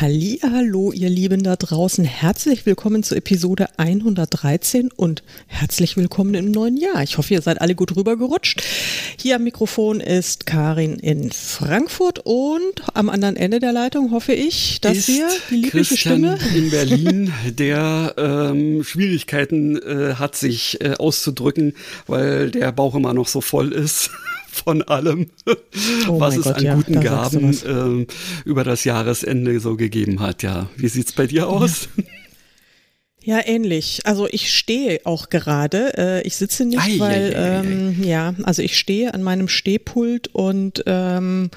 Hallo, 0.00 0.92
ihr 0.92 1.10
Lieben 1.10 1.42
da 1.42 1.56
draußen. 1.56 2.06
Herzlich 2.06 2.64
willkommen 2.64 3.02
zu 3.02 3.14
Episode 3.14 3.68
113 3.76 4.88
und 4.96 5.22
herzlich 5.46 5.98
willkommen 5.98 6.32
im 6.32 6.50
neuen 6.50 6.78
Jahr. 6.78 7.02
Ich 7.02 7.18
hoffe, 7.18 7.34
ihr 7.34 7.42
seid 7.42 7.60
alle 7.60 7.74
gut 7.74 7.94
rübergerutscht. 7.94 8.62
Hier 9.18 9.36
am 9.36 9.44
Mikrofon 9.44 10.00
ist 10.00 10.46
Karin 10.46 10.94
in 10.94 11.30
Frankfurt 11.32 12.20
und 12.24 12.82
am 12.94 13.10
anderen 13.10 13.36
Ende 13.36 13.60
der 13.60 13.74
Leitung 13.74 14.10
hoffe 14.12 14.32
ich, 14.32 14.80
dass 14.80 14.96
ist 14.96 15.08
wir 15.08 15.28
die 15.50 15.56
liebliche 15.56 15.88
Christian 15.88 16.38
Stimme 16.38 16.38
in 16.56 16.70
Berlin, 16.70 17.32
der 17.50 18.14
ähm, 18.16 18.82
Schwierigkeiten 18.82 19.76
äh, 19.76 20.14
hat, 20.14 20.34
sich 20.34 20.80
äh, 20.80 20.94
auszudrücken, 20.94 21.74
weil 22.06 22.50
der 22.50 22.72
Bauch 22.72 22.94
immer 22.94 23.12
noch 23.12 23.28
so 23.28 23.42
voll 23.42 23.72
ist 23.72 24.10
von 24.50 24.82
allem, 24.82 25.30
Oh 26.08 26.20
was 26.20 26.36
es 26.36 26.44
Gott, 26.44 26.56
an 26.56 26.64
ja, 26.64 26.74
guten 26.74 27.00
Gaben 27.00 27.56
ähm, 27.66 28.06
über 28.44 28.64
das 28.64 28.84
Jahresende 28.84 29.58
so 29.60 29.76
gegeben 29.76 30.20
hat. 30.20 30.42
Ja, 30.42 30.68
wie 30.76 30.88
sieht's 30.88 31.12
bei 31.12 31.26
dir 31.26 31.48
aus? 31.48 31.88
Ja, 33.22 33.40
ähnlich. 33.44 34.00
Also 34.04 34.26
ich 34.30 34.52
stehe 34.52 35.00
auch 35.04 35.28
gerade. 35.28 35.92
Äh, 35.98 36.22
ich 36.26 36.36
sitze 36.36 36.64
nicht, 36.64 36.80
Ei, 36.80 36.98
weil 36.98 37.34
ei, 37.34 37.38
ei, 37.38 37.58
ei. 37.58 37.64
ähm, 37.64 38.02
ja, 38.02 38.34
also 38.44 38.62
ich 38.62 38.78
stehe 38.78 39.12
an 39.12 39.22
meinem 39.22 39.48
Stehpult 39.48 40.28
und 40.28 40.82
ähm, 40.86 41.50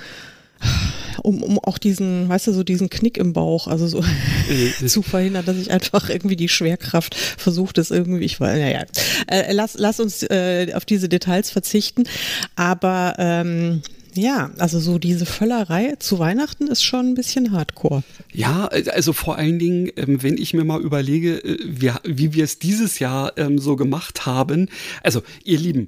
um, 1.23 1.41
um 1.41 1.59
auch 1.59 1.77
diesen, 1.77 2.29
weißt 2.29 2.47
du, 2.47 2.53
so 2.53 2.63
diesen 2.63 2.89
Knick 2.89 3.17
im 3.17 3.33
Bauch, 3.33 3.67
also 3.67 3.87
so 3.87 4.03
Äh, 4.49 4.85
zu 4.87 5.01
verhindern, 5.01 5.45
dass 5.45 5.57
ich 5.57 5.71
einfach 5.71 6.09
irgendwie 6.09 6.35
die 6.35 6.49
Schwerkraft 6.49 7.15
versucht 7.15 7.77
es 7.77 7.91
irgendwie, 7.91 8.25
ich 8.25 8.39
weiß, 8.39 8.59
naja, 8.59 8.83
äh, 9.27 9.53
lass, 9.53 9.75
lass 9.77 9.99
uns 9.99 10.23
äh, 10.23 10.71
auf 10.73 10.85
diese 10.85 11.09
Details 11.09 11.49
verzichten. 11.49 12.03
Aber 12.55 13.15
ähm, 13.17 13.81
ja, 14.15 14.51
also 14.59 14.79
so 14.79 14.99
diese 14.99 15.25
Völlerei 15.25 15.95
zu 15.99 16.19
Weihnachten 16.19 16.67
ist 16.67 16.83
schon 16.83 17.07
ein 17.07 17.15
bisschen 17.15 17.51
hardcore. 17.51 18.03
Ja, 18.31 18.67
also 18.67 19.13
vor 19.13 19.37
allen 19.37 19.59
Dingen, 19.59 19.91
ähm, 19.95 20.21
wenn 20.21 20.37
ich 20.37 20.53
mir 20.53 20.63
mal 20.63 20.81
überlege, 20.81 21.43
äh, 21.43 21.93
wie 22.03 22.33
wir 22.33 22.43
es 22.43 22.59
dieses 22.59 22.99
Jahr 22.99 23.33
ähm, 23.37 23.57
so 23.57 23.75
gemacht 23.75 24.25
haben. 24.25 24.69
Also, 25.01 25.23
ihr 25.43 25.57
Lieben, 25.57 25.87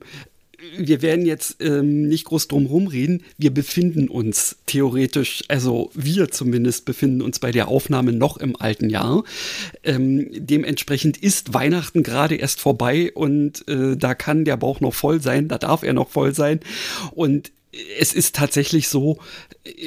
wir 0.78 1.02
werden 1.02 1.26
jetzt 1.26 1.58
ähm, 1.62 2.08
nicht 2.08 2.26
groß 2.26 2.48
drum 2.48 2.66
rumreden. 2.66 3.24
Wir 3.38 3.54
befinden 3.54 4.08
uns 4.10 4.58
theoretisch, 4.66 5.44
also 5.48 5.92
wir 5.94 6.30
zumindest 6.30 6.86
befinden 6.86 7.22
uns 7.22 7.40
bei 7.40 7.52
der 7.52 7.68
Aufnahme 7.68 8.14
noch 8.14 8.38
im 8.38 8.56
alten 8.56 8.90
Jahr. 8.90 9.24
Ähm, 9.84 10.28
dementsprechend 10.32 11.18
ist 11.18 11.54
Weihnachten 11.54 12.04
gerade 12.04 12.36
erst 12.36 12.60
vorbei 12.60 13.12
und 13.14 13.68
äh, 13.68 13.96
da 13.98 14.16
kann 14.16 14.46
der 14.46 14.58
Bauch 14.58 14.80
noch 14.80 14.94
voll 14.94 15.22
sein, 15.22 15.48
da 15.48 15.58
darf 15.58 15.84
er 15.84 15.94
noch 15.94 16.10
voll 16.10 16.34
sein. 16.34 16.60
Und 17.12 17.52
es 18.00 18.14
ist 18.14 18.36
tatsächlich 18.36 18.88
so, 18.88 19.20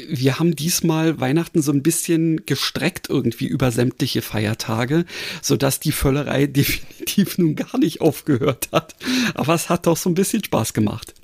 wir 0.09 0.39
haben 0.39 0.55
diesmal 0.57 1.21
Weihnachten 1.21 1.63
so 1.63 1.73
ein 1.73 1.83
bisschen 1.83 2.45
gestreckt 2.45 3.09
irgendwie 3.09 3.47
über 3.47 3.71
sämtliche 3.71 4.23
Feiertage, 4.23 5.05
sodass 5.43 5.81
die 5.81 5.93
Völlerei 5.93 6.47
definitiv 6.47 7.39
nun 7.39 7.57
gar 7.57 7.79
nicht 7.79 8.01
aufgehört 8.01 8.69
hat. 8.73 8.95
Aber 9.35 9.55
es 9.55 9.69
hat 9.69 9.87
doch 9.87 9.97
so 9.97 10.11
ein 10.11 10.15
bisschen 10.15 10.45
Spaß 10.45 10.73
gemacht. 10.73 11.15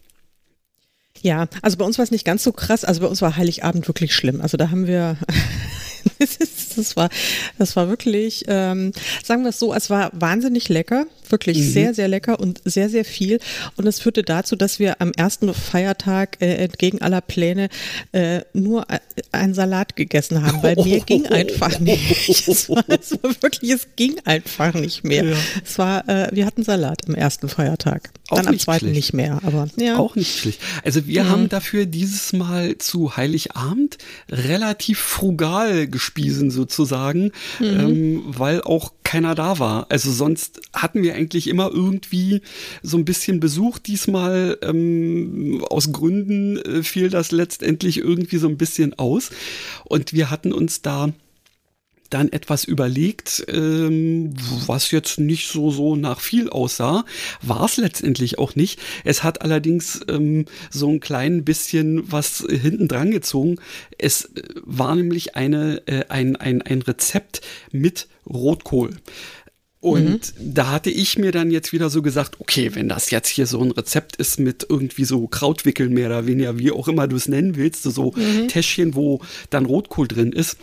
Ja, 1.21 1.49
also 1.63 1.79
bei 1.79 1.85
uns 1.85 1.97
war 1.99 2.03
es 2.03 2.11
nicht 2.11 2.27
ganz 2.27 2.43
so 2.43 2.53
krass. 2.53 2.85
Also 2.85 3.01
bei 3.01 3.07
uns 3.07 3.23
war 3.23 3.37
Heiligabend 3.37 3.89
wirklich 3.89 4.15
schlimm. 4.15 4.41
Also 4.41 4.57
da 4.57 4.71
haben 4.71 4.87
wir, 4.87 5.17
das, 6.77 6.97
war, 6.97 7.09
das 7.59 7.77
war 7.77 7.89
wirklich, 7.89 8.45
ähm, 8.49 8.93
sagen 9.23 9.43
wir 9.43 9.51
es 9.51 9.59
so, 9.59 9.75
es 9.75 9.91
war 9.91 10.11
wahnsinnig 10.13 10.69
lecker, 10.69 11.07
wirklich 11.29 11.73
sehr, 11.73 11.95
sehr 11.95 12.09
lecker 12.09 12.39
und 12.39 12.61
sehr, 12.65 12.89
sehr 12.89 13.05
viel. 13.05 13.39
Und 13.77 13.87
es 13.87 14.01
führte 14.01 14.23
dazu, 14.23 14.57
dass 14.57 14.79
wir 14.79 15.01
am 15.01 15.13
ersten 15.13 15.53
Feiertag 15.53 16.39
äh, 16.41 16.57
entgegen 16.57 17.01
aller 17.01 17.21
Pläne 17.21 17.69
äh, 18.13 18.43
nur 18.53 18.91
äh, 18.91 18.99
einen 19.33 19.55
Salat 19.55 19.97
gegessen 19.97 20.45
haben, 20.45 20.63
weil 20.63 20.77
mir 20.77 21.01
ging 21.07 21.27
einfach 21.27 21.79
nicht. 21.79 22.49
Es 22.49 22.69
war, 22.69 22.85
es 22.89 23.13
war 23.13 23.31
wirklich, 23.41 23.71
es 23.71 23.89
ging 23.97 24.17
einfach 24.25 24.75
nicht 24.75 25.05
mehr. 25.05 25.25
Ja. 25.25 25.37
Es 25.65 25.79
war, 25.79 26.09
äh, 26.09 26.29
wir 26.33 26.47
hatten 26.47 26.63
Salat 26.63 27.03
am 27.09 27.15
ersten 27.15 27.49
Feiertag. 27.49 28.11
Auch 28.29 28.37
Dann 28.37 28.49
am 28.49 28.59
zweiten 28.59 28.87
schlecht. 28.87 28.97
nicht 28.97 29.13
mehr, 29.13 29.41
aber 29.45 29.69
ja. 29.77 29.99
Auch 29.99 30.17
nicht 30.17 30.39
schlecht. 30.39 30.61
Also 30.85 31.07
wir 31.07 31.29
haben 31.29 31.49
dafür 31.49 31.87
dieses 31.87 32.33
Mal 32.33 32.79
zu 32.79 33.17
Heiligabend 33.17 33.99
relativ 34.31 34.99
frugal 34.99 35.87
gespiesen 36.15 36.51
sozusagen, 36.51 37.33
ähm, 37.61 38.23
weil 38.27 38.63
auch 38.63 38.93
keiner 39.03 39.35
da 39.35 39.59
war. 39.59 39.87
Also 39.91 40.11
sonst 40.11 40.61
hatten 40.73 41.03
wir 41.03 41.15
eigentlich 41.15 41.49
immer 41.49 41.71
irgendwie 41.73 42.41
so 42.83 42.97
ein 42.97 43.05
bisschen 43.05 43.41
Besuch. 43.41 43.79
Diesmal 43.79 44.59
ähm, 44.63 45.65
aus 45.69 45.93
Gründen 45.93 46.59
äh, 46.59 46.83
fiel 46.83 47.11
das 47.11 47.33
letztendlich 47.33 47.99
irgendwie 47.99 48.39
so 48.39 48.49
ein 48.49 48.57
bisschen 48.57 48.95
aus. 48.99 49.31
Und 49.85 50.13
wir 50.13 50.31
hatten 50.31 50.53
uns 50.53 50.83
da 50.83 51.13
dann 52.11 52.31
etwas 52.31 52.65
überlegt, 52.65 53.45
ähm, 53.49 54.35
was 54.67 54.91
jetzt 54.91 55.19
nicht 55.19 55.49
so 55.49 55.71
so 55.71 55.97
nach 55.97 56.21
viel 56.21 56.49
aussah, 56.49 57.05
war 57.43 57.65
es 57.65 57.77
letztendlich 57.77 58.39
auch 58.39 58.55
nicht. 58.55 58.79
Es 59.05 59.23
hat 59.23 59.43
allerdings 59.43 60.01
ähm, 60.09 60.47
so 60.71 60.89
ein 60.89 61.01
klein 61.01 61.45
bisschen 61.45 62.11
was 62.11 62.45
hinten 62.49 62.89
dran 62.89 63.11
gezogen. 63.11 63.57
Es 63.99 64.27
äh, 64.27 64.43
war 64.63 64.95
nämlich 64.95 65.37
eine 65.37 65.83
äh, 65.87 66.05
ein, 66.09 66.37
ein 66.37 66.63
ein 66.63 66.83
Rezept 66.83 67.41
mit 67.73 68.09
Rotkohl. 68.27 68.91
Und 69.85 70.33
da 70.41 70.71
hatte 70.71 70.89
ich 70.89 71.19
mir 71.19 71.31
dann 71.31 71.51
jetzt 71.51 71.75
wieder 71.75 71.91
so 71.91 72.01
gesagt, 72.01 72.41
okay, 72.41 72.75
wenn 72.75 72.89
das 72.89 73.11
jetzt 73.11 73.29
hier 73.29 73.47
so 73.47 73.61
ein 73.61 73.71
Rezept 73.71 74.17
ist 74.17 74.41
mit 74.41 74.65
irgendwie 74.71 75.05
so 75.05 75.27
Krautwickeln 75.27 75.93
mehr 75.93 76.07
oder 76.07 76.27
weniger, 76.27 76.59
wie 76.59 76.73
auch 76.73 76.89
immer 76.89 77.07
du 77.07 77.17
es 77.17 77.29
nennen 77.29 77.57
willst, 77.57 77.83
so 77.83 78.15
Täschchen, 78.49 78.95
wo 78.95 79.21
dann 79.51 79.67
Rotkohl 79.67 80.09
drin 80.09 80.33
ist, 80.33 80.57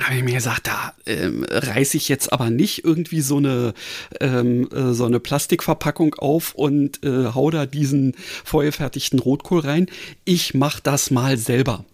habe 0.00 0.16
ich 0.16 0.22
mir 0.22 0.34
gesagt, 0.34 0.66
da 0.66 0.94
ähm, 1.06 1.44
reiße 1.48 1.96
ich 1.96 2.08
jetzt 2.08 2.32
aber 2.32 2.50
nicht 2.50 2.84
irgendwie 2.84 3.20
so 3.20 3.38
eine 3.38 3.74
ähm, 4.20 4.68
äh, 4.70 4.92
so 4.92 5.04
eine 5.04 5.20
Plastikverpackung 5.20 6.14
auf 6.14 6.54
und 6.54 7.04
äh, 7.04 7.26
hau 7.34 7.50
da 7.50 7.66
diesen 7.66 8.14
vorgefertigten 8.44 9.18
Rotkohl 9.18 9.60
rein. 9.60 9.86
Ich 10.24 10.54
mach 10.54 10.80
das 10.80 11.10
mal 11.10 11.36
selber. 11.36 11.84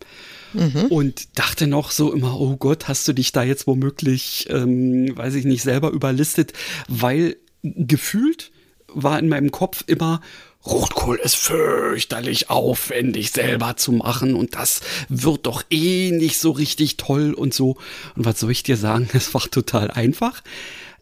Und 0.88 1.36
dachte 1.38 1.66
noch 1.66 1.90
so 1.90 2.12
immer, 2.12 2.40
oh 2.40 2.56
Gott, 2.56 2.86
hast 2.86 3.08
du 3.08 3.12
dich 3.12 3.32
da 3.32 3.42
jetzt 3.42 3.66
womöglich, 3.66 4.46
ähm, 4.50 5.16
weiß 5.16 5.34
ich 5.34 5.44
nicht, 5.44 5.62
selber 5.62 5.90
überlistet, 5.90 6.52
weil 6.86 7.36
gefühlt 7.62 8.52
war 8.86 9.18
in 9.18 9.28
meinem 9.28 9.50
Kopf 9.50 9.82
immer, 9.88 10.20
Rotkohl 10.66 11.16
ist 11.22 11.36
fürchterlich 11.36 12.48
aufwendig 12.48 13.30
selber 13.32 13.76
zu 13.76 13.92
machen 13.92 14.34
und 14.34 14.54
das 14.54 14.80
wird 15.08 15.46
doch 15.46 15.62
eh 15.70 16.10
nicht 16.10 16.38
so 16.38 16.52
richtig 16.52 16.96
toll 16.96 17.34
und 17.34 17.52
so. 17.52 17.76
Und 18.16 18.24
was 18.24 18.40
soll 18.40 18.50
ich 18.50 18.62
dir 18.62 18.76
sagen? 18.76 19.08
Es 19.14 19.32
war 19.34 19.42
total 19.42 19.90
einfach. 19.90 20.42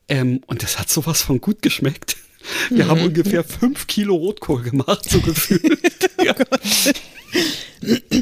Ähm, 0.09 0.41
und 0.47 0.62
das 0.62 0.78
hat 0.78 0.91
sowas 0.91 1.23
von 1.23 1.41
gut 1.41 1.62
geschmeckt. 1.62 2.17
Wir 2.71 2.89
haben 2.89 3.03
ungefähr 3.03 3.45
fünf 3.45 3.87
Kilo 3.87 4.17
Rotkohl 4.17 4.62
gemacht, 4.62 5.09
so 5.09 5.21
gefühlt. 5.21 6.11
ja. 6.25 6.34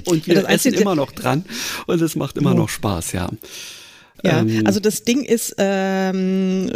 Und 0.04 0.26
wir 0.26 0.34
Das 0.34 0.44
essen 0.44 0.74
immer 0.74 0.94
noch 0.94 1.12
dran 1.12 1.44
und 1.86 2.00
es 2.02 2.16
macht 2.16 2.36
immer 2.36 2.54
noch 2.54 2.68
Spaß, 2.68 3.12
ja. 3.12 3.30
Ja, 4.22 4.40
Ähm, 4.40 4.66
also 4.66 4.80
das 4.80 5.04
Ding 5.04 5.24
ist, 5.24 5.54
ähm, 5.58 6.70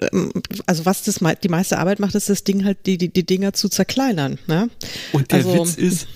also 0.67 0.85
was 0.87 1.03
das 1.03 1.21
die 1.43 1.49
meiste 1.49 1.79
Arbeit 1.79 2.01
macht, 2.01 2.15
ist 2.15 2.29
das 2.29 2.45
Ding 2.45 2.65
halt, 2.65 2.79
die, 2.87 2.99
die, 2.99 3.09
die 3.09 3.25
Dinger 3.25 3.53
zu 3.53 3.69
zerkleinern. 3.69 4.39
Ne? 4.47 4.69
Und 5.13 5.31
der 5.31 5.39
also, 5.39 5.55
Witz 5.55 5.75
ist, 5.77 6.07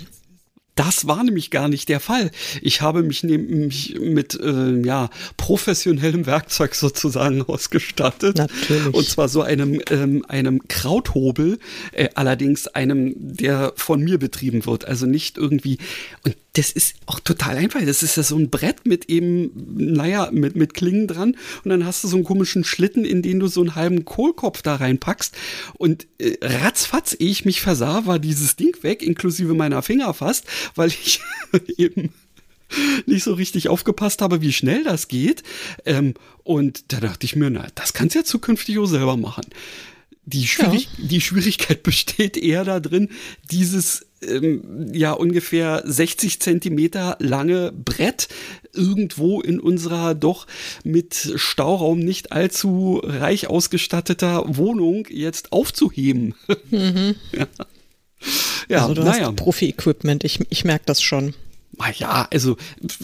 das 0.79 1.09
war 1.09 1.25
nämlich 1.25 1.51
gar 1.51 1.69
nicht 1.69 1.89
der 1.89 1.99
Fall. 1.99 2.31
Ich 2.63 2.83
habe 2.83 3.03
mich 3.03 3.25
nämlich 3.25 3.99
mit 3.99 4.39
äh, 4.41 4.81
ja, 4.87 5.11
professionellem 5.37 6.25
Werkzeug 6.25 6.77
sozusagen 6.77 7.43
ausgestattet. 7.43 8.39
Natürlich. 8.39 8.95
Und 8.95 9.09
zwar 9.09 9.29
so 9.29 9.43
einem, 9.43 9.81
ähm, 9.91 10.25
einem 10.29 10.69
Krauthobel, 10.69 11.59
äh, 11.91 12.11
allerdings 12.15 12.69
einem, 12.69 13.15
der 13.17 13.73
von 13.75 14.01
mir 14.01 14.19
betrieben 14.19 14.67
wird. 14.67 14.85
Also 14.85 15.07
nicht 15.07 15.37
irgendwie. 15.37 15.79
Und 16.25 16.37
das 16.59 16.73
ist 16.73 16.97
auch 17.07 17.21
total 17.21 17.57
einfach. 17.57 17.81
Das 17.85 18.03
ist 18.03 18.17
ja 18.17 18.23
so 18.23 18.37
ein 18.37 18.51
Brett 18.51 18.85
mit 18.85 19.09
eben, 19.09 19.51
naja, 19.77 20.29
mit, 20.33 20.57
mit 20.57 20.75
Klingen 20.75 21.07
dran. 21.07 21.37
Und 21.65 21.71
dann 21.71 21.87
hast 21.87 22.03
du 22.03 22.09
so 22.09 22.17
einen 22.17 22.25
komischen 22.25 22.65
Schlitten, 22.65 23.05
in 23.05 23.23
den 23.23 23.39
du 23.39 23.47
so 23.47 23.61
einen 23.61 23.75
halben 23.75 24.05
Kohlkopf 24.05 24.63
da 24.63 24.77
reinpackst. 24.77 25.35
Und 25.75 26.07
äh, 26.19 26.37
ratzfatz, 26.41 27.17
ehe 27.19 27.31
ich 27.31 27.45
mich 27.45 27.61
versah, 27.61 28.07
war 28.07 28.19
dieses 28.19 28.57
Ding 28.57 28.77
weg, 28.83 29.03
inklusive 29.03 29.55
meiner 29.55 29.83
Finger 29.83 30.13
fast, 30.15 30.47
weil 30.75 30.89
ich 30.89 31.21
eben 31.77 32.13
nicht 33.07 33.25
so 33.25 33.35
richtig 33.35 33.69
aufgepasst 33.69 34.23
habe, 34.23 34.43
wie 34.43 34.53
schnell 34.53 34.85
das 34.85 35.09
geht. 35.09 35.43
Ähm, 35.85 36.15
und 36.45 36.93
da 36.93 37.01
dachte 37.01 37.25
ich 37.25 37.37
mir, 37.37 37.51
na, 37.51 37.67
das 37.75 37.93
kannst 37.93 38.15
du 38.15 38.21
ja 38.21 38.25
zukünftig 38.25 38.79
auch 38.79 38.87
selber 38.87 39.17
machen. 39.17 39.45
Die, 40.25 40.47
Schwierig 40.47 40.89
ja. 40.99 41.07
die 41.07 41.21
Schwierigkeit 41.21 41.83
besteht 41.83 42.37
eher 42.37 42.65
darin, 42.65 43.09
dieses 43.51 44.07
ähm, 44.21 44.91
ja 44.93 45.13
ungefähr 45.13 45.83
60 45.87 46.41
Zentimeter 46.41 47.17
lange 47.21 47.73
Brett 47.73 48.29
irgendwo 48.75 49.41
in 49.41 49.61
unserer 49.61 50.15
doch 50.15 50.47
mit 50.85 51.33
Stauraum 51.37 52.01
nicht 52.01 52.33
allzu 52.33 53.01
reich 53.03 53.47
ausgestatteter 53.49 54.45
Wohnung 54.57 55.07
jetzt 55.09 55.53
aufzuheben. 55.53 56.35
Mhm. 56.71 57.15
ja. 57.33 57.47
Ja, 58.69 58.83
also 58.83 58.95
du 58.95 59.03
naja. 59.03 59.27
hast 59.27 59.37
Profi-Equipment, 59.37 60.25
ich, 60.25 60.41
ich 60.51 60.65
merke 60.65 60.85
das 60.87 61.03
schon. 61.03 61.35
Ja, 61.95 62.27
also 62.33 62.57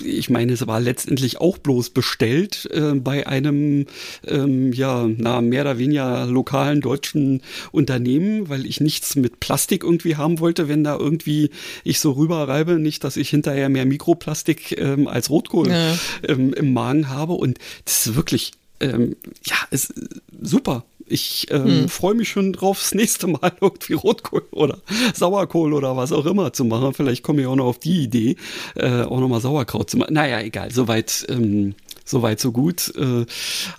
ich 0.02 0.30
meine, 0.30 0.52
es 0.52 0.66
war 0.66 0.80
letztendlich 0.80 1.40
auch 1.40 1.58
bloß 1.58 1.90
bestellt 1.90 2.68
äh, 2.72 2.94
bei 2.94 3.26
einem 3.26 3.86
ähm, 4.26 4.72
ja, 4.72 5.08
na, 5.16 5.40
mehr 5.40 5.62
oder 5.62 5.78
weniger 5.78 6.26
lokalen 6.26 6.80
deutschen 6.80 7.42
Unternehmen, 7.70 8.48
weil 8.48 8.66
ich 8.66 8.80
nichts 8.80 9.14
mit 9.14 9.38
Plastik 9.38 9.84
irgendwie 9.84 10.16
haben 10.16 10.40
wollte, 10.40 10.68
wenn 10.68 10.82
da 10.82 10.96
irgendwie 10.96 11.50
ich 11.84 12.00
so 12.00 12.12
rüberreibe, 12.12 12.80
nicht, 12.80 13.04
dass 13.04 13.16
ich 13.16 13.30
hinterher 13.30 13.68
mehr 13.68 13.86
Mikroplastik 13.86 14.76
ähm, 14.76 15.06
als 15.06 15.30
Rotkohl 15.30 15.68
ja. 15.68 15.96
ähm, 16.26 16.52
im 16.52 16.72
Magen 16.72 17.08
habe. 17.08 17.34
Und 17.34 17.58
das 17.84 18.06
ist 18.06 18.16
wirklich, 18.16 18.52
ähm, 18.80 19.14
ja, 19.44 19.56
ist 19.70 19.94
super. 20.42 20.84
Ich 21.06 21.48
ähm, 21.50 21.64
hm. 21.64 21.88
freue 21.88 22.14
mich 22.14 22.28
schon 22.28 22.52
drauf, 22.52 22.78
das 22.78 22.94
nächste 22.94 23.26
Mal 23.26 23.52
irgendwie 23.60 23.94
Rotkohl 23.94 24.46
oder 24.50 24.78
Sauerkohl 25.14 25.72
oder 25.72 25.96
was 25.96 26.12
auch 26.12 26.26
immer 26.26 26.52
zu 26.52 26.64
machen. 26.64 26.94
Vielleicht 26.94 27.22
komme 27.22 27.42
ich 27.42 27.46
auch 27.46 27.56
noch 27.56 27.66
auf 27.66 27.78
die 27.78 28.02
Idee, 28.02 28.36
äh, 28.74 29.02
auch 29.02 29.20
nochmal 29.20 29.40
Sauerkraut 29.40 29.90
zu 29.90 29.98
machen. 29.98 30.14
Naja, 30.14 30.40
egal, 30.40 30.70
soweit, 30.70 31.26
ähm, 31.28 31.74
soweit 32.04 32.40
so 32.40 32.52
gut. 32.52 32.92
Äh, 32.96 33.26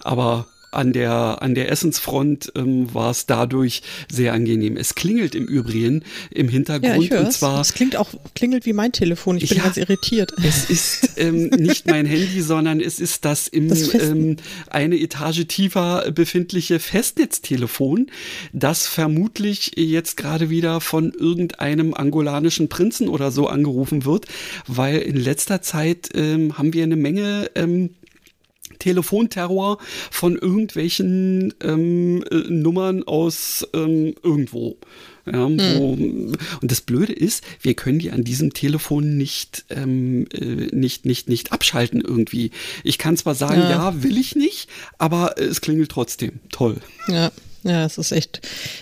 aber 0.04 0.48
an 0.76 0.94
der, 0.94 1.42
an 1.42 1.56
der 1.56 1.72
Essensfront 1.72 2.52
ähm, 2.56 2.94
war 2.94 3.12
es 3.12 3.26
dadurch 3.26 3.82
sehr 4.10 4.34
angenehm. 4.34 4.78
Es 4.78 4.96
klingelt 4.96 5.36
im 5.36 5.46
Übrigen 5.46 6.04
im 6.32 6.50
Hintergrund 6.50 7.10
ja, 7.10 7.20
und 7.22 7.32
zwar. 7.32 7.62
Es 7.62 7.74
klingt 7.74 7.96
auch, 7.96 8.10
klingelt 8.34 8.66
wie 8.66 8.74
mein 8.74 8.92
Telefon. 8.92 9.38
Ich 9.38 9.50
bin 9.50 9.58
ja, 9.58 9.64
ganz 9.66 9.78
irritiert. 9.78 10.34
Es 10.44 10.70
ist 10.70 11.18
ähm, 11.18 11.48
nicht 11.50 11.88
mein 11.88 12.06
Handy, 12.06 12.42
sondern 12.42 12.80
es 12.80 13.00
ist 13.00 13.26
das 13.26 13.48
im 13.48 13.70
das 13.70 13.94
ähm, 13.94 14.38
eine 14.70 15.00
Etage 15.00 15.46
tiefer 15.48 16.12
befindliche 16.12 16.80
Festnetztelefon, 16.80 18.08
das 18.54 18.88
vermutlich 18.88 19.74
jetzt 19.76 20.18
gerade 20.18 20.50
wieder 20.50 20.82
von 20.82 21.12
irgendeinem 21.12 21.94
angolanischen 21.94 22.70
Prinzen 22.70 23.08
oder 23.08 23.32
so 23.32 23.48
angerufen 23.48 24.06
wird, 24.06 24.26
weil 24.68 25.00
in 25.00 25.18
letzter 25.18 25.62
Zeit 25.62 26.10
ähm, 26.14 26.58
haben 26.58 26.74
wir 26.74 26.84
eine 26.84 26.96
Menge 26.96 27.50
ähm, 27.56 27.92
Telefonterror 28.80 29.78
von 30.12 30.38
irgendwelchen 30.38 31.54
ähm, 31.62 32.24
äh, 32.30 32.36
Nummern 32.50 33.04
aus 33.04 33.68
ähm, 33.74 34.16
irgendwo. 34.24 34.78
Ja, 35.26 35.50
wo, 35.50 35.96
hm. 35.96 36.34
Und 36.62 36.72
das 36.72 36.82
Blöde 36.82 37.14
ist, 37.14 37.44
wir 37.62 37.74
können 37.74 37.98
die 37.98 38.12
an 38.12 38.24
diesem 38.24 38.54
Telefon 38.54 39.18
nicht, 39.18 39.66
ähm, 39.70 40.28
äh, 40.32 40.68
nicht, 40.72 41.06
nicht, 41.06 41.30
nicht 41.30 41.52
abschalten 41.52 42.02
irgendwie. 42.02 42.52
Ich 42.84 43.00
kann 43.00 43.18
zwar 43.18 43.34
sagen, 43.34 43.62
ja. 43.62 43.72
ja, 43.72 44.04
will 44.04 44.20
ich 44.20 44.36
nicht, 44.36 44.70
aber 45.00 45.40
es 45.40 45.62
klingelt 45.62 45.90
trotzdem. 45.90 46.40
Toll. 46.52 46.78
Ja. 47.08 47.32
Ja, 47.66 47.84
es 47.84 47.98
ist 47.98 48.12
echt, 48.12 48.42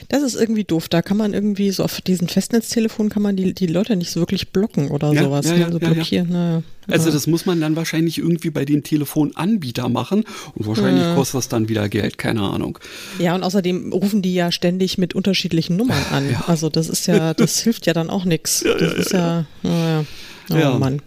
das 0.09 0.23
ist 0.23 0.35
irgendwie 0.35 0.65
doof. 0.65 0.89
Da 0.89 1.01
kann 1.01 1.15
man 1.15 1.33
irgendwie 1.33 1.71
so 1.71 1.85
auf 1.85 2.01
diesen 2.01 2.27
Festnetztelefon 2.27 3.07
kann 3.07 3.23
man 3.23 3.37
die, 3.37 3.53
die 3.53 3.67
Leute 3.67 3.95
nicht 3.95 4.11
so 4.11 4.19
wirklich 4.19 4.49
blocken 4.49 4.91
oder 4.91 5.13
ja, 5.13 5.23
sowas, 5.23 5.45
ja, 5.45 5.53
ne? 5.53 5.59
ja, 5.61 5.71
so 5.71 5.79
blockieren. 5.79 6.29
Naja, 6.29 6.63
also 6.89 7.09
das 7.09 7.25
muss 7.25 7.45
man 7.45 7.61
dann 7.61 7.77
wahrscheinlich 7.77 8.17
irgendwie 8.17 8.49
bei 8.49 8.65
dem 8.65 8.83
Telefonanbieter 8.83 9.87
machen 9.87 10.25
und 10.53 10.67
wahrscheinlich 10.67 11.15
kostet 11.15 11.37
das 11.37 11.47
dann 11.47 11.69
wieder 11.69 11.87
Geld, 11.87 12.17
keine 12.17 12.41
Ahnung. 12.41 12.77
Ja, 13.19 13.35
und 13.35 13.43
außerdem 13.43 13.93
rufen 13.93 14.21
die 14.21 14.33
ja 14.33 14.51
ständig 14.51 14.97
mit 14.97 15.13
unterschiedlichen 15.13 15.77
Nummern 15.77 16.03
an. 16.11 16.35
Also 16.47 16.67
das 16.69 16.89
ist 16.89 17.07
ja, 17.07 17.33
das 17.33 17.59
hilft 17.63 17.85
ja 17.85 17.93
dann 17.93 18.09
auch 18.09 18.25
nichts. 18.25 18.65
das 18.79 18.93
ist 18.93 19.13
ja, 19.13 19.45
naja, 19.63 20.05
oh 20.51 20.55
ja. 20.55 20.77
Mann. 20.77 21.01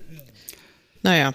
Naja. 1.06 1.32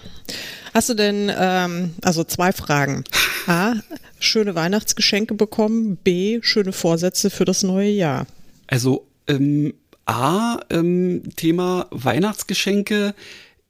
Hast 0.74 0.90
du 0.90 0.94
denn, 0.94 1.32
ähm, 1.34 1.94
also 2.02 2.24
zwei 2.24 2.52
Fragen. 2.52 3.04
A, 3.46 3.72
schöne 4.20 4.54
Weihnachtsgeschenke 4.54 5.32
bekommen, 5.32 5.96
B, 5.96 6.40
schöne 6.42 6.72
Vorsätze 6.72 7.30
für 7.30 7.46
das 7.46 7.62
neue 7.62 7.88
Jahr. 7.88 8.26
Also 8.66 9.06
ähm, 9.26 9.72
A, 10.04 10.58
ähm, 10.68 11.22
Thema 11.36 11.86
Weihnachtsgeschenke 11.90 13.14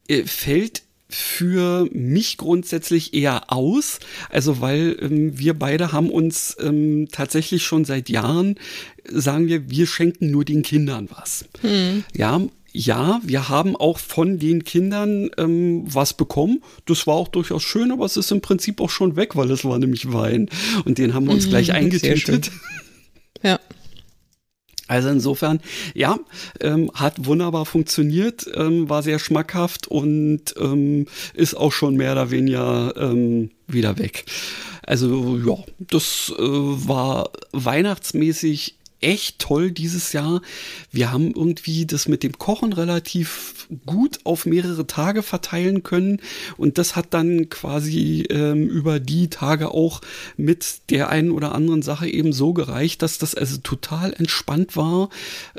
äh, 0.09 0.23
fällt 0.25 0.83
für 1.07 1.87
mich 1.93 2.35
grundsätzlich 2.35 3.13
eher 3.13 3.53
aus. 3.53 3.99
Also 4.29 4.59
weil 4.59 4.97
ähm, 4.99 5.39
wir 5.39 5.53
beide 5.53 5.93
haben 5.93 6.09
uns 6.09 6.57
ähm, 6.59 7.07
tatsächlich 7.13 7.63
schon 7.63 7.85
seit 7.85 8.09
Jahren, 8.09 8.55
sagen 9.05 9.47
wir, 9.47 9.69
wir 9.69 9.87
schenken 9.87 10.31
nur 10.31 10.43
den 10.43 10.63
Kindern 10.63 11.07
was. 11.15 11.45
Hm. 11.61 12.03
Ja, 12.13 12.41
ja, 12.73 13.21
wir 13.23 13.49
haben 13.49 13.75
auch 13.75 13.99
von 13.99 14.39
den 14.39 14.63
Kindern 14.63 15.29
ähm, 15.37 15.83
was 15.85 16.15
bekommen. 16.15 16.63
Das 16.85 17.05
war 17.05 17.13
auch 17.13 17.27
durchaus 17.27 17.61
schön, 17.61 17.91
aber 17.91 18.03
es 18.05 18.17
ist 18.17 18.31
im 18.31 18.41
Prinzip 18.41 18.81
auch 18.81 18.89
schon 18.89 19.15
weg, 19.15 19.35
weil 19.35 19.51
es 19.51 19.63
war 19.63 19.77
nämlich 19.77 20.11
Wein. 20.11 20.49
Und 20.83 20.97
den 20.97 21.13
haben 21.13 21.27
wir 21.27 21.33
uns 21.33 21.45
mhm, 21.45 21.51
gleich 21.51 21.71
eingetütet. 21.71 22.51
Ja. 23.45 23.59
Also 24.87 25.09
insofern, 25.09 25.59
ja, 25.93 26.17
ähm, 26.61 26.89
hat 26.93 27.25
wunderbar 27.25 27.65
funktioniert, 27.65 28.49
ähm, 28.53 28.89
war 28.89 29.03
sehr 29.03 29.19
schmackhaft 29.19 29.87
und 29.87 30.55
ähm, 30.57 31.07
ist 31.33 31.53
auch 31.53 31.73
schon 31.73 31.97
mehr 31.97 32.13
oder 32.13 32.31
weniger 32.31 32.93
ähm, 32.95 33.51
wieder 33.67 33.97
weg. 33.97 34.23
Also 34.81 35.37
ja, 35.45 35.57
das 35.77 36.33
äh, 36.37 36.41
war 36.41 37.31
weihnachtsmäßig 37.51 38.77
echt 39.03 39.39
toll 39.39 39.71
dieses 39.71 40.13
Jahr. 40.13 40.41
Wir 40.91 41.11
haben 41.11 41.33
irgendwie 41.35 41.85
das 41.85 42.07
mit 42.07 42.23
dem 42.23 42.37
Kochen 42.37 42.73
relativ 42.73 43.67
gut 43.85 44.19
auf 44.23 44.45
mehrere 44.45 44.87
Tage 44.87 45.23
verteilen 45.23 45.83
können 45.83 46.19
und 46.57 46.77
das 46.77 46.95
hat 46.95 47.13
dann 47.13 47.49
quasi 47.49 48.25
ähm, 48.29 48.67
über 48.67 48.99
die 48.99 49.29
Tage 49.29 49.71
auch 49.71 50.01
mit 50.37 50.89
der 50.89 51.09
einen 51.09 51.31
oder 51.31 51.53
anderen 51.53 51.81
Sache 51.81 52.07
eben 52.07 52.33
so 52.33 52.53
gereicht, 52.53 53.01
dass 53.01 53.17
das 53.17 53.35
also 53.35 53.57
total 53.57 54.13
entspannt 54.13 54.75
war, 54.75 55.09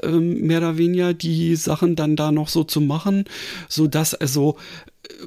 ähm, 0.03 0.41
mehr 0.47 0.59
oder 0.59 0.79
weniger 0.79 1.15
die 1.15 1.57
Sachen 1.57 1.97
dann 1.97 2.17
da 2.17 2.33
noch 2.33 2.49
so 2.49 2.65
zu 2.65 2.81
machen, 2.81 3.25
so 3.69 3.87
dass 3.87 4.15
also 4.15 4.57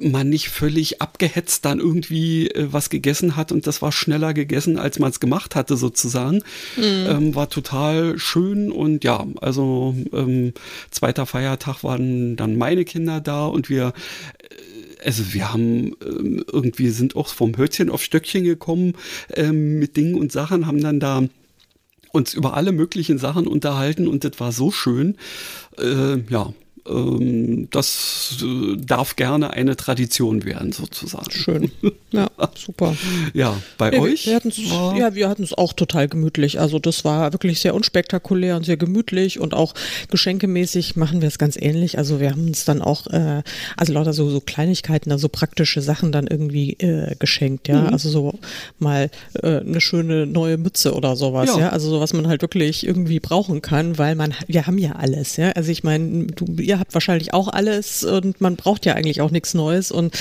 man 0.01 0.29
nicht 0.29 0.50
völlig 0.50 1.01
abgehetzt 1.01 1.65
dann 1.65 1.79
irgendwie 1.79 2.50
äh, 2.50 2.68
was 2.71 2.89
gegessen 2.89 3.35
hat 3.35 3.51
und 3.51 3.68
das 3.68 3.81
war 3.81 3.91
schneller 3.91 4.33
gegessen, 4.33 4.77
als 4.77 5.00
man 5.00 5.12
es 5.12 5.19
gemacht 5.19 5.56
hatte 5.56 5.77
sozusagen. 5.77 6.44
Mhm. 6.75 7.06
Ähm, 7.07 7.35
war 7.35 7.50
total 7.50 8.18
schön 8.19 8.72
und 8.72 9.03
ja, 9.03 9.25
also 9.41 9.96
ähm, 10.13 10.53
zweiter 10.91 11.25
Feiertag 11.25 11.84
waren 11.84 12.36
dann 12.36 12.57
meine 12.57 12.86
Kinder 12.86 13.22
da 13.22 13.46
und 13.46 13.69
wir 13.69 13.93
äh, 14.39 14.55
also 15.03 15.34
wir 15.34 15.53
haben 15.53 15.96
ähm, 16.03 16.43
irgendwie 16.51 16.89
sind 16.89 17.15
auch 17.15 17.27
vom 17.27 17.55
Hölzchen 17.55 17.89
auf 17.89 18.03
Stöckchen 18.03 18.43
gekommen 18.43 18.93
ähm, 19.36 19.77
mit 19.79 19.96
Dingen 19.96 20.15
und 20.15 20.31
Sachen, 20.31 20.65
haben 20.65 20.81
dann 20.81 21.00
da 21.00 21.24
uns 22.12 22.34
über 22.34 22.55
alle 22.55 22.72
möglichen 22.72 23.19
Sachen 23.19 23.48
unterhalten 23.48 24.07
und 24.07 24.24
das 24.24 24.39
war 24.39 24.51
so 24.51 24.72
schön. 24.72 25.15
Äh, 25.77 26.19
ja, 26.29 26.51
ähm, 26.89 27.67
das 27.72 28.38
äh, 28.41 28.77
darf 28.77 29.15
gerne 29.15 29.51
eine 29.51 29.75
Tradition 29.75 30.46
werden, 30.46 30.72
sozusagen. 30.72 31.32
Schön. 31.32 31.72
Ja, 32.12 32.29
super. 32.56 32.96
Ja, 33.34 33.58
bei 33.77 33.91
ja, 33.91 34.00
euch? 34.00 34.27
Wir, 34.27 34.39
ja, 34.98 35.13
wir 35.13 35.27
hatten 35.27 35.44
es 35.44 35.53
auch 35.53 35.74
total 35.74 36.08
gemütlich. 36.08 36.58
Also 36.58 36.79
das 36.79 37.03
war 37.03 37.34
wirklich 37.34 37.60
sehr 37.60 37.75
unspektakulär 37.75 38.56
und 38.56 38.65
sehr 38.65 38.77
gemütlich 38.77 39.41
und 39.41 39.53
auch 39.53 39.74
geschenkemäßig 40.10 40.96
machen 40.96 41.22
wir 41.22 41.27
es 41.27 41.38
ganz 41.38 41.58
ähnlich. 41.58 41.98
Also 41.98 42.22
wir 42.22 42.32
haben 42.32 42.48
uns 42.48 42.63
dann 42.63 42.82
auch, 42.82 43.08
äh, 43.08 43.44
also 43.75 43.91
lauter 43.91 44.13
so, 44.13 44.29
so 44.29 44.39
Kleinigkeiten, 44.39 45.12
also 45.12 45.27
praktische 45.27 45.82
Sachen 45.82 46.13
dann 46.13 46.27
irgendwie 46.27 46.74
äh, 46.79 47.13
geschenkt, 47.20 47.67
ja. 47.67 47.82
Mhm. 47.82 47.88
Also 47.89 48.10
so 48.10 48.39
mal 48.79 49.10
äh, 49.44 49.60
eine 49.60 49.82
schöne 49.82 50.25
neue 50.25 50.58
Mütze 50.58 50.94
oder 50.94 51.17
sowas, 51.17 51.50
ja. 51.50 51.60
ja. 51.60 51.70
Also 51.70 51.89
so 51.89 52.00
was 52.00 52.13
man 52.13 52.27
halt 52.27 52.41
wirklich 52.41 52.88
irgendwie 52.88 53.20
brauchen 53.20 53.62
kann, 53.62 53.98
weil 53.98 54.15
man, 54.15 54.34
wir 54.48 54.65
haben 54.65 54.77
ja 54.77 54.94
alles, 54.94 55.36
ja. 55.36 55.51
Also 55.51 55.72
ich 55.72 55.84
meine, 55.84 56.27
du, 56.27 56.46
ihr 56.62 56.76
ihr 56.77 56.79
habt 56.79 56.93
wahrscheinlich 56.93 57.34
auch 57.34 57.48
alles 57.48 58.03
und 58.03 58.39
man 58.39 58.55
braucht 58.55 58.86
ja 58.86 58.93
eigentlich 58.93 59.22
auch 59.22 59.31
nichts 59.31 59.53
Neues. 59.53 59.91
Und 59.91 60.15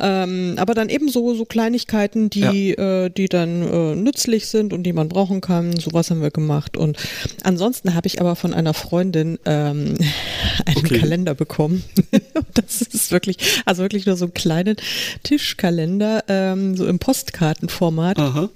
ähm, 0.00 0.54
aber 0.56 0.74
dann 0.74 0.88
eben 0.88 1.08
so, 1.08 1.34
so 1.34 1.44
Kleinigkeiten, 1.44 2.30
die, 2.30 2.70
ja. 2.70 3.04
äh, 3.04 3.10
die 3.10 3.28
dann 3.28 3.62
äh, 3.62 3.94
nützlich 3.94 4.46
sind 4.46 4.72
und 4.72 4.84
die 4.84 4.92
man 4.92 5.08
brauchen 5.08 5.40
kann. 5.40 5.76
Sowas 5.76 6.10
haben 6.10 6.22
wir 6.22 6.30
gemacht. 6.30 6.76
Und 6.76 6.96
ansonsten 7.44 7.94
habe 7.94 8.06
ich 8.06 8.20
aber 8.20 8.36
von 8.36 8.54
einer 8.54 8.74
Freundin 8.74 9.38
ähm, 9.44 9.96
einen 10.66 10.76
okay. 10.76 10.98
Kalender 10.98 11.34
bekommen. 11.34 11.84
das 12.54 12.82
ist 12.82 13.12
wirklich, 13.12 13.36
also 13.66 13.82
wirklich 13.82 14.06
nur 14.06 14.16
so 14.16 14.24
einen 14.24 14.34
kleinen 14.34 14.76
Tischkalender, 15.22 16.24
ähm, 16.28 16.76
so 16.76 16.86
im 16.86 16.98
Postkartenformat. 16.98 18.18
Aha. 18.18 18.48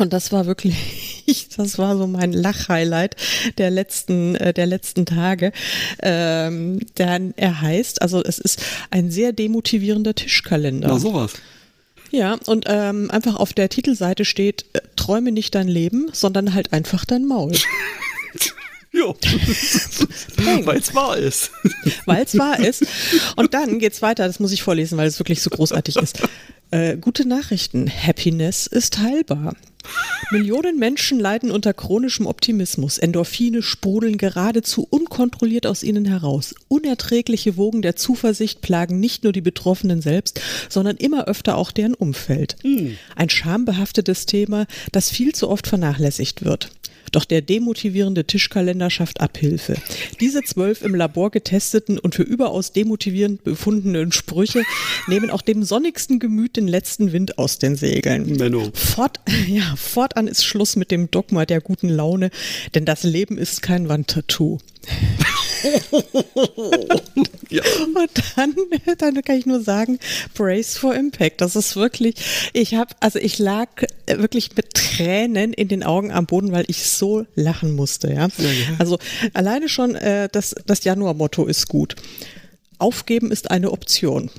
Und 0.00 0.12
das 0.12 0.32
war 0.32 0.46
wirklich, 0.46 1.48
das 1.56 1.78
war 1.78 1.96
so 1.96 2.06
mein 2.06 2.32
Lachhighlight 2.32 3.16
der 3.58 3.70
letzten, 3.70 4.34
äh, 4.36 4.52
der 4.52 4.66
letzten 4.66 5.06
Tage. 5.06 5.52
Ähm, 6.02 6.80
denn 6.98 7.34
er 7.36 7.60
heißt, 7.60 8.02
also 8.02 8.22
es 8.22 8.38
ist 8.38 8.62
ein 8.90 9.10
sehr 9.10 9.32
demotivierender 9.32 10.14
Tischkalender. 10.14 10.88
Na 10.88 10.98
sowas. 10.98 11.32
Ja, 12.10 12.38
und 12.46 12.64
ähm, 12.68 13.10
einfach 13.10 13.36
auf 13.36 13.52
der 13.52 13.68
Titelseite 13.68 14.24
steht, 14.24 14.64
äh, 14.72 14.80
träume 14.96 15.30
nicht 15.30 15.54
dein 15.54 15.68
Leben, 15.68 16.08
sondern 16.12 16.54
halt 16.54 16.72
einfach 16.72 17.04
dein 17.04 17.26
Maul. 17.26 17.52
Ja, 18.92 19.14
weil 20.64 20.78
es 20.78 20.94
wahr 20.94 21.16
ist. 21.16 21.50
Weil 22.06 22.24
es 22.24 22.36
wahr 22.38 22.58
ist. 22.58 22.86
Und 23.36 23.52
dann 23.52 23.78
geht's 23.78 24.00
weiter, 24.00 24.26
das 24.26 24.40
muss 24.40 24.50
ich 24.50 24.62
vorlesen, 24.62 24.96
weil 24.96 25.06
es 25.06 25.18
wirklich 25.20 25.42
so 25.42 25.50
großartig 25.50 25.96
ist. 25.96 26.22
Äh, 26.70 26.96
gute 26.96 27.28
Nachrichten. 27.28 27.90
Happiness 27.90 28.66
ist 28.66 28.98
heilbar. 28.98 29.54
Millionen 30.30 30.78
Menschen 30.78 31.18
leiden 31.18 31.50
unter 31.50 31.72
chronischem 31.72 32.26
Optimismus. 32.26 32.98
Endorphine 32.98 33.62
sprudeln 33.62 34.18
geradezu 34.18 34.86
unkontrolliert 34.88 35.66
aus 35.66 35.82
ihnen 35.82 36.04
heraus. 36.04 36.54
Unerträgliche 36.68 37.56
Wogen 37.56 37.80
der 37.82 37.96
Zuversicht 37.96 38.60
plagen 38.60 39.00
nicht 39.00 39.24
nur 39.24 39.32
die 39.32 39.40
Betroffenen 39.40 40.02
selbst, 40.02 40.40
sondern 40.68 40.96
immer 40.96 41.26
öfter 41.26 41.56
auch 41.56 41.72
deren 41.72 41.94
Umfeld. 41.94 42.56
Ein 43.16 43.30
schambehaftetes 43.30 44.26
Thema, 44.26 44.66
das 44.92 45.10
viel 45.10 45.34
zu 45.34 45.48
oft 45.48 45.66
vernachlässigt 45.66 46.44
wird. 46.44 46.70
Doch 47.12 47.24
der 47.24 47.42
demotivierende 47.42 48.24
Tischkalender 48.24 48.90
schafft 48.90 49.20
Abhilfe. 49.20 49.74
Diese 50.20 50.42
zwölf 50.42 50.82
im 50.82 50.94
Labor 50.94 51.30
getesteten 51.30 51.98
und 51.98 52.14
für 52.14 52.22
überaus 52.22 52.72
demotivierend 52.72 53.44
befundenen 53.44 54.12
Sprüche 54.12 54.62
nehmen 55.06 55.30
auch 55.30 55.42
dem 55.42 55.62
sonnigsten 55.62 56.18
Gemüt 56.18 56.56
den 56.56 56.68
letzten 56.68 57.12
Wind 57.12 57.38
aus 57.38 57.58
den 57.58 57.76
Segeln. 57.76 58.36
Menno. 58.36 58.70
Fort, 58.74 59.20
ja, 59.48 59.74
fortan 59.76 60.26
ist 60.26 60.44
Schluss 60.44 60.76
mit 60.76 60.90
dem 60.90 61.10
Dogma 61.10 61.46
der 61.46 61.60
guten 61.60 61.88
Laune, 61.88 62.30
denn 62.74 62.84
das 62.84 63.02
Leben 63.02 63.38
ist 63.38 63.62
kein 63.62 63.88
Wandtattoo. 63.88 64.58
Ja. 67.50 67.62
Und 67.86 68.10
dann, 68.36 68.54
dann 68.98 69.22
kann 69.22 69.36
ich 69.36 69.46
nur 69.46 69.62
sagen, 69.62 69.98
Brace 70.34 70.76
for 70.76 70.94
Impact. 70.94 71.40
Das 71.40 71.56
ist 71.56 71.76
wirklich, 71.76 72.16
ich 72.52 72.74
habe, 72.74 72.94
also 73.00 73.18
ich 73.18 73.38
lag 73.38 73.68
wirklich 74.06 74.54
mit 74.54 74.74
Tränen 74.74 75.54
in 75.54 75.68
den 75.68 75.82
Augen 75.82 76.12
am 76.12 76.26
Boden, 76.26 76.52
weil 76.52 76.64
ich 76.68 76.84
so 76.84 77.24
lachen 77.34 77.74
musste. 77.74 78.12
Ja, 78.12 78.28
also 78.78 78.98
alleine 79.32 79.68
schon 79.68 79.94
äh, 79.94 80.28
das, 80.30 80.54
das 80.66 80.84
Januar-Motto 80.84 81.46
ist 81.46 81.68
gut. 81.68 81.96
Aufgeben 82.78 83.30
ist 83.30 83.50
eine 83.50 83.72
Option. 83.72 84.30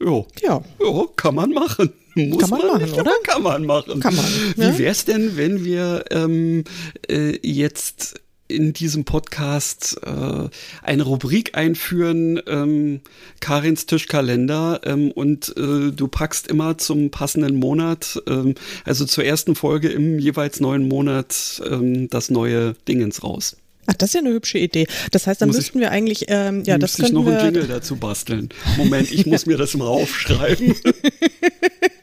Jo. 0.00 0.26
Ja. 0.40 0.62
Ja, 0.80 1.04
kann 1.16 1.34
man 1.34 1.50
machen. 1.50 1.92
Muss 2.14 2.40
Kann 2.40 2.50
man 2.50 2.66
machen, 2.66 2.82
nicht, 2.82 2.98
oder? 2.98 3.12
Kann 3.22 3.42
man 3.42 3.64
machen. 3.66 4.00
Kann 4.00 4.16
man, 4.16 4.24
Wie 4.56 4.62
ja. 4.62 4.78
wär's 4.78 5.04
denn, 5.04 5.36
wenn 5.36 5.64
wir 5.64 6.04
ähm, 6.10 6.64
äh, 7.08 7.38
jetzt 7.46 8.20
in 8.50 8.72
diesem 8.72 9.04
Podcast 9.04 9.98
äh, 10.04 10.48
eine 10.82 11.02
Rubrik 11.02 11.56
einführen, 11.56 12.40
ähm, 12.46 13.00
Karins 13.40 13.86
Tischkalender, 13.86 14.80
ähm, 14.84 15.10
und 15.12 15.54
äh, 15.56 15.90
du 15.92 16.08
packst 16.08 16.48
immer 16.48 16.78
zum 16.78 17.10
passenden 17.10 17.56
Monat, 17.56 18.20
ähm, 18.26 18.54
also 18.84 19.04
zur 19.06 19.24
ersten 19.24 19.54
Folge 19.54 19.88
im 19.88 20.18
jeweils 20.18 20.60
neuen 20.60 20.88
Monat, 20.88 21.62
ähm, 21.70 22.10
das 22.10 22.30
neue 22.30 22.74
Dingens 22.88 23.22
raus. 23.22 23.56
Ach, 23.86 23.94
das 23.94 24.10
ist 24.10 24.14
ja 24.14 24.20
eine 24.20 24.30
hübsche 24.30 24.58
Idee. 24.58 24.86
Das 25.10 25.26
heißt, 25.26 25.40
dann 25.40 25.48
Muss 25.48 25.56
ich- 25.56 25.62
müssten 25.62 25.80
wir 25.80 25.90
eigentlich, 25.90 26.26
ähm, 26.28 26.62
ja, 26.64 26.78
das 26.78 26.98
Müsste 26.98 27.06
ich 27.06 27.12
noch 27.12 27.26
einen 27.26 27.44
Jingle 27.44 27.66
dazu 27.66 27.96
basteln. 27.96 28.50
Moment, 28.76 29.10
ich 29.10 29.26
muss 29.26 29.46
mir 29.46 29.56
das 29.56 29.74
mal 29.76 29.86
aufschreiben. 29.86 30.74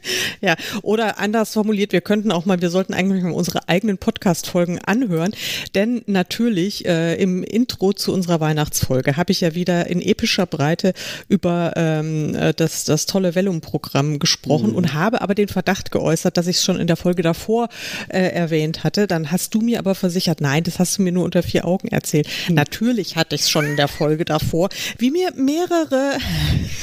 Ja, 0.40 0.54
oder 0.82 1.18
anders 1.18 1.52
formuliert, 1.52 1.92
wir 1.92 2.00
könnten 2.00 2.30
auch 2.30 2.44
mal, 2.44 2.60
wir 2.60 2.70
sollten 2.70 2.94
eigentlich 2.94 3.22
mal 3.22 3.32
unsere 3.32 3.68
eigenen 3.68 3.98
Podcast-Folgen 3.98 4.78
anhören, 4.78 5.32
denn 5.74 6.02
natürlich 6.06 6.86
äh, 6.86 7.20
im 7.20 7.42
Intro 7.42 7.92
zu 7.92 8.12
unserer 8.12 8.38
Weihnachtsfolge 8.40 9.16
habe 9.16 9.32
ich 9.32 9.40
ja 9.40 9.54
wieder 9.54 9.88
in 9.88 10.00
epischer 10.00 10.46
Breite 10.46 10.92
über 11.28 11.72
ähm, 11.76 12.34
äh, 12.34 12.54
das, 12.54 12.84
das 12.84 13.06
tolle 13.06 13.34
Vellum-Programm 13.34 14.18
gesprochen 14.18 14.72
und 14.72 14.94
habe 14.94 15.22
aber 15.22 15.34
den 15.34 15.48
Verdacht 15.48 15.90
geäußert, 15.90 16.36
dass 16.36 16.46
ich 16.46 16.56
es 16.56 16.64
schon 16.64 16.78
in 16.78 16.86
der 16.86 16.96
Folge 16.96 17.22
davor 17.22 17.68
äh, 18.08 18.20
erwähnt 18.20 18.84
hatte. 18.84 19.06
Dann 19.06 19.30
hast 19.32 19.54
du 19.54 19.60
mir 19.60 19.78
aber 19.78 19.94
versichert, 19.94 20.40
nein, 20.40 20.62
das 20.62 20.78
hast 20.78 20.98
du 20.98 21.02
mir 21.02 21.12
nur 21.12 21.24
unter 21.24 21.42
vier 21.42 21.64
Augen 21.64 21.88
erzählt. 21.88 22.28
Natürlich 22.48 23.16
hatte 23.16 23.34
ich 23.34 23.42
es 23.42 23.50
schon 23.50 23.64
in 23.64 23.76
der 23.76 23.88
Folge 23.88 24.24
davor, 24.24 24.68
wie 24.98 25.10
mir 25.10 25.32
mehrere 25.34 26.18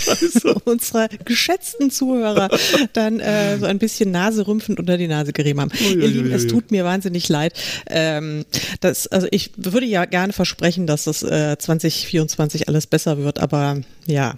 unserer 0.65 1.07
geschätzten 1.25 1.91
Zuhörer 1.91 2.49
dann 3.05 3.19
äh, 3.19 3.57
so 3.57 3.65
ein 3.65 3.79
bisschen 3.79 4.11
naserümpfend 4.11 4.79
unter 4.79 4.97
die 4.97 5.07
Nase 5.07 5.33
gerieben 5.33 5.61
haben. 5.61 5.71
Ui, 5.79 5.93
Ihr 5.93 6.07
Lieben, 6.07 6.31
es 6.31 6.47
tut 6.47 6.71
mir 6.71 6.83
wahnsinnig 6.83 7.29
leid. 7.29 7.53
Ähm, 7.87 8.45
das, 8.81 9.07
also 9.07 9.27
ich 9.31 9.51
würde 9.57 9.85
ja 9.85 10.05
gerne 10.05 10.33
versprechen, 10.33 10.87
dass 10.87 11.05
das 11.05 11.23
äh, 11.23 11.57
2024 11.57 12.67
alles 12.67 12.87
besser 12.87 13.17
wird, 13.17 13.39
aber 13.39 13.81
ja, 14.07 14.35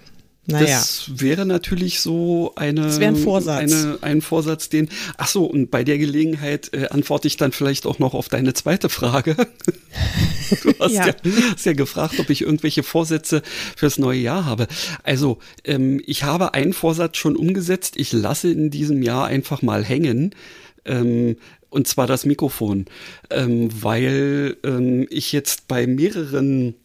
naja. 0.47 0.65
Das 0.65 1.11
wäre 1.13 1.45
natürlich 1.45 1.99
so 1.99 2.53
eine, 2.55 2.81
Das 2.81 2.99
wäre 3.01 3.13
ein 3.13 3.17
Vorsatz. 3.17 3.73
Eine, 3.73 3.97
ein 4.01 4.21
Vorsatz, 4.21 4.69
den. 4.69 4.87
Ach 5.17 5.27
so, 5.27 5.43
und 5.43 5.71
bei 5.71 5.83
der 5.83 5.97
Gelegenheit 5.97 6.73
äh, 6.73 6.87
antworte 6.87 7.27
ich 7.27 7.35
dann 7.35 7.51
vielleicht 7.51 7.85
auch 7.85 7.99
noch 7.99 8.13
auf 8.13 8.29
deine 8.29 8.53
zweite 8.53 8.89
Frage. 8.89 9.35
Du 10.63 10.73
hast 10.79 10.93
ja. 10.93 11.07
Ja. 11.07 11.13
hast 11.51 11.65
ja 11.65 11.73
gefragt, 11.73 12.21
ob 12.21 12.29
ich 12.29 12.43
irgendwelche 12.43 12.81
Vorsätze 12.81 13.41
fürs 13.75 13.97
neue 13.97 14.19
Jahr 14.19 14.45
habe. 14.45 14.67
Also, 15.03 15.39
ähm, 15.65 16.01
ich 16.05 16.23
habe 16.23 16.53
einen 16.53 16.71
Vorsatz 16.71 17.17
schon 17.17 17.35
umgesetzt. 17.35 17.97
Ich 17.97 18.13
lasse 18.13 18.49
in 18.49 18.69
diesem 18.69 19.01
Jahr 19.01 19.27
einfach 19.27 19.61
mal 19.61 19.83
hängen. 19.83 20.33
Ähm, 20.85 21.35
und 21.69 21.85
zwar 21.85 22.07
das 22.07 22.25
Mikrofon, 22.25 22.85
ähm, 23.29 23.69
weil 23.81 24.55
ähm, 24.63 25.05
ich 25.09 25.33
jetzt 25.33 25.67
bei 25.67 25.85
mehreren 25.85 26.75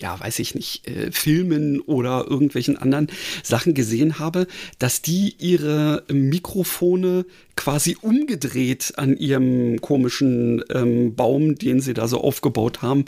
ja, 0.00 0.18
weiß 0.18 0.38
ich 0.38 0.54
nicht, 0.54 0.88
äh, 0.88 1.12
Filmen 1.12 1.80
oder 1.80 2.26
irgendwelchen 2.28 2.76
anderen 2.76 3.08
Sachen 3.42 3.74
gesehen 3.74 4.18
habe, 4.18 4.46
dass 4.78 5.02
die 5.02 5.34
ihre 5.38 6.04
Mikrofone 6.08 7.26
quasi 7.60 7.94
umgedreht 8.00 8.94
an 8.96 9.18
ihrem 9.18 9.82
komischen 9.82 10.64
ähm, 10.70 11.14
Baum, 11.14 11.56
den 11.56 11.82
sie 11.82 11.92
da 11.92 12.08
so 12.08 12.18
aufgebaut 12.18 12.80
haben, 12.80 13.04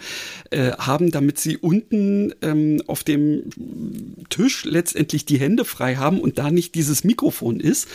äh, 0.51 0.73
haben, 0.73 1.11
damit 1.11 1.39
sie 1.39 1.57
unten 1.57 2.35
ähm, 2.43 2.83
auf 2.87 3.03
dem 3.03 3.45
Tisch 4.29 4.67
letztendlich 4.67 5.25
die 5.25 5.41
Hände 5.41 5.65
frei 5.65 5.97
haben 5.97 6.21
und 6.21 6.37
da 6.37 6.51
nicht 6.51 6.75
dieses 6.75 7.03
Mikrofon 7.03 7.61
ist. 7.61 7.89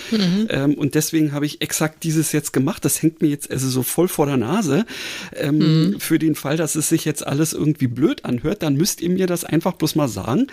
Ähm, 0.50 0.74
und 0.74 0.96
deswegen 0.96 1.32
habe 1.32 1.46
ich 1.46 1.62
exakt 1.62 2.04
dieses 2.04 2.32
jetzt 2.32 2.54
gemacht. 2.54 2.84
Das 2.84 3.04
hängt 3.04 3.22
mir 3.22 3.28
jetzt 3.28 3.52
also 3.52 3.70
so 3.70 3.84
voll 3.84 4.08
vor 4.08 4.26
der 4.26 4.38
Nase. 4.38 4.88
Ähm, 5.36 5.98
Für 6.00 6.18
den 6.18 6.34
Fall, 6.34 6.58
dass 6.58 6.74
es 6.74 6.90
sich 6.90 7.06
jetzt 7.06 7.26
alles 7.28 7.54
irgendwie 7.54 7.86
blöd 7.86 8.26
anhört, 8.26 8.64
dann 8.64 8.76
müsst 8.76 9.02
ihr 9.02 9.12
mir 9.12 9.28
das 9.28 9.44
einfach 9.44 9.74
bloß 9.74 9.94
mal 9.94 10.08
sagen. 10.08 10.48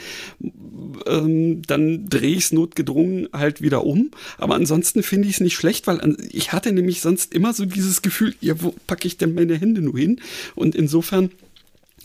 Ähm, 1.06 1.62
dann 1.62 2.08
drehe 2.08 2.36
ich 2.36 2.44
es 2.44 2.52
notgedrungen 2.52 3.28
halt 3.32 3.60
wieder 3.62 3.84
um. 3.84 4.10
Aber 4.38 4.54
ansonsten 4.54 5.02
finde 5.02 5.28
ich 5.28 5.34
es 5.34 5.40
nicht 5.40 5.54
schlecht, 5.54 5.86
weil 5.86 6.00
an- 6.00 6.16
ich 6.30 6.52
hatte 6.52 6.72
nämlich 6.72 7.00
sonst 7.00 7.34
immer 7.34 7.52
so 7.54 7.64
dieses 7.64 8.02
Gefühl, 8.02 8.34
ja, 8.40 8.60
wo 8.62 8.74
packe 8.86 9.06
ich 9.06 9.16
denn 9.18 9.34
meine 9.34 9.56
Hände 9.56 9.80
nur 9.80 9.98
hin? 9.98 10.20
Und 10.54 10.74
insofern 10.74 11.30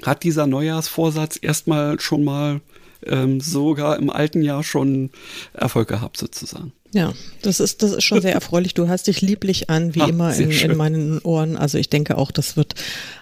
hat 0.03 0.23
dieser 0.23 0.47
Neujahrsvorsatz 0.47 1.39
erstmal 1.41 1.99
schon 1.99 2.23
mal 2.23 2.61
ähm, 3.05 3.39
sogar 3.41 3.97
im 3.97 4.09
alten 4.09 4.41
Jahr 4.41 4.63
schon 4.63 5.09
Erfolg 5.53 5.87
gehabt, 5.87 6.17
sozusagen. 6.17 6.73
Ja, 6.91 7.13
das 7.43 7.59
ist, 7.59 7.83
das 7.83 7.91
ist 7.93 8.03
schon 8.03 8.21
sehr 8.21 8.33
erfreulich. 8.33 8.73
Du 8.73 8.87
hast 8.87 9.07
dich 9.07 9.21
lieblich 9.21 9.69
an, 9.69 9.93
wie 9.95 10.01
Ah, 10.01 10.07
immer 10.07 10.35
in, 10.35 10.49
in 10.51 10.75
meinen 10.75 11.19
Ohren. 11.19 11.55
Also 11.55 11.77
ich 11.77 11.89
denke 11.89 12.17
auch, 12.17 12.31
das 12.31 12.57
wird 12.57 12.73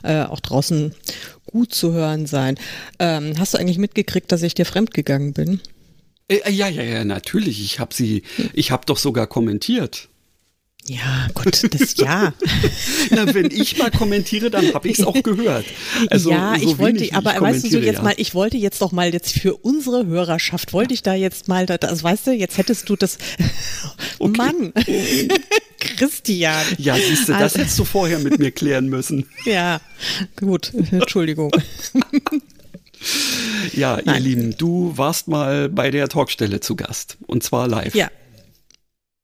äh, 0.03 0.23
auch 0.23 0.39
draußen 0.39 0.93
gut 1.47 1.73
zu 1.73 1.93
hören 1.93 2.25
sein. 2.25 2.55
Ähm, 2.99 3.33
hast 3.37 3.53
du 3.53 3.57
eigentlich 3.57 3.77
mitgekriegt, 3.77 4.31
dass 4.31 4.43
ich 4.43 4.53
dir 4.53 4.65
fremdgegangen 4.65 5.33
bin? 5.33 5.59
Äh, 6.27 6.51
ja, 6.51 6.67
ja, 6.67 6.83
ja, 6.83 7.03
natürlich. 7.03 7.63
Ich 7.63 7.79
habe 7.79 7.93
sie, 7.93 8.23
ich 8.53 8.71
habe 8.71 8.85
doch 8.85 8.97
sogar 8.97 9.27
kommentiert. 9.27 10.09
Ja, 10.85 11.27
gut, 11.33 11.67
das 11.73 11.97
ja. 11.97 12.33
Na, 13.09 13.33
wenn 13.33 13.51
ich 13.51 13.77
mal 13.77 13.91
kommentiere, 13.91 14.49
dann 14.49 14.73
habe 14.73 14.87
ich 14.87 14.99
es 14.99 15.05
auch 15.05 15.21
gehört. 15.21 15.65
Also, 16.09 16.31
ja, 16.31 16.55
so 16.57 16.65
ich 16.65 16.77
wollte, 16.77 17.01
wie 17.01 17.13
aber 17.13 17.35
ich 17.35 17.41
weißt 17.41 17.65
du 17.65 17.69
so 17.71 17.79
jetzt 17.79 17.97
ja. 17.97 18.03
mal, 18.03 18.13
ich 18.15 18.33
wollte 18.33 18.55
jetzt 18.55 18.81
doch 18.81 18.93
mal 18.93 19.11
jetzt 19.11 19.33
für 19.37 19.55
unsere 19.55 20.05
Hörerschaft, 20.05 20.71
wollte 20.71 20.93
ich 20.93 21.03
da 21.03 21.13
jetzt 21.13 21.49
mal, 21.49 21.65
das, 21.65 21.81
also 21.81 22.03
weißt 22.03 22.27
du, 22.27 22.31
jetzt 22.31 22.57
hättest 22.57 22.87
du 22.87 22.95
das, 22.95 23.17
Okay. 24.19 24.37
Mann, 24.37 24.73
Christian. 25.79 26.63
Ja, 26.77 26.95
siehst 26.95 27.27
du, 27.29 27.33
das 27.33 27.41
Also- 27.41 27.59
hättest 27.59 27.79
du 27.79 27.85
vorher 27.85 28.19
mit 28.19 28.39
mir 28.39 28.51
klären 28.51 28.87
müssen. 28.87 29.25
Ja, 29.45 29.79
gut, 30.35 30.73
Entschuldigung. 30.91 31.51
Ja, 33.73 33.97
ihr 33.97 34.03
Nein. 34.05 34.23
Lieben, 34.23 34.57
du 34.57 34.93
warst 34.97 35.27
mal 35.27 35.69
bei 35.69 35.91
der 35.91 36.09
Talkstelle 36.09 36.59
zu 36.59 36.75
Gast. 36.75 37.17
Und 37.27 37.43
zwar 37.43 37.67
live. 37.67 37.93
Ja. 37.95 38.09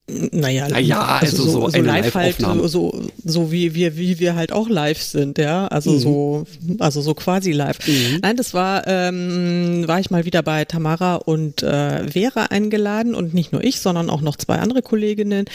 Naja, 0.05 0.67
Naja, 0.67 1.01
also 1.21 1.49
so 1.49 1.65
eine 1.67 1.87
live 1.87 2.13
halt, 2.13 2.35
so, 2.65 3.03
so 3.23 3.51
wie 3.53 3.73
wir, 3.73 3.95
wie 3.95 4.19
wir 4.19 4.35
halt 4.35 4.51
auch 4.51 4.67
live 4.67 5.01
sind, 5.01 5.37
ja. 5.37 5.67
Also 5.67 5.97
so, 5.97 6.45
also 6.79 6.99
so 6.99 7.13
quasi 7.13 7.53
live. 7.53 7.79
Mhm. 7.87 8.19
Nein, 8.21 8.35
das 8.35 8.53
war, 8.53 8.85
ähm, 8.85 9.87
war 9.87 10.01
ich 10.01 10.11
mal 10.11 10.25
wieder 10.25 10.43
bei 10.43 10.65
Tamara 10.65 11.15
und 11.15 11.63
äh, 11.63 12.05
Vera 12.09 12.47
eingeladen 12.49 13.15
und 13.15 13.33
nicht 13.33 13.53
nur 13.53 13.63
ich, 13.63 13.79
sondern 13.79 14.09
auch 14.09 14.19
noch 14.19 14.35
zwei 14.35 14.57
andere 14.57 14.81
Kolleginnen, 14.81 15.45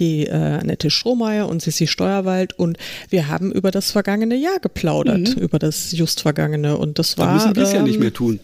die 0.00 0.26
äh, 0.26 0.32
Annette 0.32 0.90
Strohmeier 0.90 1.48
und 1.48 1.62
Sissi 1.62 1.86
Steuerwald 1.86 2.58
und 2.58 2.78
wir 3.08 3.28
haben 3.28 3.52
über 3.52 3.70
das 3.70 3.92
vergangene 3.92 4.34
Jahr 4.34 4.58
geplaudert, 4.58 5.36
über 5.36 5.60
das 5.60 5.92
just 5.92 6.22
vergangene 6.22 6.76
und 6.76 6.98
das 6.98 7.12
Mhm. 7.16 7.20
Da 7.20 7.26
war. 7.26 7.34
müssen 7.34 7.56
wir 7.56 7.62
es 7.62 7.72
ja 7.72 7.82
nicht 7.82 7.94
ähm, 7.94 8.00
mehr 8.00 8.12
tun. 8.12 8.40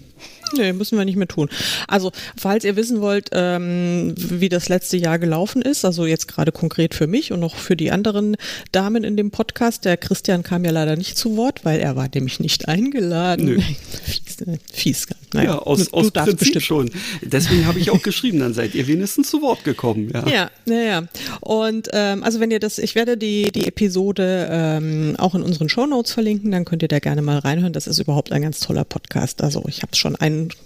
Nee, 0.57 0.73
müssen 0.73 0.99
wir 0.99 1.05
nicht 1.05 1.17
mehr 1.17 1.28
tun. 1.28 1.49
Also, 1.87 2.12
falls 2.37 2.64
ihr 2.64 2.76
wissen 2.76 3.00
wollt, 3.00 3.31
ähm, 3.33 4.14
wie 4.17 4.49
das 4.49 4.69
letzte 4.69 4.97
Jahr 4.97 5.19
gelaufen 5.19 5.62
ist, 5.62 5.85
also 5.85 6.07
jetzt 6.07 6.28
gerade 6.28 6.52
konkret 6.52 6.95
für 6.95 7.07
mich 7.07 7.33
und 7.33 7.40
noch 7.40 7.57
für 7.57 7.76
die 7.76 7.90
anderen 7.90 8.37
Damen 8.73 9.05
in 9.05 9.17
dem 9.17 9.31
Podcast, 9.31 9.85
der 9.85 9.97
Christian 9.97 10.43
kam 10.43 10.64
ja 10.64 10.71
leider 10.71 10.97
nicht 10.97 11.17
zu 11.17 11.37
Wort, 11.37 11.64
weil 11.64 11.81
er 11.81 11.97
war 11.97 12.09
nämlich 12.12 12.40
nicht 12.40 12.69
eingeladen. 12.69 13.45
Nö. 13.45 13.61
fies, 14.05 14.47
ne? 14.47 14.59
fies. 14.73 15.07
Naja, 15.33 15.50
ja, 15.50 15.59
aus, 15.59 15.88
du, 15.88 15.97
aus 15.97 16.07
du 16.07 16.12
Prinzip 16.12 16.38
bestimmt. 16.38 16.64
schon. 16.64 16.90
Deswegen 17.23 17.67
habe 17.67 17.78
ich 17.78 17.90
auch 17.90 18.02
geschrieben, 18.02 18.40
dann 18.40 18.55
seid 18.55 18.75
ihr 18.75 18.87
wenigstens 18.87 19.28
zu 19.31 19.43
Wort 19.43 19.64
gekommen. 19.64 20.11
Ja, 20.12 20.26
ja, 20.26 20.50
ja. 20.67 20.83
ja. 20.83 21.09
Und 21.40 21.88
ähm, 21.93 22.23
also 22.23 22.40
wenn 22.40 22.50
ihr 22.50 22.61
das, 22.61 22.78
ich 22.78 22.95
werde 22.95 23.17
die, 23.17 23.52
die 23.52 23.67
Episode 23.67 24.49
ähm, 24.50 25.17
auch 25.19 25.35
in 25.35 25.43
unseren 25.43 25.69
Shownotes 25.69 26.12
verlinken, 26.12 26.50
dann 26.50 26.64
könnt 26.64 26.83
ihr 26.83 26.88
da 26.88 26.99
gerne 26.99 27.23
mal 27.23 27.38
reinhören. 27.38 27.73
Das 27.73 27.87
ist 27.87 27.99
überhaupt 27.99 28.33
ein 28.33 28.43
ganz 28.43 28.61
toller 28.61 28.85
Podcast. 28.85 29.43
Also 29.43 29.64
ich 29.69 29.83
habe 29.83 29.90
es 29.93 29.99
schon 29.99 30.17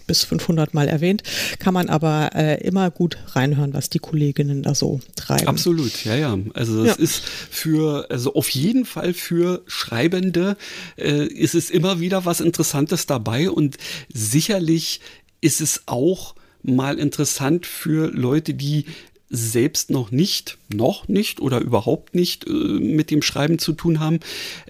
bis 0.06 0.24
500 0.24 0.74
Mal 0.74 0.88
erwähnt, 0.88 1.22
kann 1.58 1.74
man 1.74 1.88
aber 1.88 2.30
äh, 2.34 2.62
immer 2.62 2.90
gut 2.90 3.18
reinhören, 3.28 3.72
was 3.72 3.88
die 3.88 3.98
Kolleginnen 3.98 4.62
da 4.62 4.74
so 4.74 5.00
treiben. 5.16 5.48
Absolut, 5.48 6.04
ja, 6.04 6.16
ja. 6.16 6.38
Also 6.54 6.84
das 6.84 6.98
ja. 6.98 7.02
ist 7.02 7.22
für, 7.24 8.10
also 8.10 8.34
auf 8.34 8.50
jeden 8.50 8.84
Fall 8.84 9.14
für 9.14 9.62
Schreibende 9.66 10.56
äh, 10.96 11.26
ist 11.26 11.54
es 11.54 11.70
immer 11.70 12.00
wieder 12.00 12.24
was 12.24 12.40
Interessantes 12.40 13.06
dabei 13.06 13.50
und 13.50 13.76
sicherlich 14.12 15.00
ist 15.40 15.60
es 15.60 15.82
auch 15.86 16.34
mal 16.62 16.98
interessant 16.98 17.66
für 17.66 18.10
Leute, 18.10 18.54
die 18.54 18.86
selbst 19.28 19.90
noch 19.90 20.10
nicht, 20.10 20.58
noch 20.72 21.08
nicht 21.08 21.40
oder 21.40 21.60
überhaupt 21.60 22.14
nicht 22.14 22.46
äh, 22.46 22.50
mit 22.50 23.10
dem 23.10 23.22
Schreiben 23.22 23.58
zu 23.58 23.72
tun 23.72 24.00
haben, 24.00 24.20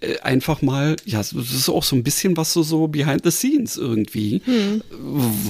äh, 0.01 0.19
einfach 0.21 0.63
mal, 0.63 0.97
ja, 1.05 1.19
das 1.19 1.33
ist 1.33 1.69
auch 1.69 1.85
so 1.85 1.97
ein 1.97 2.03
bisschen 2.03 2.37
was 2.37 2.53
so, 2.53 2.63
so 2.63 2.89
behind 2.89 3.25
the 3.25 3.31
scenes 3.31 3.77
irgendwie, 3.77 4.43
hm. 4.45 4.83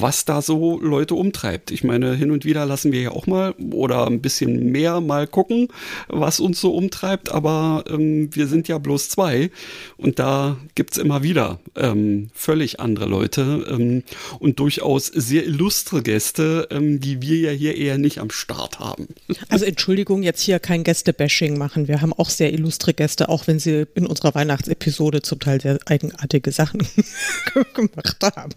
was 0.00 0.24
da 0.24 0.42
so 0.42 0.80
Leute 0.80 1.14
umtreibt. 1.14 1.70
Ich 1.70 1.84
meine, 1.84 2.14
hin 2.14 2.30
und 2.30 2.44
wieder 2.44 2.66
lassen 2.66 2.92
wir 2.92 3.02
ja 3.02 3.10
auch 3.10 3.26
mal 3.26 3.54
oder 3.72 4.06
ein 4.06 4.20
bisschen 4.20 4.70
mehr 4.70 5.00
mal 5.00 5.26
gucken, 5.26 5.68
was 6.08 6.40
uns 6.40 6.60
so 6.60 6.74
umtreibt, 6.74 7.30
aber 7.30 7.84
ähm, 7.88 8.34
wir 8.34 8.46
sind 8.46 8.68
ja 8.68 8.78
bloß 8.78 9.08
zwei 9.08 9.50
und 9.96 10.18
da 10.18 10.56
gibt's 10.74 10.98
immer 10.98 11.22
wieder 11.22 11.60
ähm, 11.76 12.30
völlig 12.34 12.80
andere 12.80 13.06
Leute 13.06 13.66
ähm, 13.68 14.02
und 14.38 14.58
durchaus 14.58 15.06
sehr 15.06 15.44
illustre 15.44 16.02
Gäste, 16.02 16.68
ähm, 16.70 17.00
die 17.00 17.22
wir 17.22 17.38
ja 17.38 17.50
hier 17.50 17.76
eher 17.76 17.98
nicht 17.98 18.18
am 18.18 18.30
Start 18.30 18.80
haben. 18.80 19.08
Also 19.48 19.64
Entschuldigung, 19.64 20.22
jetzt 20.22 20.41
hier 20.42 20.58
kein 20.58 20.84
Gäste-Bashing 20.84 21.56
machen. 21.56 21.88
Wir 21.88 22.00
haben 22.00 22.12
auch 22.12 22.30
sehr 22.30 22.52
illustre 22.52 22.94
Gäste, 22.94 23.28
auch 23.28 23.46
wenn 23.46 23.58
sie 23.58 23.86
in 23.94 24.06
unserer 24.06 24.34
Weihnachtsepisode 24.34 25.22
zum 25.22 25.40
Teil 25.40 25.60
sehr 25.60 25.78
eigenartige 25.86 26.52
Sachen 26.52 26.86
gemacht 27.74 28.16
haben. 28.22 28.52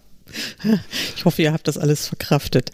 Ich 1.16 1.26
hoffe, 1.26 1.42
ihr 1.42 1.54
habt 1.54 1.68
das 1.68 1.78
alles 1.78 2.08
verkraftet. 2.08 2.72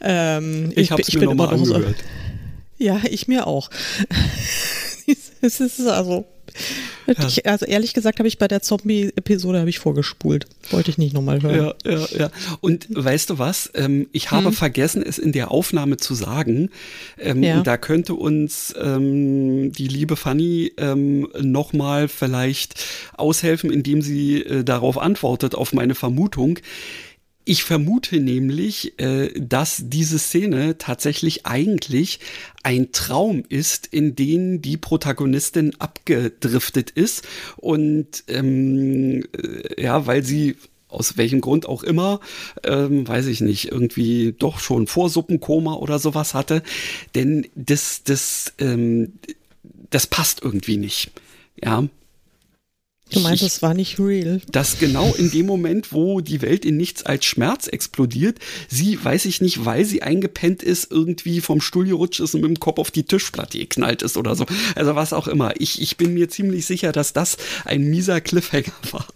Ähm, 0.00 0.70
ich, 0.70 0.78
ich 0.78 0.90
habe 0.90 1.02
es 1.02 1.12
mir 1.12 1.24
nochmal 1.24 1.48
angehört. 1.48 1.96
So, 1.98 2.84
ja, 2.84 3.00
ich 3.08 3.28
mir 3.28 3.46
auch. 3.46 3.70
es 5.40 5.60
ist 5.60 5.86
also. 5.86 6.26
Ich, 7.06 7.46
also 7.46 7.66
ehrlich 7.66 7.92
gesagt 7.92 8.18
habe 8.18 8.28
ich 8.28 8.38
bei 8.38 8.48
der 8.48 8.62
Zombie-Episode 8.62 9.58
habe 9.58 9.68
ich 9.68 9.78
vorgespult. 9.78 10.46
Wollte 10.70 10.90
ich 10.90 10.98
nicht 10.98 11.12
nochmal 11.12 11.42
hören. 11.42 11.74
Ja, 11.84 11.92
ja, 11.92 12.06
ja. 12.18 12.30
Und 12.60 12.86
weißt 12.90 13.30
du 13.30 13.38
was? 13.38 13.70
Ähm, 13.74 14.08
ich 14.12 14.30
habe 14.30 14.46
hm. 14.46 14.52
vergessen, 14.52 15.02
es 15.02 15.18
in 15.18 15.32
der 15.32 15.50
Aufnahme 15.50 15.96
zu 15.98 16.14
sagen. 16.14 16.70
Ähm, 17.18 17.42
ja. 17.42 17.62
Da 17.62 17.76
könnte 17.76 18.14
uns 18.14 18.74
ähm, 18.80 19.72
die 19.72 19.88
liebe 19.88 20.16
Fanny 20.16 20.72
ähm, 20.78 21.28
nochmal 21.38 22.08
vielleicht 22.08 22.82
aushelfen, 23.16 23.70
indem 23.70 24.00
sie 24.00 24.42
äh, 24.42 24.64
darauf 24.64 24.98
antwortet, 24.98 25.54
auf 25.54 25.72
meine 25.72 25.94
Vermutung. 25.94 26.58
Ich 27.46 27.62
vermute 27.62 28.20
nämlich, 28.20 28.98
äh, 28.98 29.28
dass 29.38 29.82
diese 29.84 30.18
Szene 30.18 30.78
tatsächlich 30.78 31.44
eigentlich 31.44 32.20
ein 32.62 32.92
Traum 32.92 33.44
ist, 33.48 33.86
in 33.86 34.16
den 34.16 34.62
die 34.62 34.78
Protagonistin 34.78 35.78
abgedriftet 35.78 36.90
ist 36.90 37.26
und 37.56 38.24
ähm, 38.28 39.24
äh, 39.36 39.82
ja, 39.82 40.06
weil 40.06 40.24
sie 40.24 40.56
aus 40.88 41.16
welchem 41.16 41.40
Grund 41.40 41.66
auch 41.66 41.82
immer, 41.82 42.20
ähm, 42.62 43.06
weiß 43.06 43.26
ich 43.26 43.40
nicht, 43.40 43.70
irgendwie 43.70 44.34
doch 44.38 44.58
schon 44.58 44.86
Vorsuppenkoma 44.86 45.74
oder 45.74 45.98
sowas 45.98 46.34
hatte. 46.34 46.62
Denn 47.14 47.46
das, 47.56 48.04
das, 48.04 48.54
ähm, 48.58 49.14
das 49.90 50.06
passt 50.06 50.42
irgendwie 50.42 50.76
nicht. 50.76 51.10
Ja, 51.62 51.84
Du 53.10 53.20
meinst, 53.20 53.42
es 53.42 53.62
war 53.62 53.74
nicht 53.74 53.98
real? 53.98 54.40
Dass 54.50 54.78
genau 54.78 55.14
in 55.14 55.30
dem 55.30 55.46
Moment, 55.46 55.92
wo 55.92 56.20
die 56.20 56.42
Welt 56.42 56.64
in 56.64 56.76
nichts 56.76 57.04
als 57.04 57.24
Schmerz 57.24 57.68
explodiert, 57.68 58.38
sie, 58.68 59.02
weiß 59.02 59.26
ich 59.26 59.40
nicht, 59.40 59.64
weil 59.64 59.84
sie 59.84 60.02
eingepennt 60.02 60.62
ist, 60.62 60.90
irgendwie 60.90 61.40
vom 61.40 61.60
Stuhl 61.60 61.84
gerutscht 61.84 62.20
ist 62.20 62.34
und 62.34 62.40
mit 62.40 62.50
dem 62.50 62.60
Kopf 62.60 62.78
auf 62.78 62.90
die 62.90 63.04
Tischplatte 63.04 63.58
geknallt 63.58 64.02
ist 64.02 64.16
oder 64.16 64.34
so. 64.34 64.46
Also 64.74 64.94
was 64.94 65.12
auch 65.12 65.28
immer. 65.28 65.52
Ich, 65.60 65.80
ich 65.80 65.96
bin 65.96 66.14
mir 66.14 66.28
ziemlich 66.28 66.66
sicher, 66.66 66.92
dass 66.92 67.12
das 67.12 67.36
ein 67.64 67.84
mieser 67.84 68.20
Cliffhanger 68.20 68.72
war. 68.90 69.06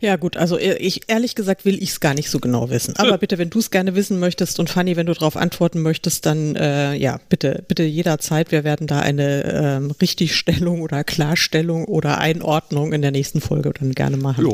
Ja 0.00 0.16
gut, 0.16 0.36
also 0.36 0.58
äh, 0.58 0.76
ich 0.76 1.02
ehrlich 1.08 1.34
gesagt 1.34 1.64
will 1.64 1.82
ich 1.82 1.90
es 1.90 2.00
gar 2.00 2.14
nicht 2.14 2.30
so 2.30 2.38
genau 2.38 2.70
wissen. 2.70 2.94
Aber 2.96 3.18
bitte, 3.18 3.38
wenn 3.38 3.50
du 3.50 3.58
es 3.58 3.70
gerne 3.70 3.94
wissen 3.94 4.18
möchtest 4.18 4.60
und 4.60 4.70
Fanny, 4.70 4.96
wenn 4.96 5.06
du 5.06 5.14
darauf 5.14 5.36
antworten 5.36 5.82
möchtest, 5.82 6.26
dann 6.26 6.56
äh, 6.56 6.94
ja 6.94 7.20
bitte, 7.28 7.64
bitte 7.68 7.82
jederzeit. 7.82 8.52
Wir 8.52 8.64
werden 8.64 8.86
da 8.86 9.00
eine 9.00 9.44
ähm, 9.44 9.90
Richtigstellung 10.00 10.82
oder 10.82 11.04
Klarstellung 11.04 11.84
oder 11.86 12.18
Einordnung 12.18 12.92
in 12.92 13.02
der 13.02 13.10
nächsten 13.10 13.40
Folge 13.40 13.72
dann 13.78 13.92
gerne 13.92 14.16
machen. 14.16 14.52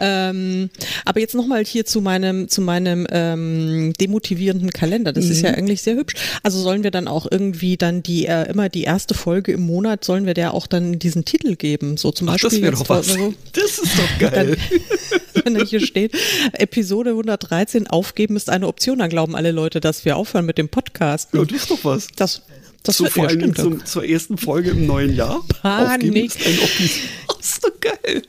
Ähm, 0.00 0.70
aber 1.04 1.20
jetzt 1.20 1.34
nochmal 1.34 1.64
hier 1.64 1.84
zu 1.84 2.00
meinem 2.00 2.48
zu 2.48 2.60
meinem 2.60 3.06
ähm, 3.10 3.92
demotivierenden 4.00 4.70
Kalender. 4.70 5.12
Das 5.12 5.24
mhm. 5.24 5.30
ist 5.32 5.42
ja 5.42 5.50
mhm. 5.50 5.56
eigentlich 5.56 5.82
sehr 5.82 5.96
hübsch. 5.96 6.14
Also 6.42 6.60
sollen 6.60 6.84
wir 6.84 6.90
dann 6.90 7.08
auch 7.08 7.26
irgendwie 7.30 7.76
dann 7.76 8.02
die 8.02 8.26
äh, 8.26 8.48
immer 8.48 8.68
die 8.68 8.82
erste 8.82 9.14
Folge 9.14 9.52
im 9.52 9.62
Monat 9.62 10.04
sollen 10.04 10.26
wir 10.26 10.34
der 10.34 10.54
auch 10.54 10.66
dann 10.66 10.98
diesen 10.98 11.24
Titel 11.24 11.56
geben? 11.56 11.96
So 11.96 12.12
zum 12.12 12.28
Ach, 12.28 12.32
Beispiel. 12.32 12.50
Das 12.50 12.62
wäre 12.62 12.72
doch 12.72 12.88
was. 12.88 13.06
So, 13.08 13.34
das 13.52 13.78
ist 13.78 13.98
doch 13.98 14.18
geil. 14.30 14.56
wenn 15.44 15.54
da 15.54 15.64
hier 15.64 15.80
steht, 15.80 16.16
Episode 16.52 17.10
113, 17.10 17.86
aufgeben 17.86 18.36
ist 18.36 18.50
eine 18.50 18.66
Option, 18.66 18.98
dann 18.98 19.10
glauben 19.10 19.34
alle 19.34 19.52
Leute, 19.52 19.80
dass 19.80 20.04
wir 20.04 20.16
aufhören 20.16 20.46
mit 20.46 20.58
dem 20.58 20.68
Podcast. 20.68 21.30
Ja, 21.32 21.44
das 21.44 21.62
ist 21.62 21.70
doch 21.70 21.84
was. 21.84 22.08
Das, 22.16 22.42
das 22.82 22.96
so 22.96 23.04
wird, 23.04 23.12
vor 23.14 23.24
ja, 23.24 23.30
allem 23.30 23.54
zum, 23.54 23.84
zur 23.84 24.04
ersten 24.04 24.38
Folge 24.38 24.70
im 24.70 24.86
neuen 24.86 25.14
Jahr. 25.14 25.42
Panik. 25.62 25.92
Aufgeben 25.92 26.26
ist 26.26 26.46
eine 26.46 26.62
Option. 26.62 26.88
Das 27.38 27.50
ist 27.50 27.64
doch 27.64 27.80
geil. 27.80 28.22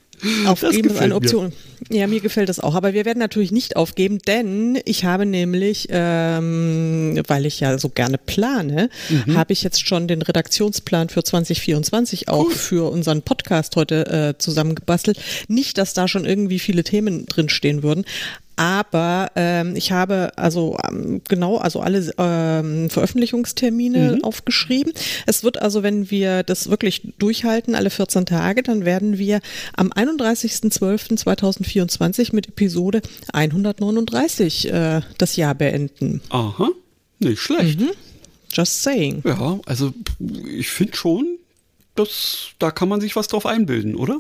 Aufgeben 0.46 0.90
ist 0.90 1.00
eine 1.00 1.16
Option. 1.16 1.54
Mir. 1.90 2.00
Ja, 2.00 2.08
mir 2.08 2.20
gefällt 2.20 2.50
das 2.50 2.60
auch. 2.60 2.76
Aber 2.76 2.94
wir 2.94 3.06
werden 3.06 3.20
natürlich 3.20 3.52
nicht 3.52 3.76
aufgeben, 3.76 4.20
denn 4.20 4.80
ich 4.86 5.06
habe 5.06 5.26
nämlich, 5.26 5.88
ähm, 5.90 7.22
weil 7.28 7.46
ich 7.46 7.60
ja 7.60 7.78
so 7.78 7.90
gerne 7.90 8.18
plane, 8.18 8.90
mhm. 9.10 9.38
habe 9.38 9.54
ich 9.54 9.64
jetzt 9.64 9.88
schon 9.88 10.08
den 10.08 10.22
Redaktionsplan 10.22 11.10
für 11.10 11.24
2024 11.24 12.28
auch 12.28 12.46
cool. 12.46 12.52
für 12.52 12.92
unseren 12.92 13.22
Podcast 13.22 13.76
heute 13.76 14.36
äh, 14.36 14.38
zusammengebastelt. 14.38 15.20
Nicht, 15.48 15.78
dass 15.78 15.94
da 15.94 16.08
schon 16.08 16.26
irgendwie 16.26 16.60
viele 16.60 16.84
Themen 16.84 17.26
drin 17.26 17.50
stehen 17.50 17.82
würden, 17.82 18.06
aber 18.60 19.32
ähm, 19.38 19.78
ich 19.78 19.94
habe 19.94 20.34
also 20.36 20.78
ähm, 20.86 21.22
genau, 21.30 21.60
also 21.60 21.80
alle 21.80 22.12
ähm, 22.18 22.90
Veröffentlichungstermine 22.90 24.18
mhm. 24.18 24.24
aufgeschrieben. 24.26 24.92
Es 25.26 25.46
wird 25.46 25.62
also, 25.62 25.82
wenn 25.82 26.12
wir 26.12 26.44
das 26.44 26.70
wirklich 26.70 27.14
durchhalten, 27.20 27.74
alle 27.74 27.90
14 27.90 28.26
Tage, 28.26 28.62
dann 28.62 28.84
werden 28.84 29.18
wir 29.18 29.40
am 29.78 29.94
31.12.2024 29.94 32.36
mit 32.36 32.50
Episode 32.50 33.02
139 33.32 34.74
äh, 34.74 35.04
das 35.18 35.38
Jahr 35.38 35.56
beenden. 35.56 36.20
Aha, 36.28 36.68
nicht 37.20 37.40
schlecht. 37.40 37.80
Mhm. 37.80 37.92
Just 38.52 38.84
saying. 38.84 39.22
Ja, 39.24 39.58
also 39.68 39.94
ich 40.46 40.68
finde 40.68 40.98
schon, 40.98 41.38
dass 41.96 42.50
da 42.60 42.72
kann 42.72 42.90
man 42.90 43.00
sich 43.00 43.16
was 43.16 43.30
drauf 43.30 43.46
einbilden, 43.46 43.96
oder? 43.96 44.20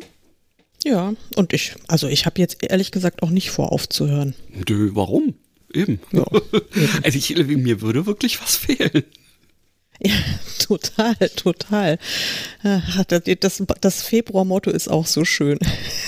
Ja, 0.83 1.13
und 1.35 1.53
ich, 1.53 1.75
also 1.87 2.07
ich 2.07 2.25
habe 2.25 2.39
jetzt 2.39 2.57
ehrlich 2.63 2.91
gesagt 2.91 3.21
auch 3.21 3.29
nicht 3.29 3.51
vor, 3.51 3.71
aufzuhören. 3.71 4.33
Dö, 4.67 4.91
warum? 4.93 5.33
Eben. 5.73 5.99
Ja, 6.11 6.25
eben. 6.31 6.41
Also 7.03 7.17
ich, 7.17 7.35
mir 7.35 7.81
würde 7.81 8.05
wirklich 8.05 8.41
was 8.41 8.55
fehlen. 8.57 9.03
Ja, 10.01 10.13
total, 10.67 11.15
total. 11.35 11.97
Das, 13.39 13.63
das 13.81 14.01
Februar-Motto 14.01 14.69
ist 14.69 14.89
auch 14.89 15.05
so 15.05 15.25
schön. 15.25 15.57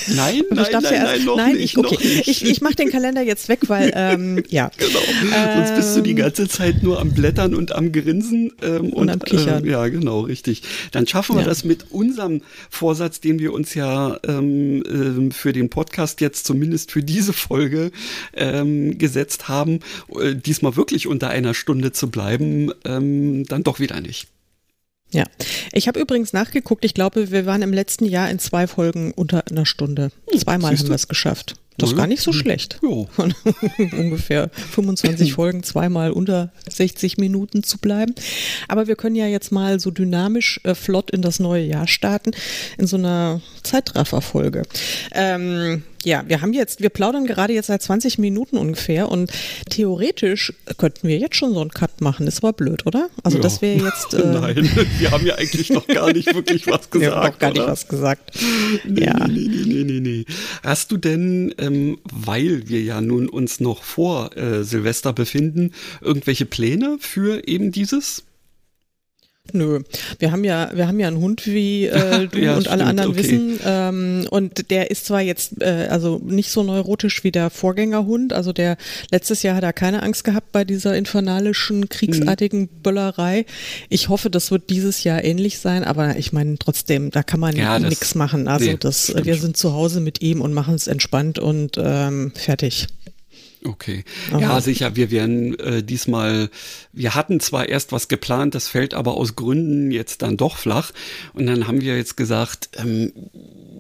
Nein, 0.08 0.44
nein, 0.50 0.68
nein, 0.72 0.84
ja 0.84 0.92
erst, 0.92 1.06
nein, 1.06 1.26
noch 1.26 1.38
nein, 1.38 1.56
ich, 1.56 1.78
okay. 1.78 1.98
Nicht. 2.02 2.28
Ich, 2.28 2.46
ich 2.46 2.62
mache 2.62 2.76
den 2.76 2.90
Kalender 2.90 3.22
jetzt 3.22 3.50
weg, 3.50 3.62
weil, 3.68 3.92
ähm, 3.96 4.44
ja. 4.50 4.70
Genau, 4.78 5.00
ähm, 5.00 5.58
sonst 5.58 5.76
bist 5.76 5.98
du 5.98 6.02
die 6.02 6.16
ganze 6.16 6.48
Zeit 6.48 6.84
nur 6.84 7.00
am 7.00 7.12
Blättern 7.14 7.56
und 7.56 7.74
am 7.74 7.92
Grinsen. 7.92 8.52
Ähm, 8.62 8.88
und, 8.88 8.94
und, 8.94 9.10
am 9.10 9.20
Kichern. 9.20 9.66
Äh, 9.66 9.72
ja, 9.72 9.88
genau, 9.88 10.22
richtig. 10.22 10.64
Dann 10.92 11.08
schaffen 11.08 11.36
wir 11.36 11.42
ja. 11.42 11.48
das 11.48 11.64
mit 11.64 11.92
unserem 11.92 12.42
Vorsatz, 12.70 13.20
den 13.22 13.40
wir 13.40 13.54
uns 13.54 13.74
ja 13.74 14.20
ähm, 14.28 15.30
äh, 15.30 15.34
für 15.34 15.54
den 15.54 15.70
Podcast 15.70 16.22
jetzt 16.22 16.46
zumindest 16.46 16.92
für 16.92 17.04
diese 17.04 17.34
Folge 17.34 17.92
ähm, 18.34 18.98
gesetzt 18.98 19.48
haben, 19.48 19.80
äh, 20.20 20.36
diesmal 20.36 20.76
wirklich 20.76 21.08
unter 21.08 21.30
einer 21.30 21.54
Stunde 21.54 21.92
zu 21.92 22.10
bleiben, 22.10 22.72
ähm, 22.86 23.46
dann 23.46 23.64
doch 23.64 23.80
wieder 23.80 24.02
nicht. 24.02 24.28
Ja, 25.14 25.26
ich 25.74 25.88
habe 25.88 26.00
übrigens 26.00 26.34
nachgeguckt. 26.34 26.86
Ich 26.86 26.94
glaube, 26.94 27.32
wir 27.32 27.46
waren 27.46 27.62
im 27.62 27.74
letzten 27.74 28.06
Jahr 28.06 28.30
in 28.30 28.40
zwei 28.40 28.68
Folgen 28.68 29.12
unter 29.14 29.44
einer 29.50 29.66
Stunde. 29.66 30.12
Hm, 30.32 30.40
Zweimal 30.40 30.78
haben 30.78 30.88
wir 30.88 30.96
es 30.96 31.08
geschafft. 31.08 31.56
Das 31.78 31.92
ist 31.92 31.96
gar 31.96 32.06
nicht 32.06 32.22
so 32.22 32.32
schlecht. 32.32 32.80
Jo. 32.84 33.08
Ungefähr 33.78 34.50
25 34.50 35.34
Folgen 35.34 35.64
zweimal 35.64 36.12
unter 36.12 36.52
60 36.70 37.18
Minuten 37.18 37.64
zu 37.64 37.80
bleiben. 37.80 38.14
Aber 38.68 38.88
wir 38.88 38.96
können 38.96 39.16
ja 39.16 39.26
jetzt 39.26 39.52
mal 39.52 39.80
so 39.80 39.90
dynamisch 39.90 40.60
äh, 40.64 40.76
flott 40.76 41.10
in 41.12 41.22
das 41.22 41.40
neue 41.40 41.64
Jahr 41.64 41.88
starten, 41.88 42.32
in 42.78 42.88
so 42.88 42.98
einer 42.98 43.42
Zeitrafferfolge. 43.64 44.64
Ähm, 45.14 45.84
ja, 46.04 46.24
wir 46.28 46.42
haben 46.42 46.54
jetzt, 46.54 46.82
wir 46.82 46.90
plaudern 46.90 47.26
gerade 47.28 47.54
jetzt 47.54 47.68
seit 47.68 47.82
20 47.82 48.18
Minuten 48.18 48.58
ungefähr 48.58 49.10
und 49.10 49.32
theoretisch 49.70 50.54
könnten 50.78 51.08
wir 51.08 51.18
jetzt 51.18 51.36
schon 51.36 51.54
so 51.54 51.62
einen 51.62 51.70
Cut 51.72 52.02
machen. 52.02 52.26
Das 52.26 52.42
war 52.42 52.54
blöd, 52.54 52.86
oder? 52.86 53.10
Also 53.24 53.38
Ja. 53.38 53.44
das 53.44 53.62
wäre 53.62 53.84
jetzt. 53.86 54.14
Äh, 54.14 54.26
Nein, 54.26 54.70
wir 55.00 55.12
haben 55.12 55.26
ja 55.26 55.36
eigentlich 55.36 55.70
noch 55.70 55.86
gar 55.88 56.12
nicht 56.12 56.34
wirklich 56.34 56.68
was 56.68 56.90
gesagt. 56.90 57.02
wir 57.12 57.16
haben 57.16 57.34
auch 57.34 57.40
gar 57.40 57.50
nicht 57.52 57.62
oder? 57.62 57.72
was 57.72 57.88
gesagt. 57.88 58.32
Nee, 58.88 59.06
ja. 59.06 59.28
nee, 59.28 59.48
nee, 59.48 59.64
nee, 59.66 59.84
nee, 59.84 60.00
nee. 60.00 60.26
Hast 60.64 60.92
du 60.92 60.98
denn, 60.98 61.54
ähm, 61.58 62.00
weil 62.12 62.68
wir 62.68 62.82
ja 62.82 63.02
nun 63.02 63.30
uns 63.30 63.60
noch 63.60 63.84
vor 63.84 64.36
äh, 64.38 64.64
Silvester 64.64 65.14
befinden, 65.14 65.72
irgendwelche 66.02 66.46
Pläne 66.46 66.98
für 67.00 67.48
eben 67.48 67.72
dieses? 67.72 68.24
Nö, 69.54 69.80
wir 70.20 70.32
haben 70.32 70.44
ja, 70.44 70.70
wir 70.74 70.88
haben 70.88 71.00
ja 71.00 71.08
einen 71.08 71.18
Hund, 71.20 71.46
wie 71.48 71.86
äh, 71.88 72.28
du 72.32 72.40
Ja, 72.40 72.56
und 72.56 72.68
alle 72.68 72.84
stimmt, 72.84 72.90
anderen 72.90 73.12
okay. 73.12 73.20
wissen. 73.20 73.60
Ähm, 73.66 74.28
und 74.30 74.70
der 74.72 74.92
ist 74.92 75.06
zwar 75.06 75.22
jetzt 75.22 75.62
äh, 75.62 75.88
also 75.90 76.20
nicht 76.24 76.52
so 76.52 76.64
neurotisch 76.64 77.24
wie 77.24 77.32
der 77.32 77.50
Vorgängerhund. 77.50 78.34
Also 78.34 78.54
der 78.54 78.78
letztes 79.12 79.44
Jahr 79.44 79.56
hat 79.56 79.64
er 79.64 79.74
keine 79.74 80.04
Angst 80.04 80.24
gehabt 80.24 80.52
bei 80.52 80.64
dieser 80.64 80.96
infernalischen 80.96 81.90
kriegsartigen 81.90 82.62
Mhm. 82.62 82.70
Böllerei. 82.84 83.46
Ich 83.90 84.10
hoffe, 84.10 84.30
das 84.30 84.52
wird 84.52 84.70
dieses 84.70 85.04
Jahr 85.04 85.24
ähnlich 85.24 85.60
sein. 85.60 85.84
Aber 85.84 86.18
ich 86.18 86.34
meine 86.34 86.58
trotzdem, 86.58 87.12
da 87.12 87.24
kann 87.24 87.40
man 87.40 87.56
Ja, 87.56 87.80
nichts 87.80 88.16
machen. 88.16 88.48
Also 88.48 88.66
nee, 88.66 88.78
das, 88.80 89.14
wir 89.24 89.36
sind 89.36 89.58
zu 89.58 89.74
Hause 89.74 90.00
mit 90.02 90.22
ihm 90.22 90.42
und 90.42 90.54
machen 90.54 90.76
es 90.76 90.88
entspannt 90.88 91.40
und 91.40 91.78
ähm, 91.78 92.32
fertig. 92.36 92.88
Okay. 93.64 94.04
Aber- 94.32 94.42
Ja, 94.42 94.62
sicher, 94.62 94.96
wir 94.96 95.12
werden 95.12 95.58
äh, 95.60 95.84
diesmal, 95.84 96.50
wir 96.94 97.14
hatten 97.16 97.40
zwar 97.40 97.70
erst 97.70 97.92
was 97.92 98.08
geplant, 98.08 98.56
das 98.56 98.68
fällt 98.68 98.94
aber 98.94 99.16
aus 99.16 99.36
Gründen 99.36 99.92
jetzt 99.92 100.22
dann 100.24 100.36
doch 100.38 100.58
flach. 100.58 100.92
Und 101.34 101.46
dann 101.46 101.68
haben 101.68 101.82
wir 101.82 101.96
jetzt 101.96 102.18
gesagt, 102.18 102.70
ähm, 102.78 103.12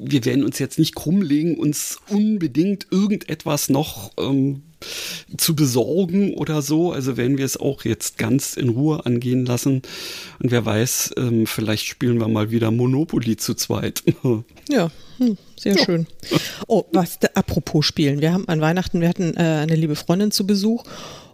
wir 0.04 0.24
werden 0.26 0.44
uns 0.44 0.60
jetzt 0.60 0.78
nicht 0.80 0.96
krummlegen, 0.96 1.58
uns 1.58 1.98
unbedingt 2.10 2.88
irgendetwas 2.92 3.70
noch 3.70 4.12
ähm, 4.20 4.64
zu 5.38 5.56
besorgen 5.56 6.34
oder 6.34 6.62
so. 6.62 6.92
Also 6.92 7.18
werden 7.18 7.38
wir 7.38 7.46
es 7.46 7.58
auch 7.58 7.84
jetzt 7.86 8.18
ganz 8.18 8.56
in 8.56 8.70
Ruhe 8.70 9.06
angehen 9.06 9.46
lassen. 9.46 9.82
Und 10.42 10.52
wer 10.52 10.66
weiß, 10.66 11.14
ähm, 11.18 11.48
vielleicht 11.48 11.86
spielen 11.86 12.20
wir 12.20 12.28
mal 12.28 12.52
wieder 12.52 12.72
Monopoly 12.72 13.38
zu 13.38 13.54
zweit. 13.54 14.04
Ja, 14.70 14.90
hm, 15.18 15.38
sehr 15.60 15.78
schön. 15.78 16.08
Oh, 16.68 16.84
was, 16.94 17.20
da- 17.20 17.30
apropos 17.34 17.86
Spielen. 17.86 18.22
Wir 18.22 18.32
haben 18.32 18.48
an 18.48 18.62
Weihnachten, 18.62 19.02
wir 19.02 19.10
hatten 19.10 19.36
äh, 19.36 19.40
eine 19.40 19.76
liebe 19.76 19.96
Freundin 19.96 20.32
zu 20.32 20.48
Besuch 20.48 20.84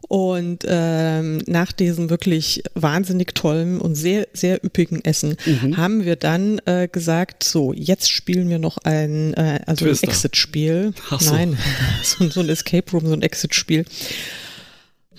und 0.08 0.60
ähm, 0.65 1.39
nach 1.48 1.72
diesem 1.72 2.10
wirklich 2.10 2.63
wahnsinnig 2.76 3.36
tollen 3.36 3.82
und 3.82 3.96
sehr, 3.96 4.28
sehr 4.34 4.63
üppigen 4.63 5.04
Essen 5.04 5.36
haben 5.76 6.06
wir 6.06 6.15
dann 6.15 6.60
äh, 6.65 6.88
gesagt, 6.89 7.43
so, 7.43 7.74
jetzt 7.74 8.10
spielen 8.10 8.50
wir 8.50 8.60
noch 8.60 8.78
ein, 8.78 9.34
äh, 9.34 9.60
also 9.65 9.86
ein. 9.86 9.98
Exit-Spiel. 10.02 10.93
So. 11.20 11.34
Nein, 11.34 11.58
so, 12.04 12.30
so 12.30 12.39
ein 12.39 12.50
Escape 12.50 12.89
Room, 12.91 13.08
so 13.08 13.13
ein 13.13 13.22
Exit-Spiel. 13.22 13.86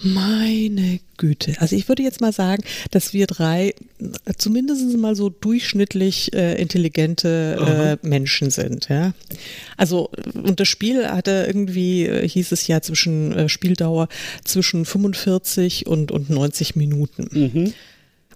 Meine 0.02 1.00
Güte. 1.16 1.54
Also 1.58 1.74
ich 1.74 1.88
würde 1.88 2.02
jetzt 2.02 2.20
mal 2.20 2.32
sagen, 2.32 2.62
dass 2.90 3.12
wir 3.12 3.26
drei 3.26 3.74
zumindest 4.36 4.96
mal 4.96 5.16
so 5.16 5.28
durchschnittlich 5.28 6.32
äh, 6.32 6.60
intelligente 6.60 7.98
äh, 8.02 8.06
Menschen 8.06 8.50
sind. 8.50 8.88
Ja? 8.88 9.12
Also 9.76 10.10
und 10.34 10.60
das 10.60 10.68
Spiel 10.68 11.08
hatte 11.08 11.44
irgendwie, 11.46 12.06
äh, 12.06 12.28
hieß 12.28 12.52
es 12.52 12.66
ja 12.68 12.80
zwischen 12.80 13.32
äh, 13.32 13.48
Spieldauer 13.48 14.08
zwischen 14.44 14.84
45 14.84 15.86
und, 15.86 16.12
und 16.12 16.30
90 16.30 16.76
Minuten. 16.76 17.74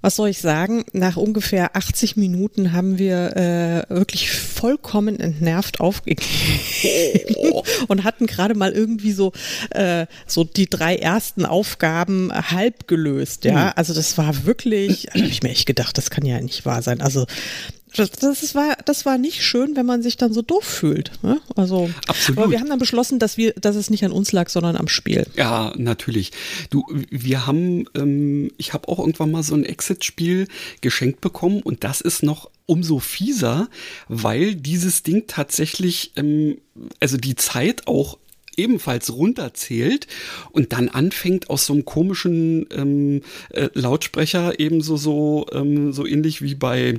Was 0.02 0.16
soll 0.16 0.28
ich 0.28 0.40
sagen? 0.40 0.84
Nach 0.92 1.16
ungefähr 1.16 1.76
80 1.76 2.16
Minuten 2.16 2.72
haben 2.72 2.98
wir 2.98 3.36
äh, 3.36 3.94
wirklich 3.94 4.30
vollkommen 4.30 5.18
entnervt 5.18 5.80
aufgegeben 5.80 6.22
und 7.88 8.04
hatten 8.04 8.26
gerade 8.26 8.54
mal 8.54 8.72
irgendwie 8.72 9.12
so 9.12 9.32
äh, 9.70 10.06
so 10.26 10.44
die 10.44 10.68
drei 10.68 10.96
ersten 10.96 11.46
Aufgaben 11.46 12.30
halb 12.32 12.88
gelöst. 12.88 13.44
Ja, 13.44 13.70
also 13.76 13.94
das 13.94 14.18
war 14.18 14.44
wirklich, 14.44 15.08
habe 15.14 15.20
ich 15.20 15.42
mir 15.42 15.50
echt 15.50 15.66
gedacht, 15.66 15.96
das 15.96 16.10
kann 16.10 16.26
ja 16.26 16.40
nicht 16.40 16.66
wahr 16.66 16.82
sein. 16.82 17.00
Also 17.00 17.26
das, 17.96 18.10
das 18.10 18.54
war 18.54 18.76
das 18.84 19.04
war 19.06 19.18
nicht 19.18 19.42
schön, 19.42 19.76
wenn 19.76 19.86
man 19.86 20.02
sich 20.02 20.16
dann 20.16 20.32
so 20.32 20.42
doof 20.42 20.64
fühlt. 20.64 21.12
Ne? 21.22 21.40
Also 21.56 21.90
Absolut. 22.06 22.38
aber 22.38 22.50
wir 22.50 22.60
haben 22.60 22.68
dann 22.68 22.78
beschlossen, 22.78 23.18
dass 23.18 23.36
wir, 23.36 23.52
dass 23.54 23.76
es 23.76 23.90
nicht 23.90 24.04
an 24.04 24.12
uns 24.12 24.32
lag, 24.32 24.48
sondern 24.48 24.76
am 24.76 24.88
Spiel. 24.88 25.26
Ja, 25.36 25.72
natürlich. 25.76 26.32
Du, 26.70 26.84
wir 27.10 27.46
haben, 27.46 27.86
ähm, 27.94 28.50
ich 28.56 28.72
habe 28.72 28.88
auch 28.88 28.98
irgendwann 28.98 29.30
mal 29.30 29.42
so 29.42 29.54
ein 29.54 29.64
Exit-Spiel 29.64 30.48
geschenkt 30.80 31.20
bekommen 31.20 31.60
und 31.60 31.84
das 31.84 32.00
ist 32.00 32.22
noch 32.22 32.50
umso 32.66 32.98
fieser, 33.00 33.68
weil 34.08 34.54
dieses 34.54 35.02
Ding 35.02 35.24
tatsächlich, 35.26 36.12
ähm, 36.16 36.58
also 37.00 37.16
die 37.16 37.34
Zeit 37.34 37.86
auch 37.86 38.18
ebenfalls 38.56 39.12
runterzählt 39.12 40.06
und 40.50 40.72
dann 40.72 40.88
anfängt 40.88 41.50
aus 41.50 41.66
so 41.66 41.72
einem 41.72 41.84
komischen 41.84 42.66
ähm, 42.70 43.22
äh, 43.50 43.68
Lautsprecher 43.72 44.60
ebenso 44.60 44.96
so 44.96 45.46
ähm, 45.52 45.92
so 45.92 46.06
ähnlich 46.06 46.42
wie 46.42 46.54
bei 46.54 46.98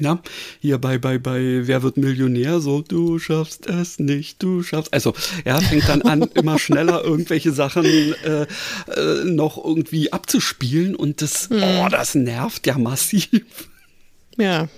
ja, 0.00 0.20
hier 0.60 0.78
bei, 0.78 0.98
bei, 0.98 1.18
bei 1.18 1.66
Wer 1.66 1.82
wird 1.82 1.96
Millionär, 1.96 2.60
so, 2.60 2.82
du 2.82 3.18
schaffst 3.18 3.66
es 3.66 3.98
nicht, 3.98 4.42
du 4.42 4.62
schaffst, 4.62 4.92
also, 4.92 5.14
ja, 5.44 5.60
fängt 5.60 5.88
dann 5.88 6.02
an, 6.02 6.22
immer 6.34 6.58
schneller 6.58 7.04
irgendwelche 7.04 7.52
Sachen 7.52 7.84
äh, 7.84 8.42
äh, 8.42 9.24
noch 9.24 9.62
irgendwie 9.62 10.12
abzuspielen 10.12 10.94
und 10.94 11.22
das, 11.22 11.48
oh, 11.50 11.88
das 11.90 12.14
nervt 12.14 12.66
ja 12.66 12.78
massiv. 12.78 13.28
Ja, 14.38 14.68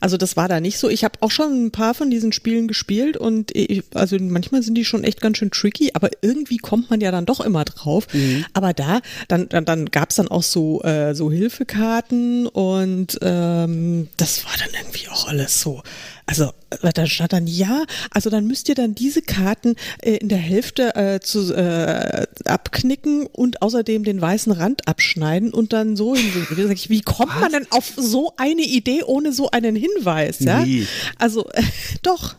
also 0.00 0.16
das 0.16 0.36
war 0.36 0.48
da 0.48 0.60
nicht 0.60 0.78
so. 0.78 0.88
Ich 0.88 1.04
habe 1.04 1.18
auch 1.20 1.30
schon 1.30 1.66
ein 1.66 1.70
paar 1.70 1.94
von 1.94 2.10
diesen 2.10 2.32
Spielen 2.32 2.68
gespielt 2.68 3.16
und 3.16 3.54
ich, 3.54 3.82
also 3.94 4.16
manchmal 4.20 4.62
sind 4.62 4.74
die 4.74 4.84
schon 4.84 5.04
echt 5.04 5.20
ganz 5.20 5.38
schön 5.38 5.50
tricky, 5.50 5.90
aber 5.94 6.10
irgendwie 6.20 6.58
kommt 6.58 6.90
man 6.90 7.00
ja 7.00 7.10
dann 7.10 7.26
doch 7.26 7.40
immer 7.40 7.64
drauf. 7.64 8.06
Aber 8.52 8.72
da, 8.72 9.00
dann, 9.28 9.48
dann, 9.48 9.64
dann 9.64 9.86
gab 9.86 10.10
es 10.10 10.16
dann 10.16 10.28
auch 10.28 10.42
so, 10.42 10.82
äh, 10.82 11.14
so 11.14 11.30
Hilfekarten 11.30 12.46
und 12.46 13.18
ähm, 13.22 14.08
das 14.16 14.44
war 14.44 14.52
dann 14.58 14.70
irgendwie 14.78 15.08
auch 15.08 15.28
alles 15.28 15.60
so. 15.60 15.82
Also 16.28 16.52
äh, 16.82 16.92
da 16.92 17.06
stand 17.06 17.32
dann, 17.32 17.46
ja, 17.46 17.84
also 18.10 18.28
dann 18.28 18.46
müsst 18.46 18.68
ihr 18.68 18.74
dann 18.74 18.94
diese 18.94 19.22
Karten 19.22 19.76
äh, 20.02 20.16
in 20.16 20.28
der 20.28 20.36
Hälfte 20.36 20.94
äh, 20.94 21.20
zu, 21.20 21.54
äh, 21.54 22.26
abknicken 22.44 23.26
und 23.26 23.62
außerdem 23.62 24.04
den 24.04 24.20
weißen 24.20 24.52
Rand 24.52 24.86
abschneiden 24.86 25.54
und 25.54 25.72
dann 25.72 25.96
so 25.96 26.14
hin. 26.14 26.30
Wie, 26.50 27.00
kommt 27.00 27.40
man 27.40 27.50
denn 27.50 27.66
auf 27.70 27.94
so 27.96 28.34
eine 28.36 28.60
Idee 28.60 29.04
ohne 29.04 29.32
so 29.32 29.50
einen 29.50 29.74
Hinweis? 29.74 30.40
Ja? 30.40 30.66
Nee. 30.66 30.86
Also 31.16 31.48
doch. 32.02 32.36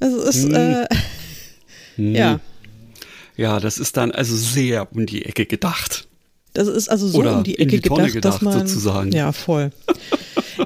Also 0.00 0.22
es 0.22 0.36
ist, 0.36 0.52
äh, 0.52 0.86
ja. 1.98 2.40
Ja, 3.36 3.60
das 3.60 3.76
ist 3.76 3.98
dann 3.98 4.12
also 4.12 4.34
sehr 4.34 4.90
um 4.94 5.04
die 5.04 5.26
Ecke 5.26 5.44
gedacht. 5.44 6.08
Das 6.54 6.68
ist 6.68 6.88
also 6.88 7.06
so 7.06 7.18
Oder 7.18 7.36
um 7.36 7.44
die 7.44 7.56
in 7.56 7.68
Ecke 7.68 7.82
die 7.82 7.88
Tonne 7.88 8.10
gedacht, 8.10 8.24
dass 8.24 8.38
gedacht, 8.38 8.56
man 8.56 8.66
sozusagen. 8.66 9.12
ja 9.12 9.30
voll. 9.32 9.72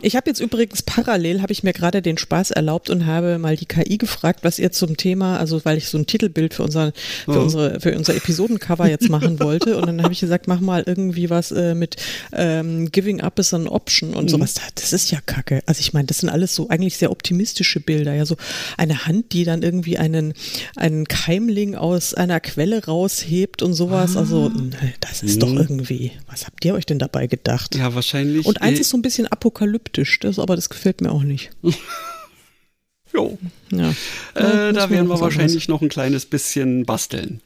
Ich 0.02 0.16
habe 0.16 0.28
jetzt 0.30 0.40
übrigens 0.40 0.82
parallel 0.82 1.42
habe 1.42 1.52
ich 1.52 1.62
mir 1.62 1.72
gerade 1.72 2.02
den 2.02 2.18
Spaß 2.18 2.50
erlaubt 2.52 2.90
und 2.90 3.06
habe 3.06 3.38
mal 3.38 3.56
die 3.56 3.66
KI 3.66 3.98
gefragt, 3.98 4.40
was 4.42 4.58
ihr 4.58 4.72
zum 4.72 4.96
Thema, 4.96 5.38
also 5.38 5.64
weil 5.64 5.78
ich 5.78 5.88
so 5.88 5.98
ein 5.98 6.06
Titelbild 6.06 6.54
für 6.54 6.62
unser 6.62 6.92
für 7.24 7.38
Oh. 7.38 7.42
unsere 7.42 7.80
für 7.80 7.96
unser 7.96 8.14
Episodencover 8.14 8.88
jetzt 8.88 9.08
machen 9.08 9.40
wollte 9.40 9.76
und 9.76 9.86
dann 9.86 10.02
habe 10.02 10.12
ich 10.12 10.20
gesagt, 10.20 10.48
mach 10.48 10.60
mal 10.60 10.82
irgendwie 10.86 11.30
was 11.30 11.50
äh, 11.52 11.74
mit 11.74 11.96
ähm, 12.32 12.90
Giving 12.92 13.20
up 13.20 13.38
is 13.38 13.52
an 13.54 13.66
option 13.68 14.14
und 14.14 14.24
Mhm. 14.24 14.28
sowas. 14.28 14.54
Das 14.74 14.92
ist 14.92 15.10
ja 15.10 15.18
Kacke. 15.24 15.62
Also 15.66 15.80
ich 15.80 15.92
meine, 15.92 16.06
das 16.06 16.18
sind 16.18 16.28
alles 16.28 16.54
so 16.54 16.68
eigentlich 16.68 16.96
sehr 16.96 17.10
optimistische 17.10 17.80
Bilder, 17.80 18.14
ja 18.14 18.26
so 18.26 18.36
eine 18.76 19.06
Hand, 19.06 19.32
die 19.32 19.44
dann 19.44 19.62
irgendwie 19.62 19.98
einen 19.98 20.34
einen 20.76 21.06
Keimling 21.08 21.74
aus 21.74 22.14
einer 22.14 22.40
Quelle 22.40 22.84
raushebt 22.84 23.62
und 23.62 23.74
sowas. 23.74 24.16
Also 24.16 24.50
Ah. 24.54 24.58
ne, 24.60 24.94
das 25.00 25.22
ist 25.22 25.42
doch 25.42 25.48
Mhm. 25.50 25.58
irgendwie. 25.58 26.12
Was 26.28 26.46
habt 26.46 26.64
ihr 26.64 26.74
euch 26.74 26.86
denn 26.86 26.98
dabei 26.98 27.26
gedacht? 27.26 27.74
Ja, 27.74 27.94
wahrscheinlich. 27.94 28.46
Und 28.46 28.62
eins 28.62 28.78
äh, 28.78 28.82
ist 28.82 28.90
so 28.90 28.96
ein 28.96 29.02
bisschen 29.02 29.26
apokalyptisch, 29.26 29.79
das, 30.20 30.38
aber 30.38 30.56
das 30.56 30.68
gefällt 30.70 31.00
mir 31.00 31.10
auch 31.12 31.22
nicht. 31.22 31.50
jo. 33.12 33.38
Ja, 33.72 33.90
Äh, 34.34 34.72
da 34.72 34.90
werden 34.90 35.08
wir 35.08 35.20
wahrscheinlich 35.20 35.68
noch 35.68 35.82
ein 35.82 35.88
kleines 35.88 36.26
bisschen 36.26 36.84
basteln. 36.84 37.40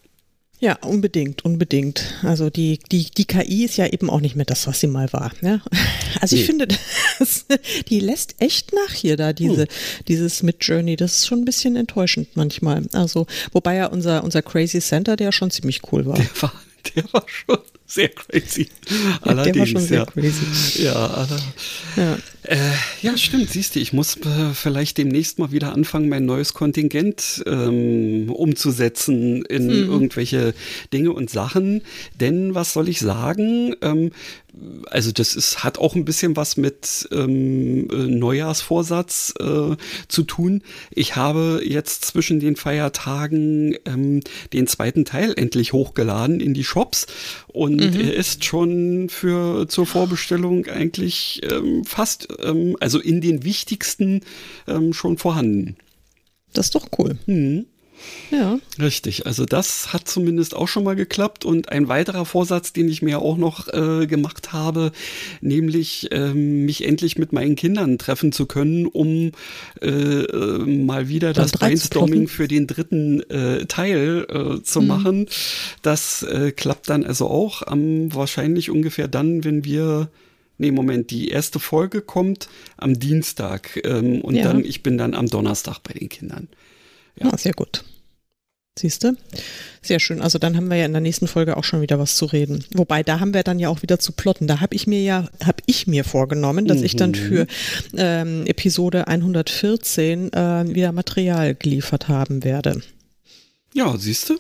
Ja, 0.61 0.77
unbedingt, 0.83 1.45
unbedingt. 1.45 2.15
Also 2.23 2.49
die, 2.49 2.79
die, 2.91 3.11
die 3.11 3.25
KI 3.27 3.65
ist 3.65 3.77
ja 3.77 3.87
eben 3.87 4.09
auch 4.09 4.21
nicht 4.21 4.35
mehr 4.37 4.47
das, 4.47 4.67
was 4.67 4.81
sie 4.81 4.87
mal 4.87 5.13
war. 5.13 5.33
Ne? 5.41 5.61
Also 6.21 6.37
ich 6.37 6.43
Nee. 6.43 6.47
finde, 6.47 6.69
das, 7.19 7.45
die 7.89 8.01
lässt 8.01 8.37
echt 8.41 8.73
nach 8.73 8.93
hier 8.95 9.17
da, 9.17 9.33
diese, 9.33 9.63
Hm. 9.63 9.69
dieses 10.09 10.43
Mid-Journey. 10.43 10.97
Das 10.97 11.17
ist 11.17 11.27
schon 11.27 11.41
ein 11.41 11.45
bisschen 11.45 11.77
enttäuschend 11.77 12.29
manchmal. 12.35 12.87
Also, 12.93 13.27
wobei 13.53 13.75
ja 13.75 13.87
unser, 13.87 14.23
unser 14.25 14.41
Crazy 14.41 14.81
Center, 14.81 15.17
der 15.17 15.33
schon 15.33 15.51
ziemlich 15.51 15.83
cool 15.93 16.07
war. 16.07 16.15
Der 16.17 16.31
war, 16.43 16.53
der 16.95 17.05
war 17.13 17.25
schon 17.27 17.59
sehr 17.87 18.09
crazy. 18.09 18.69
Ja, 18.89 19.19
Allerdings, 19.23 19.53
der 19.55 19.61
war 19.61 19.67
schon 19.67 19.81
sehr 19.81 19.99
ja. 19.99 20.07
crazy. 20.07 20.83
Ja, 20.83 21.07
aller- 21.07 21.41
Ja. 21.97 22.19
Äh, 22.43 22.57
ja, 23.01 23.17
stimmt, 23.17 23.49
siehst 23.51 23.75
du, 23.75 23.81
ich 23.81 23.93
muss 23.95 24.17
äh, 24.19 24.53
vielleicht 24.53 24.99
demnächst 24.99 25.39
mal 25.39 25.51
wieder 25.51 25.73
anfangen, 25.73 26.11
mein 26.11 26.27
neues 26.27 26.53
Kontingent 26.53 27.43
ähm, 27.47 28.31
umzusetzen 28.31 29.45
in 29.47 29.67
mhm. 29.67 29.91
irgendwelche 29.91 30.53
Dinge 30.93 31.13
und 31.13 31.31
Sachen. 31.31 31.83
Denn 32.21 32.55
was 32.55 32.75
soll 32.75 32.89
ich 32.91 33.01
sagen? 33.01 33.75
Ähm, 33.81 34.11
also 34.91 35.13
das 35.13 35.35
ist, 35.35 35.65
hat 35.65 35.79
auch 35.79 35.95
ein 35.95 36.05
bisschen 36.05 36.37
was 36.37 36.57
mit 36.57 37.09
ähm, 37.13 37.89
äh, 37.91 38.07
Neujahrsvorsatz 38.07 39.35
äh, 39.41 39.77
zu 40.09 40.23
tun. 40.23 40.63
Ich 40.91 41.17
habe 41.17 41.63
jetzt 41.65 42.05
zwischen 42.05 42.41
den 42.41 42.57
Feiertagen 42.57 43.77
ähm, 43.85 44.21
den 44.53 44.67
zweiten 44.67 45.05
Teil 45.05 45.35
endlich 45.37 45.73
hochgeladen 45.73 46.41
in 46.41 46.55
die 46.55 46.65
Shops 46.65 47.07
und 47.49 47.77
mhm. 47.77 48.01
er 48.01 48.15
ist 48.15 48.45
schon 48.45 49.09
für 49.09 49.69
zur 49.69 49.87
Vorbestellung 49.87 50.67
eigentlich 50.67 51.43
ähm, 51.51 51.85
fast, 51.85 52.29
ähm, 52.43 52.77
also 52.81 53.01
in 53.01 53.21
den 53.21 53.45
wichtigsten 53.45 54.21
ähm, 54.67 54.93
schon 54.93 55.19
vorhanden. 55.19 55.77
Das 56.53 56.67
ist 56.67 56.75
doch 56.75 56.87
cool. 56.99 57.19
Mhm. 57.27 57.67
Ja. 58.31 58.59
Richtig, 58.79 59.27
also 59.27 59.45
das 59.45 59.93
hat 59.93 60.09
zumindest 60.09 60.55
auch 60.55 60.69
schon 60.69 60.85
mal 60.85 60.97
geklappt. 60.97 61.45
Und 61.45 61.71
ein 61.71 61.89
weiterer 61.89 62.25
Vorsatz, 62.25 62.73
den 62.73 62.89
ich 62.89 63.03
mir 63.03 63.21
auch 63.21 63.37
noch 63.37 63.69
äh, 63.69 64.07
gemacht 64.07 64.53
habe, 64.53 64.93
nämlich 65.41 66.09
ähm, 66.11 66.65
mich 66.65 66.85
endlich 66.87 67.19
mit 67.19 67.33
meinen 67.33 67.57
Kindern 67.57 67.99
treffen 67.99 68.33
zu 68.33 68.47
können, 68.47 68.87
um 68.87 69.33
äh, 69.81 69.89
äh 69.89 70.59
mal 70.59 71.09
wieder 71.09 71.33
das 71.33 71.53
Brainstorming 71.53 72.29
für 72.29 72.49
den 72.49 72.67
dritten 72.67 73.21
äh, 73.31 73.67
Teil 73.67 74.27
äh, 74.29 74.63
zu 74.63 74.81
mhm. 74.81 74.87
machen. 74.87 75.27
Das 75.83 76.23
äh, 76.23 76.53
klappt 76.53 76.89
dann 76.89 77.05
also 77.05 77.29
auch 77.29 77.63
am 77.63 78.15
wahrscheinlich 78.15 78.71
ungefähr 78.71 79.09
dann, 79.09 79.45
wenn 79.45 79.65
wir 79.65 80.09
Nee, 80.57 80.71
Moment, 80.71 81.11
die 81.11 81.31
erste 81.31 81.59
Folge 81.59 82.01
kommt 82.01 82.49
am 82.77 82.97
Dienstag 82.97 83.81
ähm, 83.85 84.21
und 84.21 84.37
ja. 84.37 84.45
dann, 84.45 84.65
ich 84.65 84.85
bin 84.85 84.97
dann 84.97 85.13
am 85.13 85.27
Donnerstag 85.27 85.81
bei 85.81 85.95
den 85.95 86.09
Kindern. 86.09 86.47
Ja, 87.17 87.33
ah, 87.33 87.37
sehr 87.37 87.55
gut. 87.55 87.85
Siehst 88.77 89.05
du? 89.05 89.17
Sehr 89.83 90.01
schön. 90.01 90.21
Also 90.21 90.39
dann 90.39 90.57
haben 90.57 90.69
wir 90.69 90.77
ja 90.77 90.87
in 90.87 90.93
der 90.93 91.01
nächsten 91.01 91.29
Folge 91.29 91.57
auch 91.57 91.63
schon 91.63 91.81
wieder 91.81 92.01
was 92.01 92.17
zu 92.17 92.25
reden. 92.25 92.65
Wobei, 92.75 93.05
da 93.05 93.21
haben 93.21 93.33
wir 93.33 93.45
dann 93.45 93.61
ja 93.61 93.69
auch 93.69 93.83
wieder 93.83 94.01
zu 94.01 94.11
plotten. 94.13 94.49
Da 94.49 94.61
habe 94.61 94.75
ich 94.75 94.89
mir 94.89 95.01
ja, 95.01 95.29
habe 95.45 95.63
ich 95.67 95.87
mir 95.87 96.03
vorgenommen, 96.03 96.67
dass 96.67 96.79
mhm. 96.79 96.85
ich 96.85 96.97
dann 96.97 97.11
mhm. 97.11 97.15
für 97.15 97.47
ähm, 97.97 98.47
Episode 98.47 99.07
114 99.07 100.33
äh, 100.33 100.75
wieder 100.75 100.91
Material 100.91 101.55
geliefert 101.55 102.09
haben 102.09 102.43
werde. 102.43 102.83
Ja, 103.75 103.97
siehst 103.97 104.31
du? 104.31 104.39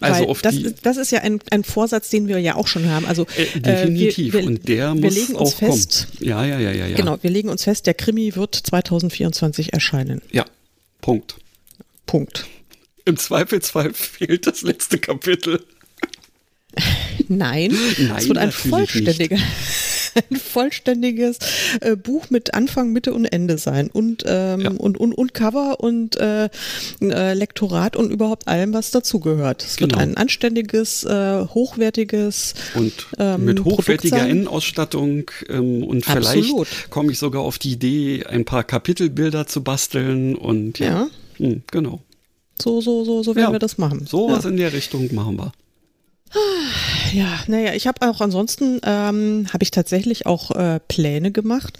Also 0.00 0.28
auf 0.28 0.42
das, 0.42 0.54
die, 0.54 0.74
das 0.82 0.96
ist 0.96 1.12
ja 1.12 1.20
ein, 1.20 1.40
ein 1.50 1.64
Vorsatz, 1.64 2.10
den 2.10 2.28
wir 2.28 2.38
ja 2.38 2.54
auch 2.56 2.66
schon 2.66 2.88
haben. 2.88 3.06
Also 3.06 3.26
äh, 3.36 3.60
definitiv. 3.60 4.34
Äh, 4.34 4.38
wir, 4.38 4.40
wir, 4.40 4.46
und 4.46 4.68
der 4.68 4.94
wir 4.94 5.10
legen 5.10 5.34
uns 5.34 5.54
fest. 5.54 6.08
Kommen. 6.18 6.28
Ja, 6.28 6.44
ja, 6.44 6.58
ja, 6.60 6.72
ja, 6.72 6.86
ja. 6.86 6.96
Genau, 6.96 7.18
wir 7.20 7.30
legen 7.30 7.48
uns 7.48 7.64
fest, 7.64 7.86
der 7.86 7.94
Krimi 7.94 8.34
wird 8.36 8.54
2024 8.54 9.72
erscheinen. 9.72 10.22
Ja. 10.30 10.44
Punkt. 11.00 11.36
Punkt. 12.06 12.46
Im 13.04 13.16
Zweifelsfall 13.16 13.92
fehlt 13.92 14.46
das 14.46 14.62
letzte 14.62 14.98
Kapitel. 14.98 15.64
Nein, 17.28 17.76
Nein 17.98 18.16
es 18.16 18.28
wird 18.28 18.38
ein 18.38 18.50
vollständiger, 18.50 19.36
ein 20.30 20.36
vollständiges 20.36 21.38
äh, 21.80 21.96
Buch 21.96 22.30
mit 22.30 22.54
Anfang, 22.54 22.92
Mitte 22.92 23.12
und 23.14 23.26
Ende 23.26 23.58
sein 23.58 23.90
und 23.90 24.24
ähm, 24.26 24.60
ja. 24.60 24.70
und, 24.70 24.98
und, 24.98 25.12
und 25.12 25.34
Cover 25.34 25.80
und 25.80 26.16
äh, 26.16 26.48
äh, 27.00 27.34
Lektorat 27.34 27.96
und 27.96 28.10
überhaupt 28.10 28.48
allem, 28.48 28.72
was 28.72 28.90
dazugehört. 28.90 29.64
Es 29.64 29.76
genau. 29.76 29.90
wird 29.90 30.00
ein 30.00 30.16
anständiges, 30.16 31.04
äh, 31.04 31.44
hochwertiges 31.46 32.54
und 32.74 33.06
ähm, 33.18 33.44
mit 33.44 33.64
hochwertiger 33.64 34.26
Innenausstattung 34.26 35.30
ähm, 35.48 35.84
und 35.84 36.04
vielleicht 36.04 36.90
komme 36.90 37.12
ich 37.12 37.18
sogar 37.18 37.42
auf 37.42 37.58
die 37.58 37.72
Idee, 37.72 38.24
ein 38.26 38.44
paar 38.44 38.64
Kapitelbilder 38.64 39.46
zu 39.46 39.62
basteln 39.62 40.34
und 40.34 40.78
ja, 40.80 40.86
ja. 40.86 41.06
Hm, 41.38 41.62
genau. 41.70 42.02
So, 42.60 42.80
so, 42.80 43.04
so, 43.04 43.22
so 43.22 43.34
werden 43.34 43.48
ja, 43.48 43.52
wir 43.52 43.58
das 43.58 43.78
machen. 43.78 44.06
Sowas 44.06 44.44
ja. 44.44 44.50
in 44.50 44.56
der 44.56 44.72
Richtung 44.72 45.12
machen 45.14 45.38
wir. 45.38 45.52
Ja, 47.12 47.38
naja, 47.46 47.74
ich 47.74 47.86
habe 47.86 48.08
auch 48.08 48.20
ansonsten, 48.20 48.80
ähm, 48.84 49.46
habe 49.52 49.62
ich 49.62 49.70
tatsächlich 49.70 50.26
auch 50.26 50.50
äh, 50.50 50.80
Pläne 50.88 51.30
gemacht, 51.30 51.78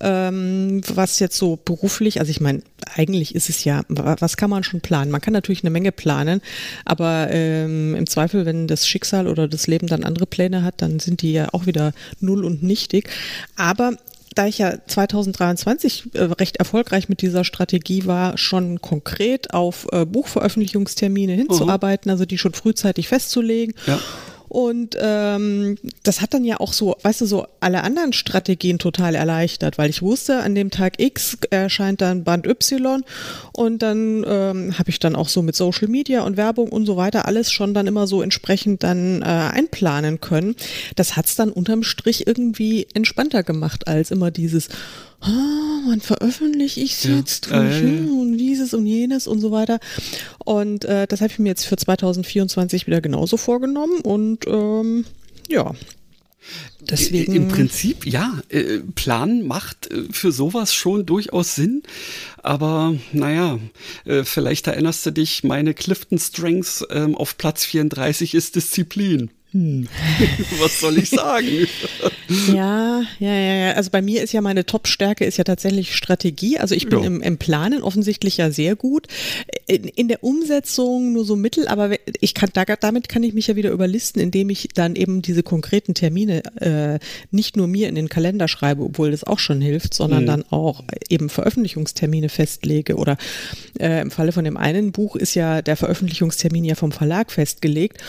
ähm, 0.00 0.82
was 0.94 1.18
jetzt 1.18 1.38
so 1.38 1.56
beruflich, 1.56 2.20
also 2.20 2.30
ich 2.30 2.40
meine, 2.40 2.62
eigentlich 2.94 3.34
ist 3.34 3.48
es 3.48 3.64
ja, 3.64 3.82
was 3.88 4.36
kann 4.36 4.50
man 4.50 4.64
schon 4.64 4.82
planen? 4.82 5.10
Man 5.10 5.22
kann 5.22 5.32
natürlich 5.32 5.62
eine 5.62 5.70
Menge 5.70 5.92
planen, 5.92 6.42
aber 6.84 7.28
ähm, 7.30 7.94
im 7.94 8.06
Zweifel, 8.06 8.44
wenn 8.44 8.66
das 8.66 8.86
Schicksal 8.86 9.28
oder 9.28 9.48
das 9.48 9.66
Leben 9.66 9.86
dann 9.86 10.04
andere 10.04 10.26
Pläne 10.26 10.62
hat, 10.62 10.82
dann 10.82 10.98
sind 11.00 11.22
die 11.22 11.32
ja 11.32 11.48
auch 11.52 11.64
wieder 11.64 11.92
null 12.20 12.44
und 12.44 12.62
nichtig. 12.62 13.08
Aber 13.56 13.92
da 14.36 14.46
ich 14.46 14.58
ja 14.58 14.74
2023 14.86 16.14
äh, 16.14 16.22
recht 16.22 16.58
erfolgreich 16.58 17.08
mit 17.08 17.22
dieser 17.22 17.42
Strategie 17.42 18.06
war, 18.06 18.38
schon 18.38 18.80
konkret 18.80 19.54
auf 19.54 19.86
äh, 19.92 20.04
Buchveröffentlichungstermine 20.04 21.32
hinzuarbeiten, 21.32 22.08
mhm. 22.08 22.12
also 22.12 22.26
die 22.26 22.38
schon 22.38 22.52
frühzeitig 22.52 23.08
festzulegen. 23.08 23.74
Ja. 23.86 23.98
Und 24.48 24.96
ähm, 25.00 25.76
das 26.02 26.20
hat 26.20 26.34
dann 26.34 26.44
ja 26.44 26.60
auch 26.60 26.72
so, 26.72 26.96
weißt 27.02 27.22
du, 27.22 27.26
so 27.26 27.46
alle 27.60 27.82
anderen 27.82 28.12
Strategien 28.12 28.78
total 28.78 29.14
erleichtert, 29.14 29.78
weil 29.78 29.90
ich 29.90 30.02
wusste, 30.02 30.40
an 30.40 30.54
dem 30.54 30.70
Tag 30.70 31.00
X 31.00 31.38
erscheint 31.50 32.00
dann 32.00 32.24
Band 32.24 32.46
Y 32.46 33.04
und 33.52 33.82
dann 33.82 34.24
ähm, 34.26 34.78
habe 34.78 34.90
ich 34.90 34.98
dann 34.98 35.16
auch 35.16 35.28
so 35.28 35.42
mit 35.42 35.56
Social 35.56 35.88
Media 35.88 36.22
und 36.22 36.36
Werbung 36.36 36.68
und 36.68 36.86
so 36.86 36.96
weiter 36.96 37.26
alles 37.26 37.50
schon 37.50 37.74
dann 37.74 37.86
immer 37.86 38.06
so 38.06 38.22
entsprechend 38.22 38.82
dann 38.82 39.22
äh, 39.22 39.24
einplanen 39.24 40.20
können. 40.20 40.54
Das 40.94 41.16
hat's 41.16 41.34
dann 41.34 41.50
unterm 41.50 41.82
Strich 41.82 42.26
irgendwie 42.26 42.86
entspannter 42.94 43.42
gemacht 43.42 43.88
als 43.88 44.10
immer 44.10 44.30
dieses, 44.30 44.68
ah, 45.26 45.82
wann 45.86 46.00
veröffentliche 46.00 46.80
ich 46.80 46.92
es 46.92 47.04
ja. 47.04 47.16
jetzt? 47.16 47.50
Äh, 47.50 48.06
und 48.08 48.38
dieses 48.38 48.74
und 48.74 48.86
jenes 48.86 49.26
und 49.26 49.40
so 49.40 49.50
weiter. 49.50 49.78
Und 50.44 50.84
äh, 50.84 51.06
das 51.06 51.20
habe 51.20 51.32
ich 51.32 51.38
mir 51.38 51.48
jetzt 51.48 51.66
für 51.66 51.76
2024 51.76 52.86
wieder 52.86 53.00
genauso 53.00 53.36
vorgenommen 53.36 54.00
und 54.00 54.46
ähm, 54.46 55.04
ja. 55.48 55.72
Deswegen. 56.80 57.34
Im 57.34 57.48
Prinzip, 57.48 58.06
ja, 58.06 58.40
äh, 58.50 58.78
Plan 58.94 59.42
macht 59.46 59.90
äh, 59.90 60.04
für 60.12 60.30
sowas 60.30 60.72
schon 60.72 61.04
durchaus 61.04 61.56
Sinn. 61.56 61.82
Aber 62.42 62.94
naja, 63.12 63.58
äh, 64.04 64.22
vielleicht 64.22 64.68
erinnerst 64.68 65.04
du 65.06 65.10
dich, 65.10 65.42
meine 65.42 65.74
Clifton 65.74 66.18
Strengths 66.18 66.84
ähm, 66.90 67.16
auf 67.16 67.36
Platz 67.36 67.64
34 67.64 68.34
ist 68.34 68.54
Disziplin. 68.54 69.30
Hm. 69.56 69.88
Was 70.60 70.80
soll 70.80 70.98
ich 70.98 71.08
sagen? 71.08 71.66
ja, 72.52 73.02
ja, 73.18 73.34
ja, 73.34 73.54
ja. 73.54 73.72
Also 73.72 73.90
bei 73.90 74.02
mir 74.02 74.22
ist 74.22 74.34
ja 74.34 74.42
meine 74.42 74.66
Top-Stärke 74.66 75.24
ist 75.24 75.38
ja 75.38 75.44
tatsächlich 75.44 75.96
Strategie. 75.96 76.58
Also 76.58 76.74
ich 76.74 76.88
bin 76.88 77.02
im, 77.02 77.22
im, 77.22 77.38
Planen 77.38 77.82
offensichtlich 77.82 78.36
ja 78.36 78.50
sehr 78.50 78.76
gut. 78.76 79.06
In, 79.66 79.84
in, 79.84 80.08
der 80.08 80.22
Umsetzung 80.22 81.14
nur 81.14 81.24
so 81.24 81.36
mittel, 81.36 81.68
aber 81.68 81.96
ich 82.20 82.34
kann 82.34 82.50
da, 82.52 82.64
damit 82.64 83.08
kann 83.08 83.22
ich 83.22 83.32
mich 83.32 83.46
ja 83.46 83.56
wieder 83.56 83.70
überlisten, 83.70 84.20
indem 84.20 84.50
ich 84.50 84.68
dann 84.74 84.94
eben 84.94 85.22
diese 85.22 85.42
konkreten 85.42 85.94
Termine 85.94 86.42
äh, 86.60 86.98
nicht 87.30 87.56
nur 87.56 87.66
mir 87.66 87.88
in 87.88 87.94
den 87.94 88.10
Kalender 88.10 88.48
schreibe, 88.48 88.82
obwohl 88.82 89.10
das 89.10 89.24
auch 89.24 89.38
schon 89.38 89.62
hilft, 89.62 89.94
sondern 89.94 90.24
mhm. 90.24 90.26
dann 90.26 90.44
auch 90.50 90.84
eben 91.08 91.30
Veröffentlichungstermine 91.30 92.28
festlege. 92.28 92.96
Oder 92.96 93.16
äh, 93.80 94.02
im 94.02 94.10
Falle 94.10 94.32
von 94.32 94.44
dem 94.44 94.58
einen 94.58 94.92
Buch 94.92 95.16
ist 95.16 95.34
ja 95.34 95.62
der 95.62 95.76
Veröffentlichungstermin 95.76 96.64
ja 96.66 96.74
vom 96.74 96.92
Verlag 96.92 97.32
festgelegt. 97.32 98.02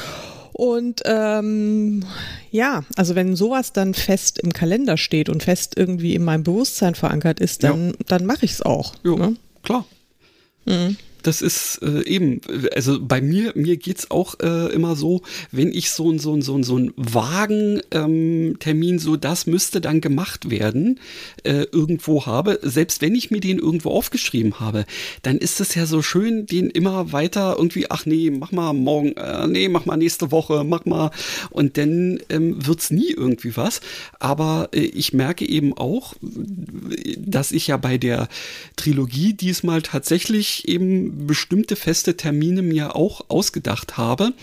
Und 0.58 1.04
ähm, 1.06 2.04
ja, 2.50 2.84
also 2.96 3.14
wenn 3.14 3.36
sowas 3.36 3.74
dann 3.74 3.94
fest 3.94 4.40
im 4.40 4.54
Kalender 4.54 4.98
steht 4.98 5.30
und 5.30 5.44
fest 5.44 5.76
irgendwie 5.78 6.16
in 6.16 6.24
meinem 6.24 6.44
Bewusstsein 6.44 6.96
verankert 6.96 7.40
ist, 7.40 7.64
dann, 7.64 7.90
ja. 7.90 7.94
dann 8.08 8.26
mache 8.26 8.46
ich 8.46 8.54
es 8.54 8.62
auch. 8.64 8.96
Ja, 9.04 9.16
ne? 9.16 9.36
klar. 9.62 9.86
Mhm 10.66 10.98
das 11.24 11.42
ist 11.42 11.80
äh, 11.82 12.04
eben, 12.06 12.42
also 12.76 13.00
bei 13.02 13.22
mir, 13.22 13.54
mir 13.56 13.78
geht's 13.78 14.12
auch 14.12 14.40
äh, 14.42 14.72
immer 14.74 14.96
so, 14.96 15.22
wenn 15.52 15.72
ich 15.72 15.92
so 15.92 16.12
ein 16.12 16.20
so 16.20 16.34
ein 16.34 16.42
so 16.42 16.56
ein 16.56 16.64
so 16.64 16.78
ein 16.78 16.94
vagen 16.96 17.82
ähm, 17.92 18.58
Termin, 18.60 19.00
so 19.00 19.16
das 19.16 19.48
müsste 19.48 19.82
dann 19.82 20.02
gemacht 20.02 20.50
werden, 20.50 21.00
äh, 21.44 21.66
irgendwo 21.72 22.26
habe, 22.26 22.60
selbst 22.62 23.02
wenn 23.02 23.16
ich 23.16 23.32
mir 23.32 23.40
den 23.40 23.60
irgendwo 23.60 23.92
aufgeschrieben 23.92 24.60
habe, 24.60 24.86
dann 25.22 25.38
ist 25.38 25.60
es 25.60 25.76
ja 25.76 25.86
so 25.86 26.02
schön, 26.02 26.46
den 26.46 26.70
immer 26.70 27.12
weiter 27.12 27.56
irgendwie, 27.58 27.90
ach 27.90 28.06
nee, 28.06 28.30
mach 28.32 28.52
mal 28.52 28.74
morgen, 28.74 29.14
äh, 29.18 29.48
nee, 29.48 29.70
mach 29.70 29.86
mal 29.86 29.98
nächste 29.98 30.32
Woche, 30.32 30.64
mach 30.64 30.86
mal 30.86 31.12
und 31.50 31.78
dann 31.78 32.20
ähm, 32.30 32.66
wird's 32.66 32.92
nie 32.92 33.12
irgendwie 33.12 33.56
was. 33.58 33.82
Aber 34.20 34.70
äh, 34.74 34.80
ich 34.80 35.14
merke 35.14 35.48
eben 35.48 35.78
auch, 35.78 36.16
dass 37.18 37.52
ich 37.52 37.68
ja 37.68 37.78
bei 37.78 37.98
der 37.98 38.28
Trilogie 38.76 39.34
diesmal 39.34 39.82
tatsächlich 39.82 40.68
eben 40.68 41.07
bestimmte 41.12 41.76
feste 41.76 42.18
Termine 42.18 42.62
mir 42.62 42.96
auch 42.96 43.30
ausgedacht 43.30 43.98
habe. 43.98 44.34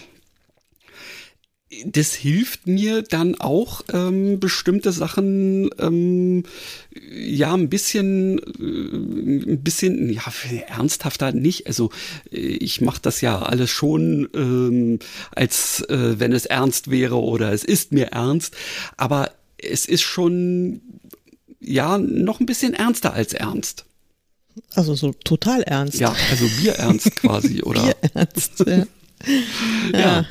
Das 1.86 2.14
hilft 2.14 2.68
mir 2.68 3.02
dann 3.02 3.34
auch, 3.40 3.82
ähm, 3.92 4.38
bestimmte 4.38 4.92
Sachen 4.92 5.70
ähm, 5.80 6.44
ja 7.10 7.52
ein 7.52 7.68
bisschen, 7.68 8.38
äh, 8.38 9.52
ein 9.52 9.62
bisschen, 9.62 10.12
ja, 10.12 10.22
ernsthafter 10.68 11.32
nicht. 11.32 11.66
Also 11.66 11.90
äh, 12.30 12.36
ich 12.36 12.80
mache 12.80 13.00
das 13.02 13.20
ja 13.22 13.42
alles 13.42 13.70
schon, 13.70 14.28
ähm, 14.34 14.98
als 15.32 15.80
äh, 15.88 16.20
wenn 16.20 16.32
es 16.32 16.46
ernst 16.46 16.90
wäre 16.90 17.20
oder 17.20 17.52
es 17.52 17.64
ist 17.64 17.90
mir 17.90 18.08
ernst. 18.08 18.56
Aber 18.96 19.32
es 19.58 19.86
ist 19.86 20.02
schon 20.02 20.80
ja, 21.64 21.98
noch 21.98 22.40
ein 22.40 22.46
bisschen 22.46 22.74
ernster 22.74 23.14
als 23.14 23.32
ernst. 23.32 23.86
Also 24.74 24.94
so 24.94 25.12
total 25.24 25.62
ernst. 25.62 25.98
Ja, 25.98 26.14
also 26.30 26.46
bierernst 26.60 27.16
quasi, 27.16 27.62
oder? 27.62 27.94
Bierernst, 27.94 28.60
ja. 28.66 28.76
ja. 29.92 29.98
ja. 29.98 30.26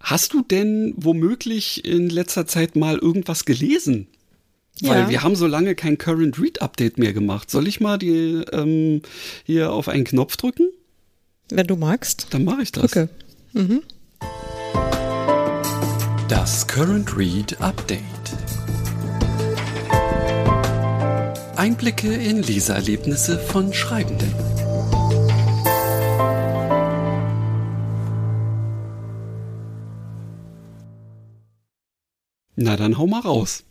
Hast 0.00 0.32
du 0.32 0.42
denn 0.42 0.94
womöglich 0.96 1.84
in 1.84 2.10
letzter 2.10 2.46
Zeit 2.46 2.74
mal 2.74 2.98
irgendwas 2.98 3.44
gelesen? 3.44 4.08
Weil 4.80 5.02
ja. 5.02 5.10
wir 5.10 5.22
haben 5.22 5.36
so 5.36 5.46
lange 5.46 5.74
kein 5.74 5.96
Current 5.98 6.40
Read 6.40 6.60
Update 6.60 6.98
mehr 6.98 7.12
gemacht. 7.12 7.50
Soll 7.50 7.68
ich 7.68 7.80
mal 7.80 7.98
die 7.98 8.42
ähm, 8.52 9.02
hier 9.44 9.72
auf 9.72 9.88
einen 9.88 10.04
Knopf 10.04 10.36
drücken? 10.36 10.70
Wenn 11.50 11.66
du 11.66 11.76
magst. 11.76 12.28
Dann 12.30 12.44
mache 12.44 12.62
ich 12.62 12.72
das. 12.72 12.90
Drücke. 12.90 13.08
Mhm. 13.52 13.82
Das 16.28 16.66
Current 16.66 17.16
Read 17.16 17.60
Update. 17.60 18.41
Einblicke 21.62 22.12
in 22.12 22.42
Leseerlebnisse 22.42 23.38
von 23.38 23.72
Schreibenden. 23.72 24.34
Na, 32.56 32.76
dann 32.76 32.98
hau 32.98 33.06
mal 33.06 33.20
raus. 33.20 33.62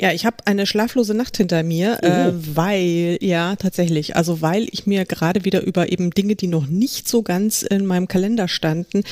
Ja, 0.00 0.12
ich 0.12 0.24
habe 0.24 0.36
eine 0.46 0.64
schlaflose 0.64 1.12
Nacht 1.12 1.36
hinter 1.36 1.64
mir, 1.64 2.02
äh, 2.04 2.30
weil, 2.32 3.18
ja, 3.20 3.56
tatsächlich, 3.56 4.14
also 4.14 4.40
weil 4.40 4.68
ich 4.70 4.86
mir 4.86 5.04
gerade 5.04 5.44
wieder 5.44 5.62
über 5.62 5.90
eben 5.90 6.10
Dinge, 6.10 6.36
die 6.36 6.46
noch 6.46 6.68
nicht 6.68 7.08
so 7.08 7.22
ganz 7.22 7.62
in 7.62 7.84
meinem 7.84 8.06
Kalender 8.06 8.46
standen, 8.46 9.02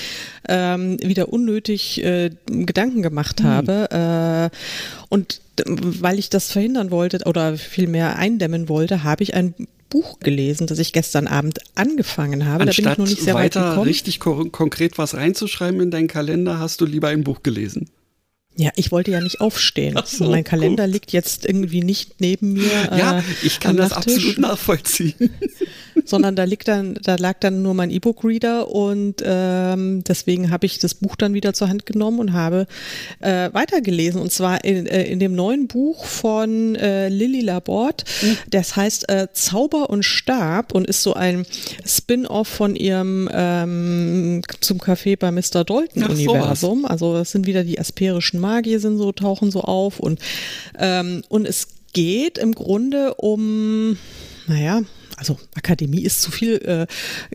ähm, 0.48 0.96
wieder 1.02 1.32
unnötig 1.32 2.04
äh, 2.04 2.30
Gedanken 2.46 3.02
gemacht 3.02 3.40
mhm. 3.40 3.46
habe. 3.46 4.50
Äh, 4.52 4.56
und 5.08 5.40
weil 5.66 6.20
ich 6.20 6.30
das 6.30 6.52
verhindern 6.52 6.92
wollte 6.92 7.24
oder 7.26 7.56
vielmehr 7.56 8.16
eindämmen 8.16 8.68
wollte, 8.68 9.02
habe 9.02 9.24
ich 9.24 9.34
ein 9.34 9.54
Buch 9.90 10.20
gelesen, 10.20 10.68
das 10.68 10.78
ich 10.78 10.92
gestern 10.92 11.26
Abend 11.26 11.58
angefangen 11.74 12.46
habe. 12.46 12.62
Anstatt 12.62 12.84
da 12.84 12.90
bin 12.90 12.92
ich 12.92 12.98
noch 12.98 13.08
nicht 13.08 13.22
sehr 13.22 13.34
weiter 13.34 13.60
weit 13.60 13.70
gekommen. 13.70 13.88
richtig 13.88 14.20
konkret 14.20 14.98
was 14.98 15.14
reinzuschreiben 15.14 15.80
in 15.80 15.90
deinen 15.90 16.08
Kalender, 16.08 16.60
hast 16.60 16.80
du 16.80 16.86
lieber 16.86 17.08
ein 17.08 17.24
Buch 17.24 17.42
gelesen. 17.42 17.90
Ja, 18.58 18.70
ich 18.74 18.90
wollte 18.90 19.10
ja 19.10 19.20
nicht 19.20 19.40
aufstehen. 19.40 20.00
So, 20.06 20.30
mein 20.30 20.44
Kalender 20.44 20.84
gut. 20.84 20.94
liegt 20.94 21.12
jetzt 21.12 21.44
irgendwie 21.44 21.82
nicht 21.82 22.20
neben 22.20 22.54
mir. 22.54 22.88
Ja, 22.96 23.18
äh, 23.18 23.22
ich 23.42 23.60
kann 23.60 23.76
das 23.76 23.92
absolut 23.92 24.38
nachvollziehen. 24.38 25.14
Sondern 26.04 26.36
da 26.36 26.44
liegt 26.44 26.68
dann, 26.68 26.94
da 27.02 27.16
lag 27.16 27.38
dann 27.40 27.62
nur 27.62 27.74
mein 27.74 27.90
E-Book-Reader 27.90 28.68
und 28.70 29.22
ähm, 29.24 30.04
deswegen 30.04 30.50
habe 30.50 30.64
ich 30.64 30.78
das 30.78 30.94
Buch 30.94 31.16
dann 31.16 31.34
wieder 31.34 31.52
zur 31.52 31.68
Hand 31.68 31.84
genommen 31.84 32.18
und 32.18 32.32
habe 32.32 32.66
äh, 33.20 33.52
weitergelesen. 33.52 34.20
Und 34.22 34.32
zwar 34.32 34.64
in, 34.64 34.86
äh, 34.86 35.04
in 35.04 35.18
dem 35.18 35.34
neuen 35.34 35.66
Buch 35.66 36.04
von 36.04 36.76
äh, 36.76 37.08
Lilly 37.08 37.40
Laborde. 37.40 38.04
Mhm. 38.22 38.38
Das 38.50 38.76
heißt 38.76 39.08
äh, 39.10 39.28
Zauber 39.32 39.90
und 39.90 40.02
Stab 40.04 40.74
und 40.74 40.86
ist 40.86 41.02
so 41.02 41.12
ein 41.14 41.44
Spin-off 41.84 42.48
von 42.48 42.76
ihrem 42.76 43.28
ähm, 43.32 44.42
zum 44.60 44.78
Café 44.78 45.18
bei 45.18 45.30
Mr. 45.30 45.64
Dalton-Universum. 45.64 46.86
Also 46.86 47.14
das 47.14 47.32
sind 47.32 47.46
wieder 47.46 47.64
die 47.64 47.78
asperischen 47.78 48.40
Magier 48.46 48.80
sind 48.80 48.98
so, 48.98 49.12
tauchen 49.12 49.50
so 49.50 49.62
auf 49.62 49.98
und, 49.98 50.20
ähm, 50.78 51.22
und 51.28 51.46
es 51.46 51.68
geht 51.92 52.38
im 52.38 52.54
Grunde 52.54 53.14
um, 53.14 53.98
naja, 54.46 54.82
also 55.16 55.36
Akademie 55.54 56.02
ist 56.02 56.22
zu 56.22 56.30
viel 56.30 56.56
äh, 56.56 56.86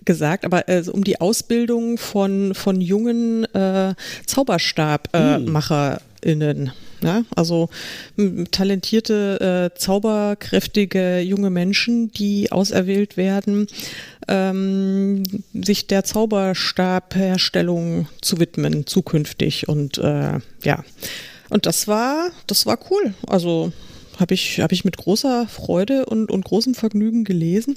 gesagt, 0.05 0.45
aber 0.45 0.69
äh, 0.69 0.83
um 0.91 1.03
die 1.03 1.19
Ausbildung 1.19 1.97
von, 1.97 2.53
von 2.53 2.79
jungen 2.79 3.45
äh, 3.55 3.95
ZauberstabmacherInnen. 4.25 6.67
Äh, 6.67 6.71
ja, 7.03 7.23
also 7.35 7.69
talentierte, 8.51 9.71
äh, 9.73 9.77
zauberkräftige 9.77 11.19
junge 11.21 11.49
Menschen, 11.49 12.11
die 12.11 12.51
auserwählt 12.51 13.17
werden, 13.17 13.65
ähm, 14.27 15.23
sich 15.53 15.87
der 15.87 16.03
Zauberstabherstellung 16.03 18.07
zu 18.21 18.39
widmen 18.39 18.85
zukünftig 18.85 19.67
und 19.67 19.97
äh, 19.97 20.39
ja 20.63 20.83
und 21.49 21.65
das 21.65 21.87
war 21.87 22.29
das 22.47 22.65
war 22.65 22.77
cool 22.89 23.13
also 23.27 23.71
habe 24.21 24.33
ich, 24.33 24.61
hab 24.61 24.71
ich 24.71 24.85
mit 24.85 24.95
großer 24.95 25.47
Freude 25.47 26.05
und, 26.05 26.31
und 26.31 26.45
großem 26.45 26.75
Vergnügen 26.75 27.25
gelesen. 27.25 27.75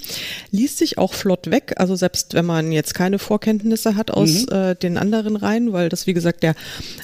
Liest 0.51 0.77
sich 0.77 0.97
auch 0.97 1.13
flott 1.13 1.51
weg, 1.51 1.73
also 1.77 1.95
selbst 1.95 2.33
wenn 2.33 2.45
man 2.45 2.71
jetzt 2.71 2.93
keine 2.93 3.19
Vorkenntnisse 3.19 3.95
hat 3.95 4.11
aus 4.11 4.45
mhm. 4.45 4.53
äh, 4.53 4.75
den 4.75 4.97
anderen 4.97 5.35
Reihen, 5.35 5.73
weil 5.73 5.89
das, 5.89 6.07
wie 6.07 6.13
gesagt, 6.13 6.43
der 6.43 6.55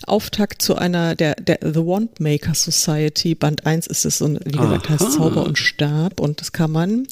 Auftakt 0.06 0.62
zu 0.62 0.76
einer, 0.76 1.16
der, 1.16 1.36
der 1.36 1.60
The 1.62 1.86
Wandmaker 1.86 2.54
Society, 2.54 3.36
Band 3.36 3.66
1 3.66 3.88
ist 3.88 4.06
es 4.06 4.22
und 4.22 4.40
wie 4.46 4.58
gesagt 4.58 4.90
Aha. 4.90 5.00
heißt 5.00 5.14
Zauber 5.14 5.44
und 5.44 5.58
Stab 5.58 6.20
und 6.20 6.40
das 6.40 6.52
kann 6.52 6.72
man, 6.72 7.08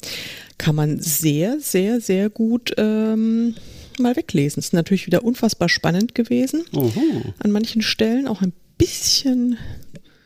kann 0.60 0.74
man 0.74 1.00
sehr, 1.00 1.58
sehr, 1.58 2.02
sehr 2.02 2.28
gut 2.28 2.74
ähm, 2.76 3.54
mal 3.98 4.14
weglesen. 4.14 4.60
Ist 4.60 4.74
natürlich 4.74 5.06
wieder 5.06 5.24
unfassbar 5.24 5.70
spannend 5.70 6.14
gewesen. 6.14 6.64
Oho. 6.74 7.00
An 7.38 7.50
manchen 7.50 7.80
Stellen 7.80 8.28
auch 8.28 8.42
ein 8.42 8.52
bisschen. 8.76 9.56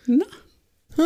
Na? 0.06 0.24
Ah, 0.98 1.02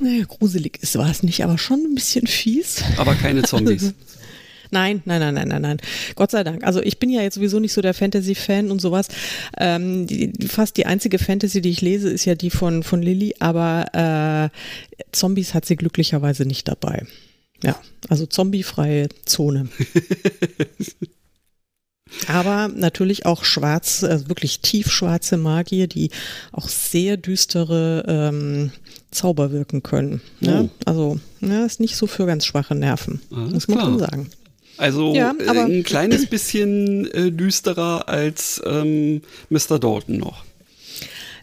naja, 0.00 0.24
gruselig 0.26 0.78
ist 0.82 0.98
war 0.98 1.08
es 1.08 1.22
nicht, 1.22 1.44
aber 1.44 1.56
schon 1.56 1.84
ein 1.84 1.94
bisschen 1.94 2.26
fies. 2.26 2.82
Aber 2.96 3.14
keine 3.14 3.42
Zombies. 3.42 3.94
Nein, 4.70 5.00
nein, 5.06 5.20
nein, 5.20 5.32
nein, 5.32 5.48
nein, 5.48 5.62
nein. 5.62 5.76
Gott 6.14 6.30
sei 6.30 6.44
Dank. 6.44 6.62
Also 6.62 6.82
ich 6.82 6.98
bin 6.98 7.08
ja 7.08 7.22
jetzt 7.22 7.36
sowieso 7.36 7.58
nicht 7.58 7.72
so 7.72 7.80
der 7.80 7.94
Fantasy-Fan 7.94 8.70
und 8.70 8.82
sowas. 8.82 9.08
Ähm, 9.56 10.06
die, 10.06 10.30
fast 10.46 10.76
die 10.76 10.84
einzige 10.84 11.18
Fantasy, 11.18 11.62
die 11.62 11.70
ich 11.70 11.80
lese, 11.80 12.10
ist 12.10 12.26
ja 12.26 12.34
die 12.34 12.50
von, 12.50 12.82
von 12.82 13.00
Lilly, 13.00 13.34
aber 13.38 14.50
äh, 14.52 15.04
Zombies 15.10 15.54
hat 15.54 15.64
sie 15.64 15.76
glücklicherweise 15.76 16.44
nicht 16.44 16.68
dabei. 16.68 17.06
Ja, 17.62 17.80
also 18.08 18.26
zombiefreie 18.26 19.08
Zone. 19.24 19.68
Aber 22.26 22.68
natürlich 22.68 23.26
auch 23.26 23.44
schwarz, 23.44 24.02
also 24.02 24.28
wirklich 24.28 24.60
tiefschwarze 24.60 25.36
Magier, 25.36 25.86
die 25.86 26.10
auch 26.52 26.68
sehr 26.68 27.16
düstere 27.16 28.04
ähm, 28.08 28.70
Zauber 29.10 29.52
wirken 29.52 29.82
können. 29.82 30.20
Ne? 30.40 30.70
Oh. 30.70 30.82
Also, 30.86 31.20
ja, 31.40 31.64
ist 31.64 31.80
nicht 31.80 31.96
so 31.96 32.06
für 32.06 32.26
ganz 32.26 32.46
schwache 32.46 32.74
Nerven. 32.74 33.20
Alles 33.30 33.52
das 33.52 33.68
muss 33.68 33.76
man 33.76 33.98
sagen. 33.98 34.30
Also 34.78 35.12
ja, 35.12 35.34
äh, 35.38 35.58
ein 35.58 35.82
kleines 35.82 36.26
bisschen 36.26 37.10
äh, 37.10 37.32
düsterer 37.32 38.08
als 38.08 38.62
ähm, 38.64 39.22
Mr. 39.50 39.78
Dalton 39.78 40.18
noch. 40.18 40.44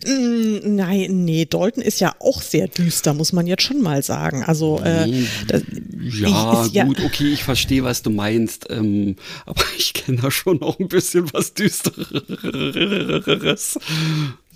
Nein, 0.06 1.26
nee, 1.26 1.46
Dalton 1.46 1.82
ist 1.82 2.00
ja 2.00 2.14
auch 2.20 2.42
sehr 2.42 2.68
düster, 2.68 3.14
muss 3.14 3.34
man 3.34 3.48
jetzt 3.48 3.64
schon 3.64 3.82
mal 3.82 4.04
sagen. 4.04 4.44
Also 4.44 4.80
äh, 4.82 5.26
das, 5.48 5.64
ja, 6.00 6.28
ich, 6.28 6.64
gut, 6.64 6.74
ja, 6.74 6.88
okay, 7.06 7.34
ich 7.34 7.44
verstehe, 7.44 7.84
was 7.84 8.04
du 8.04 8.12
meinst, 8.12 8.68
ähm, 8.70 9.16
aber 9.46 9.64
ich 9.78 9.94
kenne 9.94 10.22
da 10.22 10.32
schon 10.32 10.58
noch 10.58 10.80
ein 10.80 10.88
bisschen 10.88 11.32
was 11.34 11.54
düstereres. 11.54 13.80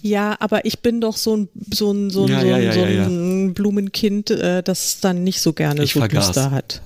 Ja, 0.02 0.38
aber 0.40 0.66
ich 0.66 0.80
bin 0.80 1.02
doch 1.02 1.18
so 1.18 1.36
ein 1.36 1.50
so 1.72 1.92
ein 1.92 2.10
so 2.10 2.26
ein, 2.26 2.30
ja, 2.30 2.40
so 2.42 2.48
ein, 2.48 2.64
ja, 2.64 2.74
so 2.74 2.82
ein 3.12 3.54
Blumenkind, 3.54 4.32
äh, 4.32 4.64
das 4.64 5.00
dann 5.02 5.24
nicht 5.24 5.42
so 5.42 5.54
gerne 5.54 5.84
ich 5.84 5.94
so 5.94 6.00
vergaß. 6.00 6.28
düster 6.28 6.52
hat. 6.52 6.82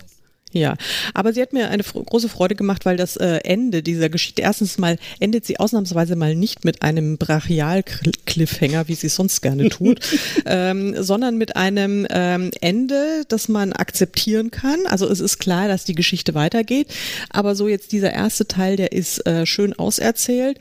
Ja, 0.54 0.76
aber 1.16 1.34
sie 1.34 1.42
hat 1.42 1.52
mir 1.52 1.70
eine 1.70 1.82
große 1.82 2.30
Freude 2.30 2.56
gemacht, 2.56 2.86
weil 2.86 2.96
das 2.96 3.18
äh, 3.18 3.40
Ende 3.44 3.82
dieser 3.82 4.10
Geschichte, 4.10 4.44
erstens 4.44 4.78
mal 4.78 5.00
endet 5.20 5.46
sie 5.46 5.60
ausnahmsweise 5.60 6.16
mal 6.16 6.36
nicht 6.36 6.64
mit 6.64 6.84
einem 6.84 7.18
Brachial-Cliffhanger, 7.18 8.88
wie 8.88 8.94
sie 8.94 9.10
sonst 9.10 9.42
gerne 9.42 9.70
tut, 9.70 10.00
ähm, 10.46 10.96
sondern 11.02 11.40
mit 11.40 11.56
einem 11.56 12.06
ähm, 12.12 12.52
Ende, 12.62 13.24
das 13.28 13.50
man 13.50 13.74
akzeptieren 13.74 14.52
kann. 14.52 14.86
Also 14.86 15.10
es 15.10 15.20
ist 15.20 15.40
klar, 15.40 15.68
dass 15.68 15.86
die 15.86 15.96
Geschichte 15.96 16.36
weitergeht, 16.36 16.88
aber 17.32 17.56
so 17.56 17.68
jetzt 17.68 17.92
dieser 17.92 18.14
erste 18.14 18.48
Teil, 18.48 18.76
der 18.76 18.92
ist 18.92 19.26
äh, 19.26 19.48
schön 19.48 19.74
auserzählt 19.74 20.60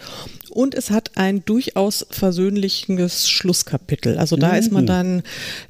und 0.52 0.74
es 0.74 0.90
hat 0.90 1.12
ein 1.16 1.44
durchaus 1.44 2.06
versöhnliches 2.10 3.28
Schlusskapitel. 3.28 4.18
Also 4.18 4.36
da 4.36 4.52
mhm. 4.52 4.58
ist 4.58 4.72
man 4.72 4.84
mhm. 4.84 4.88
dann, 4.88 5.22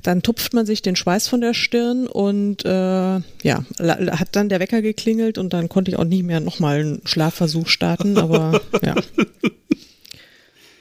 dann 0.03 0.23
tupft 0.23 0.55
man 0.55 0.66
sich 0.66 0.83
den 0.83 0.97
Schweiß 0.97 1.29
von 1.29 1.40
der 1.40 1.55
Stirn 1.55 2.07
und 2.07 2.64
äh, 2.64 2.68
ja, 2.68 3.64
hat 3.79 4.29
dann 4.33 4.49
der 4.49 4.61
Wecker 4.61 4.83
geklingelt 4.83 5.38
und 5.38 5.53
dann 5.53 5.68
konnte 5.68 5.90
ich 5.90 5.99
auch 5.99 6.05
nicht 6.05 6.25
mehr 6.25 6.40
nochmal 6.40 6.81
einen 6.81 7.03
Schlafversuch 7.05 7.68
starten, 7.68 8.18
aber 8.18 8.61
ja. 8.83 8.95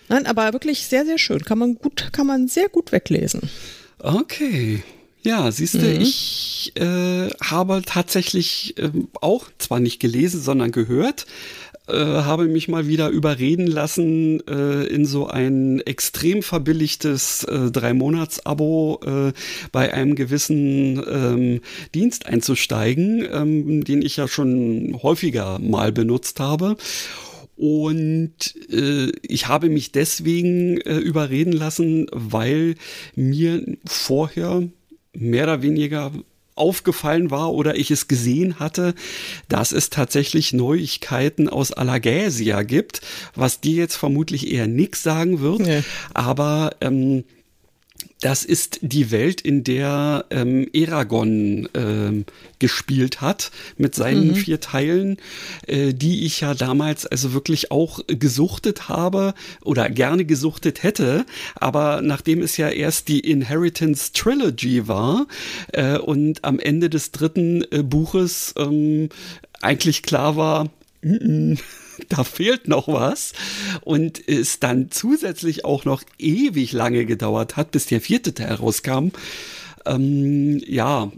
Nein, 0.10 0.26
aber 0.26 0.52
wirklich 0.52 0.86
sehr, 0.86 1.06
sehr 1.06 1.18
schön. 1.18 1.46
Kann 1.46 1.58
man 1.58 1.76
gut, 1.76 2.10
kann 2.12 2.28
man 2.28 2.48
sehr 2.48 2.68
gut 2.68 2.92
weglesen. 2.92 3.50
Okay. 4.00 4.84
Ja, 5.24 5.52
siehst 5.52 5.76
du, 5.76 5.80
mhm. 5.80 6.02
ich 6.02 6.74
äh, 6.76 7.30
habe 7.42 7.84
tatsächlich 7.86 8.76
äh, 8.78 8.90
auch 9.22 9.46
zwar 9.60 9.80
nicht 9.80 10.00
gelesen, 10.00 10.42
sondern 10.42 10.72
gehört, 10.72 11.28
äh, 11.92 12.24
habe 12.24 12.46
mich 12.46 12.68
mal 12.68 12.88
wieder 12.88 13.10
überreden 13.10 13.68
lassen, 13.68 14.46
äh, 14.48 14.84
in 14.86 15.06
so 15.06 15.28
ein 15.28 15.80
extrem 15.82 16.42
verbilligtes 16.42 17.44
äh, 17.44 17.72
Drei-Monats-Abo 17.72 19.00
äh, 19.06 19.34
bei 19.72 19.94
einem 19.94 20.16
gewissen 20.16 21.04
ähm, 21.10 21.62
Dienst 21.94 22.26
einzusteigen, 22.26 23.28
ähm, 23.32 23.84
den 23.84 24.02
ich 24.02 24.18
ja 24.18 24.28
schon 24.28 24.98
häufiger 25.04 25.60
mal 25.60 25.92
benutzt 25.92 26.40
habe. 26.40 26.78
Und 27.56 28.56
äh, 28.72 29.12
ich 29.22 29.48
habe 29.48 29.70
mich 29.70 29.92
deswegen 29.92 30.82
äh, 30.82 30.98
überreden 30.98 31.54
lassen, 31.54 32.08
weil 32.12 32.76
mir 33.16 33.64
vorher 33.86 34.64
mehr 35.14 35.44
oder 35.44 35.62
weniger 35.62 36.12
aufgefallen 36.62 37.32
war 37.32 37.52
oder 37.52 37.76
ich 37.76 37.90
es 37.90 38.08
gesehen 38.08 38.60
hatte, 38.60 38.94
dass 39.50 39.72
es 39.72 39.90
tatsächlich 39.90 40.54
Neuigkeiten 40.54 41.50
aus 41.50 41.74
Alagasia 41.74 42.62
gibt, 42.62 43.02
was 43.36 43.60
dir 43.60 43.76
jetzt 43.76 43.96
vermutlich 43.96 44.52
eher 44.52 44.68
nix 44.68 45.02
sagen 45.02 45.42
wird, 45.42 45.62
nee. 45.62 45.84
aber 46.14 46.76
ähm, 46.80 47.24
das 48.22 48.46
ist 48.46 48.80
die 48.82 49.10
Welt, 49.10 49.42
in 49.42 49.64
der 49.64 50.26
ähm, 50.30 50.70
Eragon 50.74 51.68
ähm, 51.74 52.26
gespielt 52.60 53.20
hat 53.20 53.52
mit 53.78 53.96
seinen 53.96 54.30
mhm. 54.30 54.36
vier 54.36 54.60
Teilen, 54.60 55.18
äh, 55.68 55.94
die 55.94 56.24
ich 56.26 56.42
ja 56.42 56.54
damals 56.54 57.08
also 57.08 57.34
wirklich 57.34 57.72
auch 57.72 58.00
gesuchtet 58.08 58.88
habe 58.88 59.34
oder 59.64 59.90
gerne 59.90 60.24
gesuchtet 60.24 60.84
hätte. 60.84 61.26
Aber 61.56 62.02
nachdem 62.04 62.44
es 62.44 62.58
ja 62.58 62.70
erst 62.70 63.08
die 63.08 63.20
Inheritance 63.20 64.14
Trilogy 64.14 64.88
war 64.88 65.26
äh, 65.74 65.98
und 65.98 66.46
am 66.46 66.60
Ende 66.60 66.92
des 66.92 67.12
dritten 67.12 67.64
äh, 67.72 67.82
Buches 67.82 68.54
ähm, 68.56 69.10
eigentlich 69.62 70.04
klar 70.04 70.36
war, 70.36 70.66
mm 71.02 71.10
-mm, 71.12 71.60
da 72.10 72.24
fehlt 72.24 72.68
noch 72.68 72.88
was. 72.88 73.34
Und 73.82 74.28
es 74.28 74.60
dann 74.60 74.92
zusätzlich 74.92 75.66
auch 75.66 75.86
noch 75.86 76.04
ewig 76.18 76.72
lange 76.72 77.06
gedauert 77.06 77.58
hat, 77.58 77.72
bis 77.72 77.86
der 77.86 78.02
vierte 78.02 78.34
Teil 78.34 78.54
rauskam. 78.54 79.10
Ähm, 79.86 80.62
ja, 80.66 81.12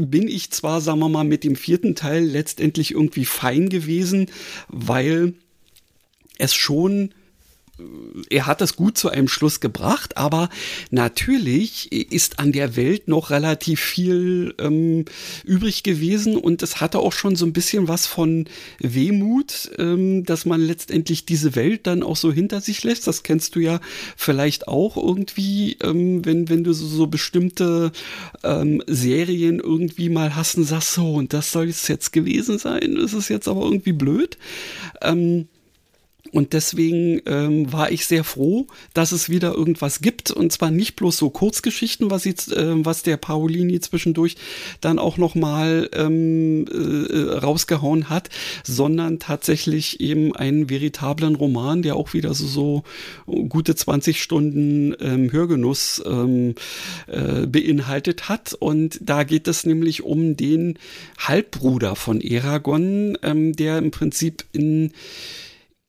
bin 0.00 0.26
ich 0.28 0.50
zwar, 0.50 0.80
sagen 0.80 0.98
wir 0.98 1.08
mal, 1.08 1.24
mit 1.24 1.44
dem 1.44 1.56
vierten 1.56 1.94
Teil 1.94 2.24
letztendlich 2.24 2.92
irgendwie 2.92 3.24
fein 3.24 3.68
gewesen, 3.68 4.26
weil 4.68 5.34
es 6.38 6.54
schon 6.54 7.12
er 8.30 8.46
hat 8.46 8.60
das 8.60 8.76
gut 8.76 8.98
zu 8.98 9.10
einem 9.10 9.28
Schluss 9.28 9.60
gebracht, 9.60 10.16
aber 10.16 10.48
natürlich 10.90 11.92
ist 11.92 12.38
an 12.38 12.52
der 12.52 12.76
Welt 12.76 13.08
noch 13.08 13.30
relativ 13.30 13.80
viel 13.80 14.54
ähm, 14.58 15.04
übrig 15.44 15.82
gewesen 15.82 16.36
und 16.36 16.62
es 16.62 16.80
hatte 16.80 16.98
auch 16.98 17.12
schon 17.12 17.36
so 17.36 17.46
ein 17.46 17.52
bisschen 17.52 17.88
was 17.88 18.06
von 18.06 18.46
Wehmut, 18.78 19.70
ähm, 19.78 20.24
dass 20.24 20.44
man 20.44 20.60
letztendlich 20.60 21.26
diese 21.26 21.54
Welt 21.54 21.86
dann 21.86 22.02
auch 22.02 22.16
so 22.16 22.32
hinter 22.32 22.60
sich 22.60 22.82
lässt. 22.82 23.06
Das 23.06 23.22
kennst 23.22 23.54
du 23.54 23.60
ja 23.60 23.80
vielleicht 24.16 24.68
auch 24.68 24.96
irgendwie, 24.96 25.76
ähm, 25.82 26.24
wenn, 26.24 26.48
wenn 26.48 26.64
du 26.64 26.72
so, 26.72 26.86
so 26.86 27.06
bestimmte 27.06 27.92
ähm, 28.42 28.82
Serien 28.86 29.60
irgendwie 29.60 30.08
mal 30.08 30.34
hast 30.34 30.56
und 30.56 30.64
sagst, 30.64 30.94
so, 30.94 31.14
und 31.14 31.32
das 31.32 31.52
soll 31.52 31.68
es 31.68 31.88
jetzt 31.88 32.12
gewesen 32.12 32.58
sein, 32.58 32.96
das 32.96 33.12
ist 33.12 33.28
jetzt 33.28 33.48
aber 33.48 33.62
irgendwie 33.62 33.92
blöd. 33.92 34.38
Ähm, 35.02 35.48
und 36.32 36.52
deswegen 36.52 37.20
ähm, 37.26 37.72
war 37.72 37.90
ich 37.90 38.06
sehr 38.06 38.24
froh, 38.24 38.66
dass 38.94 39.12
es 39.12 39.28
wieder 39.28 39.54
irgendwas 39.54 40.00
gibt. 40.00 40.30
Und 40.30 40.52
zwar 40.52 40.70
nicht 40.70 40.96
bloß 40.96 41.16
so 41.16 41.30
Kurzgeschichten, 41.30 42.10
was, 42.10 42.24
jetzt, 42.24 42.52
äh, 42.52 42.84
was 42.84 43.02
der 43.02 43.16
Paolini 43.16 43.80
zwischendurch 43.80 44.36
dann 44.80 44.98
auch 44.98 45.16
nochmal 45.16 45.88
ähm, 45.92 46.66
äh, 46.66 47.36
rausgehauen 47.36 48.10
hat, 48.10 48.28
sondern 48.64 49.18
tatsächlich 49.18 50.00
eben 50.00 50.34
einen 50.36 50.68
veritablen 50.70 51.34
Roman, 51.34 51.82
der 51.82 51.96
auch 51.96 52.12
wieder 52.12 52.34
so, 52.34 52.46
so 52.46 52.82
gute 53.48 53.74
20 53.74 54.22
Stunden 54.22 54.94
ähm, 55.00 55.32
Hörgenuss 55.32 56.02
ähm, 56.04 56.54
äh, 57.06 57.46
beinhaltet 57.46 58.28
hat. 58.28 58.54
Und 58.54 58.98
da 59.00 59.24
geht 59.24 59.48
es 59.48 59.64
nämlich 59.64 60.02
um 60.02 60.36
den 60.36 60.78
Halbbruder 61.18 61.96
von 61.96 62.20
Eragon, 62.20 63.16
ähm, 63.22 63.54
der 63.54 63.78
im 63.78 63.90
Prinzip 63.90 64.44
in 64.52 64.92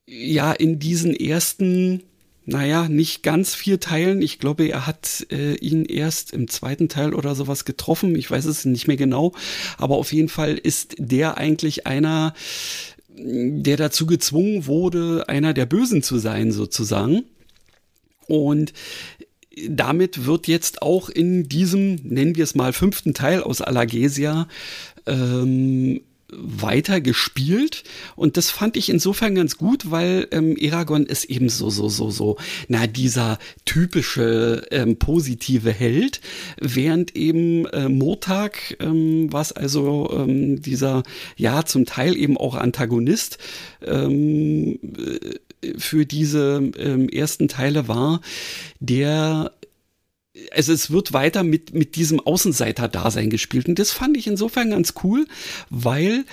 ja 0.10 0.52
in 0.52 0.80
diesen 0.80 1.16
ersten 1.16 2.04
naja, 2.50 2.90
nicht 2.90 3.22
ganz 3.22 3.54
vier 3.54 3.80
Teilen. 3.80 4.22
Ich 4.24 4.40
glaube, 4.40 4.68
er 4.68 4.88
hat 4.88 5.28
äh, 5.32 5.54
ihn 5.56 5.86
erst 5.86 6.34
im 6.34 6.48
zweiten 6.48 6.90
Teil 6.90 7.14
oder 7.14 7.36
sowas 7.36 7.64
getroffen. 7.64 8.16
Ich 8.16 8.30
weiß 8.30 8.46
es 8.46 8.66
nicht 8.66 8.88
mehr 8.88 8.98
genau. 8.98 9.34
Aber 9.78 9.98
auf 9.98 10.12
jeden 10.12 10.30
Fall 10.30 10.58
ist 10.58 10.96
der 10.98 11.38
eigentlich 11.38 11.86
einer, 11.86 12.34
der 13.16 13.78
dazu 13.78 14.08
gezwungen 14.08 14.66
wurde, 14.66 15.26
einer 15.28 15.54
der 15.54 15.68
Bösen 15.68 16.02
zu 16.02 16.18
sein, 16.18 16.52
sozusagen. 16.52 17.24
Und 18.28 18.74
damit 19.68 20.26
wird 20.26 20.48
jetzt 20.48 20.82
auch 20.82 21.10
in 21.10 21.50
diesem, 21.50 21.96
nennen 22.04 22.36
wir 22.36 22.44
es 22.44 22.56
mal, 22.56 22.74
fünften 22.74 23.14
Teil 23.14 23.44
aus 23.44 23.62
Alagesia 23.62 24.48
ähm, 25.06 26.02
weiter 26.32 27.02
gespielt 27.02 27.84
und 28.16 28.38
das 28.38 28.50
fand 28.50 28.78
ich 28.78 28.90
insofern 28.90 29.36
ganz 29.36 29.58
gut, 29.58 29.92
weil 29.92 30.28
ähm, 30.32 30.56
Eragon 30.58 31.06
ist 31.06 31.26
eben 31.26 31.50
so 31.50 31.70
so 31.70 31.90
so 31.90 32.10
so 32.12 32.38
na 32.68 32.88
dieser 32.88 33.40
typische 33.66 34.66
ähm, 34.72 34.98
positive 34.98 35.72
Held, 35.72 36.22
während 36.60 37.16
eben 37.16 37.66
äh, 37.68 37.90
Motag, 37.90 38.78
ähm, 38.80 39.32
was 39.32 39.52
also 39.52 40.10
ähm, 40.14 40.62
dieser 40.62 41.04
ja 41.36 41.66
zum 41.66 41.86
Teil 41.86 42.16
eben 42.16 42.38
auch 42.38 42.56
Antagonist 42.56 43.38
ähm, 43.86 44.80
äh, 44.98 45.78
für 45.78 46.06
diese 46.06 46.72
ähm, 46.78 47.10
ersten 47.10 47.48
Teile 47.48 47.88
war, 47.88 48.22
der 48.80 49.52
also 50.52 50.74
es 50.74 50.92
wird 50.92 51.14
weiter 51.14 51.44
mit, 51.44 51.74
mit 51.74 51.96
diesem 51.96 52.20
Außenseiter-Dasein 52.20 53.30
gespielt. 53.30 53.68
Und 53.68 53.80
das 53.80 53.92
fand 53.92 54.18
ich 54.18 54.28
insofern 54.28 54.72
ganz 54.72 54.94
cool, 55.04 55.28
weil 55.70 56.26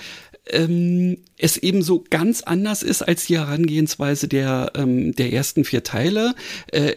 ähm, 0.49 1.17
es 1.37 1.57
eben 1.57 1.81
so 1.81 2.03
ganz 2.09 2.41
anders 2.41 2.83
ist 2.83 3.01
als 3.01 3.25
die 3.25 3.37
Herangehensweise 3.37 4.27
der, 4.27 4.71
ähm, 4.75 5.13
der 5.13 5.33
ersten 5.33 5.63
vier 5.65 5.83
Teile. 5.83 6.35
Äh, 6.71 6.95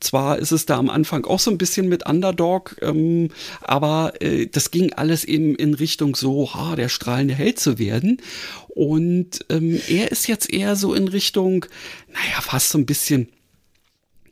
zwar 0.00 0.38
ist 0.38 0.52
es 0.52 0.66
da 0.66 0.76
am 0.76 0.90
Anfang 0.90 1.24
auch 1.24 1.38
so 1.38 1.50
ein 1.50 1.58
bisschen 1.58 1.88
mit 1.88 2.08
Underdog, 2.08 2.76
ähm, 2.82 3.30
aber 3.60 4.14
äh, 4.20 4.46
das 4.46 4.70
ging 4.70 4.92
alles 4.92 5.24
eben 5.24 5.54
in 5.54 5.74
Richtung 5.74 6.16
so, 6.16 6.52
ha, 6.54 6.76
der 6.76 6.88
strahlende 6.88 7.34
Held 7.34 7.58
zu 7.58 7.78
werden. 7.78 8.18
Und 8.68 9.44
ähm, 9.48 9.80
er 9.88 10.10
ist 10.10 10.26
jetzt 10.26 10.52
eher 10.52 10.76
so 10.76 10.94
in 10.94 11.08
Richtung, 11.08 11.66
naja, 12.08 12.40
fast 12.40 12.70
so 12.70 12.78
ein 12.78 12.86
bisschen 12.86 13.28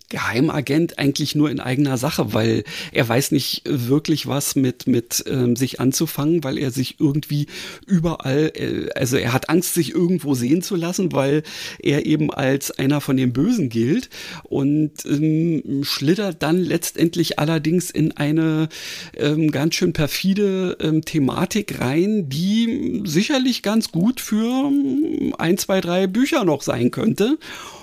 Geheimagent 0.09 0.99
eigentlich 0.99 1.35
nur 1.35 1.51
in 1.51 1.61
eigener 1.61 1.99
Sache, 1.99 2.33
weil 2.33 2.65
er 2.93 3.09
weiß 3.09 3.31
nicht 3.33 3.63
wirklich 3.67 4.27
was 4.27 4.57
mit, 4.57 4.87
mit 4.87 5.25
ähm, 5.29 5.55
sich 5.55 5.81
anzufangen, 5.81 6.43
weil 6.45 6.57
er 6.57 6.71
sich 6.71 6.97
irgendwie 6.99 7.47
überall, 7.87 8.53
äh, 8.55 8.91
also 8.95 9.17
er 9.17 9.33
hat 9.33 9.51
Angst, 9.51 9.75
sich 9.75 9.93
irgendwo 9.93 10.35
sehen 10.35 10.63
zu 10.63 10.77
lassen, 10.77 11.13
weil 11.13 11.43
er 11.79 12.07
eben 12.07 12.33
als 12.33 12.71
einer 12.71 13.01
von 13.01 13.17
den 13.17 13.33
Bösen 13.33 13.69
gilt 13.69 14.09
und 14.45 15.05
ähm, 15.05 15.85
schlittert 15.85 16.43
dann 16.43 16.59
letztendlich 16.59 17.39
allerdings 17.39 17.91
in 17.91 18.17
eine 18.17 18.69
ähm, 19.17 19.51
ganz 19.51 19.75
schön 19.75 19.93
perfide 19.93 20.77
ähm, 20.81 21.05
Thematik 21.05 21.81
rein, 21.81 22.29
die 22.29 23.03
sicherlich 23.05 23.63
ganz 23.63 23.93
gut 23.93 24.21
für 24.21 24.69
ähm, 24.69 25.35
ein, 25.37 25.59
zwei, 25.59 25.81
drei 25.81 26.07
Bücher 26.07 26.45
noch 26.45 26.63
sein 26.63 26.91
könnte. 26.91 27.39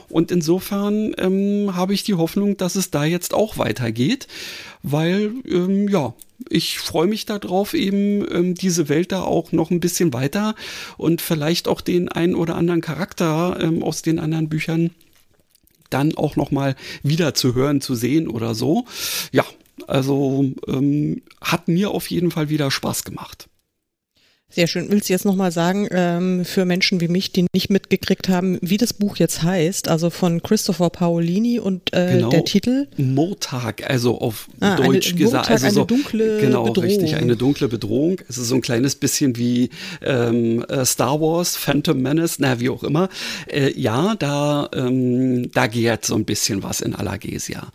Und 0.10 0.32
insofern 0.32 1.14
ähm, 1.18 1.76
habe 1.76 1.94
ich 1.94 2.04
die 2.04 2.14
Hoffnung, 2.14 2.58
dass 2.58 2.76
es 2.76 2.92
da 2.92 3.06
jetzt 3.06 3.34
auch 3.34 3.58
weitergeht, 3.58 4.28
weil 4.84 5.32
ähm, 5.48 5.88
ja, 5.88 6.14
ich 6.50 6.80
freue 6.80 7.08
mich 7.08 7.26
darauf, 7.26 7.74
eben 7.74 8.26
ähm, 8.32 8.56
diese 8.56 8.90
Welt 8.90 9.12
da 9.12 9.22
auch 9.22 9.52
noch 9.52 9.72
ein 9.72 9.80
bisschen 9.80 10.14
weiter 10.14 10.56
und 10.98 11.22
vielleicht 11.22 11.68
auch 11.68 11.82
den 11.82 12.10
einen 12.10 12.36
oder 12.36 12.56
anderen 12.56 12.82
Charakter 12.82 13.58
ähm, 13.62 13.84
aus 13.84 14.02
den 14.02 14.20
anderen 14.20 14.50
Büchern 14.50 14.92
dann 15.90 16.16
auch 16.16 16.36
noch 16.36 16.52
mal 16.52 16.76
wieder 17.04 17.34
zu 17.34 17.56
hören, 17.56 17.82
zu 17.82 17.96
sehen 17.96 18.28
oder 18.28 18.54
so. 18.54 18.86
Ja, 19.32 19.46
also 19.88 20.46
ähm, 20.68 21.22
hat 21.42 21.68
mir 21.68 21.92
auf 21.92 22.10
jeden 22.10 22.32
Fall 22.32 22.50
wieder 22.50 22.72
Spaß 22.72 23.04
gemacht. 23.04 23.48
Sehr 24.56 24.68
schön. 24.68 24.90
Willst 24.90 25.10
du 25.10 25.14
jetzt 25.14 25.26
nochmal 25.26 25.52
sagen, 25.52 25.86
ähm, 25.92 26.46
für 26.46 26.64
Menschen 26.64 27.02
wie 27.02 27.10
mich, 27.10 27.34
die 27.34 27.46
nicht 27.54 27.70
mitgekriegt 27.70 28.30
haben, 28.30 28.58
wie 28.62 28.78
das 28.78 28.94
Buch 28.94 29.18
jetzt 29.18 29.44
heißt, 29.44 29.90
also 29.90 30.10
von 30.10 30.42
Christopher 30.42 30.90
Paolini 30.90 31.60
und 31.60 31.94
äh, 31.94 32.14
genau, 32.14 32.30
der 32.30 32.46
Titel? 32.46 32.88
Murtag, 32.96 33.90
also 33.90 34.18
auf 34.22 34.48
ah, 34.62 34.78
Deutsch 34.78 35.10
eine, 35.10 35.20
gesagt. 35.20 35.52
also 35.52 35.70
so, 35.70 35.80
eine 35.82 35.88
dunkle 35.88 36.40
genau, 36.40 36.64
Bedrohung. 36.64 36.90
richtig, 36.90 37.16
eine 37.18 37.36
dunkle 37.36 37.68
Bedrohung. 37.68 38.22
Es 38.30 38.38
ist 38.38 38.48
so 38.48 38.56
ein 38.56 38.62
kleines 38.62 38.96
bisschen 38.96 39.36
wie 39.36 39.72
ähm, 40.02 40.64
äh, 40.70 40.86
Star 40.86 41.20
Wars, 41.20 41.58
Phantom 41.58 42.02
Menace, 42.02 42.40
na 42.40 42.58
wie 42.62 42.70
auch 42.70 42.86
immer. 42.86 43.10
Äh, 43.48 43.78
ja, 43.78 44.16
da, 44.16 44.70
ähm, 44.74 45.52
da 45.52 45.68
gärt 45.68 46.06
so 46.06 46.16
ein 46.16 46.24
bisschen 46.24 46.64
was 46.64 46.80
in 46.80 46.96
Alagesia. 46.96 47.74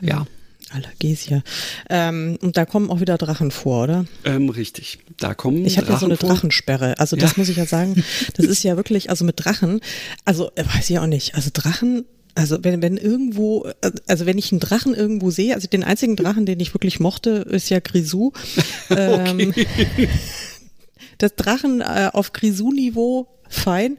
Ja. 0.00 0.08
ja. 0.08 0.26
Allergesia. 0.70 1.42
Ähm, 1.88 2.38
und 2.42 2.56
da 2.56 2.64
kommen 2.64 2.90
auch 2.90 3.00
wieder 3.00 3.18
Drachen 3.18 3.50
vor, 3.50 3.84
oder? 3.84 4.04
Ähm, 4.24 4.48
richtig. 4.48 4.98
Da 5.18 5.34
kommen 5.34 5.64
Ich 5.64 5.78
habe 5.78 5.88
ja 5.92 5.98
so 5.98 6.06
eine 6.06 6.16
vor. 6.16 6.30
Drachensperre. 6.30 6.98
Also 6.98 7.16
das 7.16 7.32
ja. 7.32 7.34
muss 7.38 7.48
ich 7.48 7.56
ja 7.56 7.66
sagen. 7.66 8.02
Das 8.34 8.46
ist 8.46 8.62
ja 8.62 8.76
wirklich, 8.76 9.10
also 9.10 9.24
mit 9.24 9.44
Drachen, 9.44 9.80
also 10.24 10.50
äh, 10.56 10.64
weiß 10.64 10.90
ich 10.90 10.98
auch 10.98 11.06
nicht. 11.06 11.34
Also 11.34 11.50
Drachen, 11.52 12.04
also 12.34 12.58
wenn, 12.62 12.82
wenn 12.82 12.96
irgendwo, 12.96 13.70
also 14.08 14.26
wenn 14.26 14.38
ich 14.38 14.50
einen 14.50 14.60
Drachen 14.60 14.94
irgendwo 14.94 15.30
sehe, 15.30 15.54
also 15.54 15.68
den 15.68 15.84
einzigen 15.84 16.16
Drachen, 16.16 16.46
den 16.46 16.60
ich 16.60 16.74
wirklich 16.74 17.00
mochte, 17.00 17.30
ist 17.30 17.70
ja 17.70 17.80
Grisou. 17.80 18.32
Ähm, 18.90 19.52
Das 21.18 21.34
Drachen 21.34 21.80
äh, 21.80 22.10
auf 22.12 22.32
Grisou-Niveau 22.32 23.26
fein. 23.48 23.96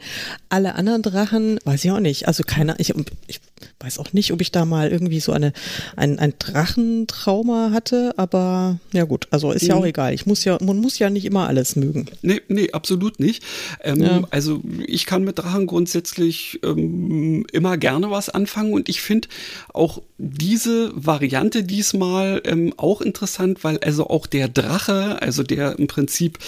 Alle 0.49 0.75
anderen 0.75 1.01
Drachen, 1.01 1.59
weiß 1.65 1.85
ich 1.85 1.91
auch 1.91 1.99
nicht. 1.99 2.27
Also 2.27 2.43
keine, 2.43 2.75
ich, 2.79 2.93
ich 3.27 3.39
weiß 3.79 3.99
auch 3.99 4.13
nicht, 4.13 4.31
ob 4.33 4.41
ich 4.41 4.51
da 4.51 4.65
mal 4.65 4.89
irgendwie 4.91 5.19
so 5.19 5.31
eine, 5.31 5.53
ein, 5.95 6.19
ein 6.19 6.33
Drachentrauma 6.39 7.71
hatte, 7.71 8.13
aber 8.17 8.79
ja 8.93 9.03
gut, 9.03 9.27
also 9.31 9.51
ist 9.51 9.67
ja 9.67 9.75
auch 9.75 9.81
mhm. 9.81 9.87
egal. 9.87 10.13
Ich 10.13 10.25
muss 10.25 10.43
ja, 10.43 10.57
man 10.61 10.77
muss 10.77 10.99
ja 10.99 11.09
nicht 11.09 11.25
immer 11.25 11.47
alles 11.47 11.75
mögen. 11.75 12.07
Nee, 12.21 12.41
nee, 12.47 12.71
absolut 12.71 13.19
nicht. 13.19 13.43
Ähm, 13.83 14.01
ja. 14.01 14.21
Also 14.29 14.61
ich 14.85 15.05
kann 15.05 15.23
mit 15.23 15.39
Drachen 15.39 15.67
grundsätzlich 15.67 16.59
ähm, 16.63 17.45
immer 17.51 17.77
gerne 17.77 18.09
was 18.11 18.29
anfangen 18.29 18.73
und 18.73 18.89
ich 18.89 19.01
finde 19.01 19.27
auch 19.73 20.01
diese 20.17 20.91
Variante 20.95 21.63
diesmal 21.63 22.41
ähm, 22.45 22.73
auch 22.77 23.01
interessant, 23.01 23.63
weil 23.63 23.77
also 23.79 24.07
auch 24.07 24.25
der 24.25 24.47
Drache, 24.47 25.21
also 25.21 25.43
der 25.43 25.77
im 25.77 25.87
Prinzip 25.87 26.39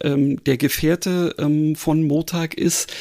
ähm, 0.00 0.42
der 0.44 0.56
Gefährte 0.56 1.34
ähm, 1.38 1.74
von 1.74 2.06
Montag 2.46 2.54
ist, 2.54 2.92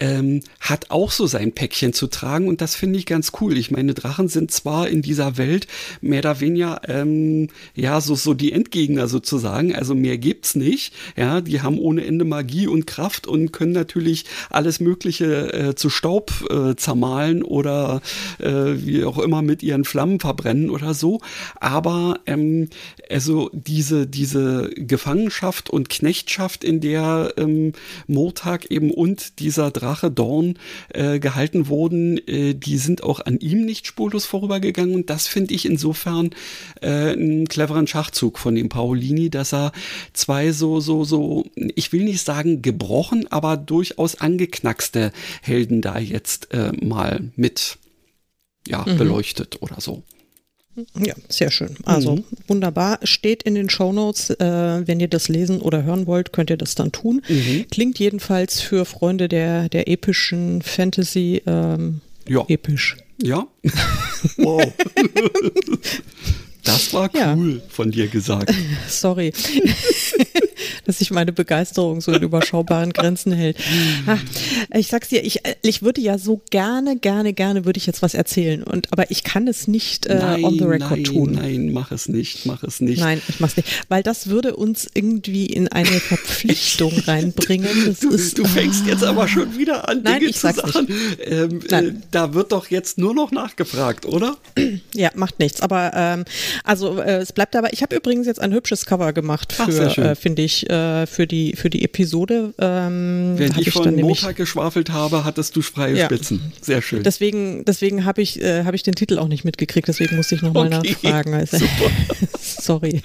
ähm, 0.00 0.42
hat 0.60 0.90
auch 0.90 1.10
so 1.10 1.26
sein 1.26 1.52
Päckchen 1.52 1.92
zu 1.92 2.06
tragen 2.06 2.48
und 2.48 2.60
das 2.60 2.74
finde 2.74 2.98
ich 2.98 3.06
ganz 3.06 3.32
cool. 3.40 3.56
Ich 3.56 3.70
meine, 3.70 3.94
Drachen 3.94 4.28
sind 4.28 4.50
zwar 4.50 4.88
in 4.88 5.02
dieser 5.02 5.36
Welt 5.38 5.66
mehr 6.00 6.20
oder 6.20 6.40
weniger 6.40 6.82
ähm, 6.88 7.48
ja 7.74 8.00
so 8.00 8.14
so 8.14 8.34
die 8.34 8.52
Endgegner 8.52 9.08
sozusagen, 9.08 9.74
also 9.74 9.94
mehr 9.94 10.18
gibt's 10.18 10.54
nicht. 10.54 10.94
Ja, 11.16 11.40
die 11.40 11.62
haben 11.62 11.78
ohne 11.78 12.04
Ende 12.04 12.24
Magie 12.24 12.68
und 12.68 12.86
Kraft 12.86 13.26
und 13.26 13.52
können 13.52 13.72
natürlich 13.72 14.24
alles 14.50 14.80
Mögliche 14.80 15.52
äh, 15.52 15.74
zu 15.74 15.90
Staub 15.90 16.32
äh, 16.50 16.76
zermahlen 16.76 17.42
oder 17.42 18.00
äh, 18.38 18.74
wie 18.76 19.04
auch 19.04 19.18
immer 19.18 19.42
mit 19.42 19.62
ihren 19.62 19.84
Flammen 19.84 20.20
verbrennen 20.20 20.70
oder 20.70 20.94
so. 20.94 21.20
Aber 21.56 22.20
ähm, 22.26 22.68
also 23.10 23.50
diese 23.52 24.06
diese 24.06 24.70
Gefangenschaft 24.76 25.70
und 25.70 25.88
Knechtschaft, 25.88 26.62
in 26.62 26.80
der 26.80 27.34
ähm, 27.36 27.72
Murtag 28.06 28.70
eben 28.70 28.90
und 28.90 29.40
dieser 29.40 29.70
Drache 29.70 29.87
Drache 29.88 30.10
Dorn 30.10 30.58
äh, 30.90 31.18
gehalten 31.18 31.68
wurden, 31.68 32.18
äh, 32.28 32.54
die 32.54 32.76
sind 32.76 33.02
auch 33.02 33.20
an 33.20 33.38
ihm 33.38 33.64
nicht 33.64 33.86
spurlos 33.86 34.26
vorübergegangen. 34.26 34.94
Und 34.94 35.08
das 35.08 35.26
finde 35.26 35.54
ich 35.54 35.64
insofern 35.64 36.30
äh, 36.82 37.12
einen 37.12 37.48
cleveren 37.48 37.86
Schachzug 37.86 38.38
von 38.38 38.54
dem 38.54 38.68
Paolini, 38.68 39.30
dass 39.30 39.54
er 39.54 39.72
zwei 40.12 40.52
so, 40.52 40.80
so, 40.80 41.04
so, 41.04 41.46
ich 41.74 41.92
will 41.92 42.04
nicht 42.04 42.22
sagen 42.22 42.60
gebrochen, 42.60 43.26
aber 43.30 43.56
durchaus 43.56 44.16
angeknackste 44.16 45.12
Helden 45.40 45.80
da 45.80 45.98
jetzt 45.98 46.52
äh, 46.52 46.72
mal 46.84 47.30
mit 47.36 47.78
ja, 48.66 48.84
mhm. 48.86 48.98
beleuchtet 48.98 49.62
oder 49.62 49.80
so. 49.80 50.02
Ja, 50.98 51.14
sehr 51.28 51.50
schön. 51.50 51.76
Also 51.84 52.16
mhm. 52.16 52.24
wunderbar. 52.46 52.98
Steht 53.02 53.42
in 53.42 53.54
den 53.54 53.70
Show 53.70 53.92
Notes. 53.92 54.30
Äh, 54.30 54.86
wenn 54.86 55.00
ihr 55.00 55.08
das 55.08 55.28
lesen 55.28 55.60
oder 55.60 55.82
hören 55.82 56.06
wollt, 56.06 56.32
könnt 56.32 56.50
ihr 56.50 56.56
das 56.56 56.74
dann 56.74 56.92
tun. 56.92 57.22
Mhm. 57.28 57.66
Klingt 57.70 57.98
jedenfalls 57.98 58.60
für 58.60 58.84
Freunde 58.84 59.28
der, 59.28 59.68
der 59.68 59.88
epischen 59.88 60.62
Fantasy 60.62 61.42
ähm, 61.46 62.00
ja. 62.28 62.44
episch. 62.48 62.96
Ja. 63.20 63.46
wow. 64.36 64.62
Das 66.64 66.92
war 66.92 67.10
cool 67.14 67.54
ja. 67.54 67.62
von 67.68 67.90
dir 67.90 68.08
gesagt. 68.08 68.52
Sorry, 68.88 69.32
dass 70.84 70.98
sich 70.98 71.10
meine 71.10 71.32
Begeisterung 71.32 72.00
so 72.00 72.12
in 72.12 72.22
überschaubaren 72.22 72.92
Grenzen 72.92 73.32
hält. 73.32 73.58
Ach, 74.06 74.20
ich 74.74 74.88
sag's 74.88 75.08
dir, 75.08 75.24
ich, 75.24 75.40
ich 75.62 75.82
würde 75.82 76.00
ja 76.00 76.18
so 76.18 76.40
gerne, 76.50 76.96
gerne, 76.96 77.32
gerne 77.32 77.64
würde 77.64 77.78
ich 77.78 77.86
jetzt 77.86 78.02
was 78.02 78.14
erzählen. 78.14 78.62
Und 78.62 78.92
aber 78.92 79.10
ich 79.10 79.24
kann 79.24 79.46
es 79.48 79.68
nicht 79.68 80.06
äh, 80.06 80.18
nein, 80.18 80.44
on 80.44 80.58
the 80.58 80.64
record 80.64 80.90
nein, 80.90 81.04
tun. 81.04 81.32
Nein, 81.32 81.72
mach 81.72 81.92
es 81.92 82.08
nicht, 82.08 82.46
mach 82.46 82.62
es 82.62 82.80
nicht. 82.80 83.00
Nein, 83.00 83.20
ich 83.28 83.40
mach's 83.40 83.56
nicht. 83.56 83.68
Weil 83.88 84.02
das 84.02 84.28
würde 84.28 84.56
uns 84.56 84.88
irgendwie 84.92 85.46
in 85.46 85.68
eine 85.68 85.86
Verpflichtung 85.86 86.92
reinbringen. 87.06 87.68
Das 87.86 88.00
du, 88.00 88.10
ist, 88.10 88.38
du 88.38 88.44
fängst 88.44 88.84
ah. 88.86 88.88
jetzt 88.88 89.04
aber 89.04 89.28
schon 89.28 89.56
wieder 89.56 89.88
an, 89.88 90.02
nein, 90.02 90.20
Dinge 90.20 90.30
ich 90.30 90.36
zu 90.36 90.52
sagen. 90.52 90.88
Ähm, 91.20 91.60
äh, 91.70 91.92
da 92.10 92.34
wird 92.34 92.52
doch 92.52 92.68
jetzt 92.68 92.98
nur 92.98 93.14
noch 93.14 93.30
nachgefragt, 93.30 94.06
oder? 94.06 94.36
Ja, 94.94 95.10
macht 95.14 95.38
nichts. 95.38 95.60
Aber 95.60 95.92
ähm, 95.94 96.24
also 96.64 97.00
äh, 97.00 97.18
es 97.18 97.32
bleibt 97.32 97.54
dabei. 97.54 97.70
Ich 97.72 97.82
habe 97.82 97.96
übrigens 97.96 98.26
jetzt 98.26 98.40
ein 98.40 98.52
hübsches 98.52 98.86
Cover 98.86 99.12
gemacht 99.12 99.52
für, 99.52 99.96
äh, 99.98 100.14
finde 100.14 100.42
ich, 100.42 100.68
äh, 100.70 101.06
für 101.06 101.26
die 101.26 101.54
für 101.56 101.70
die 101.70 101.84
Episode. 101.84 102.54
Ähm, 102.58 103.34
Während 103.36 103.58
ich, 103.58 103.68
ich 103.68 103.72
von 103.72 103.94
Montag 103.96 104.36
geschwafelt 104.36 104.90
habe, 104.90 105.24
hattest 105.24 105.56
du 105.56 105.62
freie 105.62 105.96
ja. 105.96 106.06
Spitzen. 106.06 106.52
Sehr 106.60 106.82
schön. 106.82 107.02
Deswegen 107.02 107.64
deswegen 107.64 108.04
habe 108.04 108.22
ich 108.22 108.40
äh, 108.40 108.64
habe 108.64 108.76
ich 108.76 108.82
den 108.82 108.94
Titel 108.94 109.18
auch 109.18 109.28
nicht 109.28 109.44
mitgekriegt. 109.44 109.88
Deswegen 109.88 110.16
musste 110.16 110.34
ich 110.34 110.42
nochmal 110.42 110.66
okay. 110.66 110.96
nachfragen. 111.02 111.34
Also, 111.34 111.58
sorry. 112.40 113.02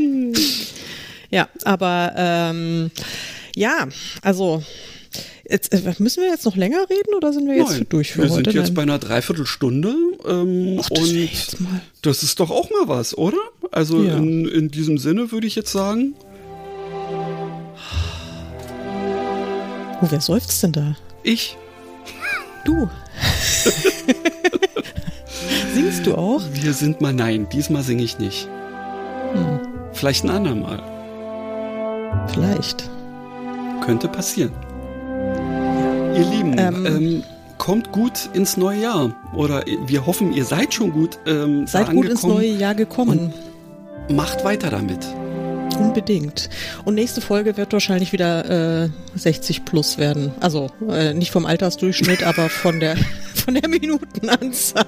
ja, 1.30 1.48
aber 1.64 2.12
ähm, 2.16 2.90
ja, 3.54 3.88
also 4.22 4.62
Jetzt, 5.48 5.72
äh, 5.72 5.94
müssen 5.98 6.22
wir 6.22 6.30
jetzt 6.30 6.44
noch 6.44 6.56
länger 6.56 6.88
reden 6.90 7.14
oder 7.16 7.32
sind 7.32 7.46
wir 7.46 7.56
jetzt 7.56 7.70
Nein, 7.70 7.86
durch 7.88 8.12
für 8.12 8.22
wir 8.22 8.30
heute? 8.30 8.46
Wir 8.46 8.52
sind 8.52 8.60
jetzt 8.60 8.74
bei 8.74 8.82
einer 8.82 8.98
Dreiviertelstunde 8.98 9.94
ähm, 10.26 10.80
Ach, 10.82 10.88
das 10.90 10.98
und 10.98 11.30
das 12.02 12.22
ist 12.22 12.40
doch 12.40 12.50
auch 12.50 12.70
mal 12.70 12.86
was, 12.86 13.16
oder? 13.16 13.38
Also 13.70 14.02
ja. 14.02 14.16
in, 14.16 14.46
in 14.46 14.70
diesem 14.70 14.98
Sinne 14.98 15.32
würde 15.32 15.46
ich 15.46 15.54
jetzt 15.54 15.72
sagen. 15.72 16.14
Oh, 20.00 20.06
wer 20.10 20.20
seufzt 20.20 20.62
denn 20.62 20.72
da? 20.72 20.96
Ich. 21.22 21.56
Du. 22.64 22.88
Singst 25.74 26.06
du 26.06 26.14
auch? 26.14 26.42
Wir 26.52 26.72
sind 26.72 27.00
mal, 27.00 27.12
nein, 27.12 27.48
diesmal 27.50 27.82
singe 27.82 28.02
ich 28.02 28.18
nicht. 28.18 28.48
Hm. 29.32 29.60
Vielleicht 29.92 30.24
ein 30.24 30.30
andermal. 30.30 30.82
Vielleicht. 32.28 32.88
Könnte 33.84 34.08
passieren. 34.08 34.52
Ihr 36.18 36.30
Lieben, 36.30 36.58
ähm, 36.58 36.86
ähm, 36.86 37.22
kommt 37.58 37.92
gut 37.92 38.28
ins 38.32 38.56
neue 38.56 38.80
Jahr. 38.80 39.14
Oder 39.34 39.64
wir 39.86 40.06
hoffen, 40.06 40.32
ihr 40.32 40.44
seid 40.44 40.74
schon 40.74 40.92
gut 40.92 41.18
ähm, 41.26 41.66
Seid 41.66 41.90
gut 41.90 42.06
ins 42.06 42.22
neue 42.22 42.48
Jahr 42.48 42.74
gekommen. 42.74 43.32
Macht 44.10 44.44
weiter 44.44 44.70
damit. 44.70 45.06
Unbedingt. 45.78 46.50
Und 46.84 46.94
nächste 46.94 47.20
Folge 47.20 47.56
wird 47.56 47.72
wahrscheinlich 47.72 48.12
wieder 48.12 48.84
äh, 48.84 48.88
60 49.14 49.64
plus 49.64 49.98
werden. 49.98 50.32
Also 50.40 50.70
äh, 50.88 51.14
nicht 51.14 51.30
vom 51.30 51.46
Altersdurchschnitt, 51.46 52.22
aber 52.24 52.48
von 52.48 52.80
der, 52.80 52.96
von 53.34 53.54
der 53.54 53.68
Minutenanzahl. 53.68 54.84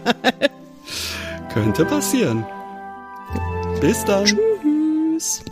Könnte 1.52 1.84
passieren. 1.84 2.44
Bis 3.80 4.04
dann. 4.04 4.24
Tschüss. 4.24 5.42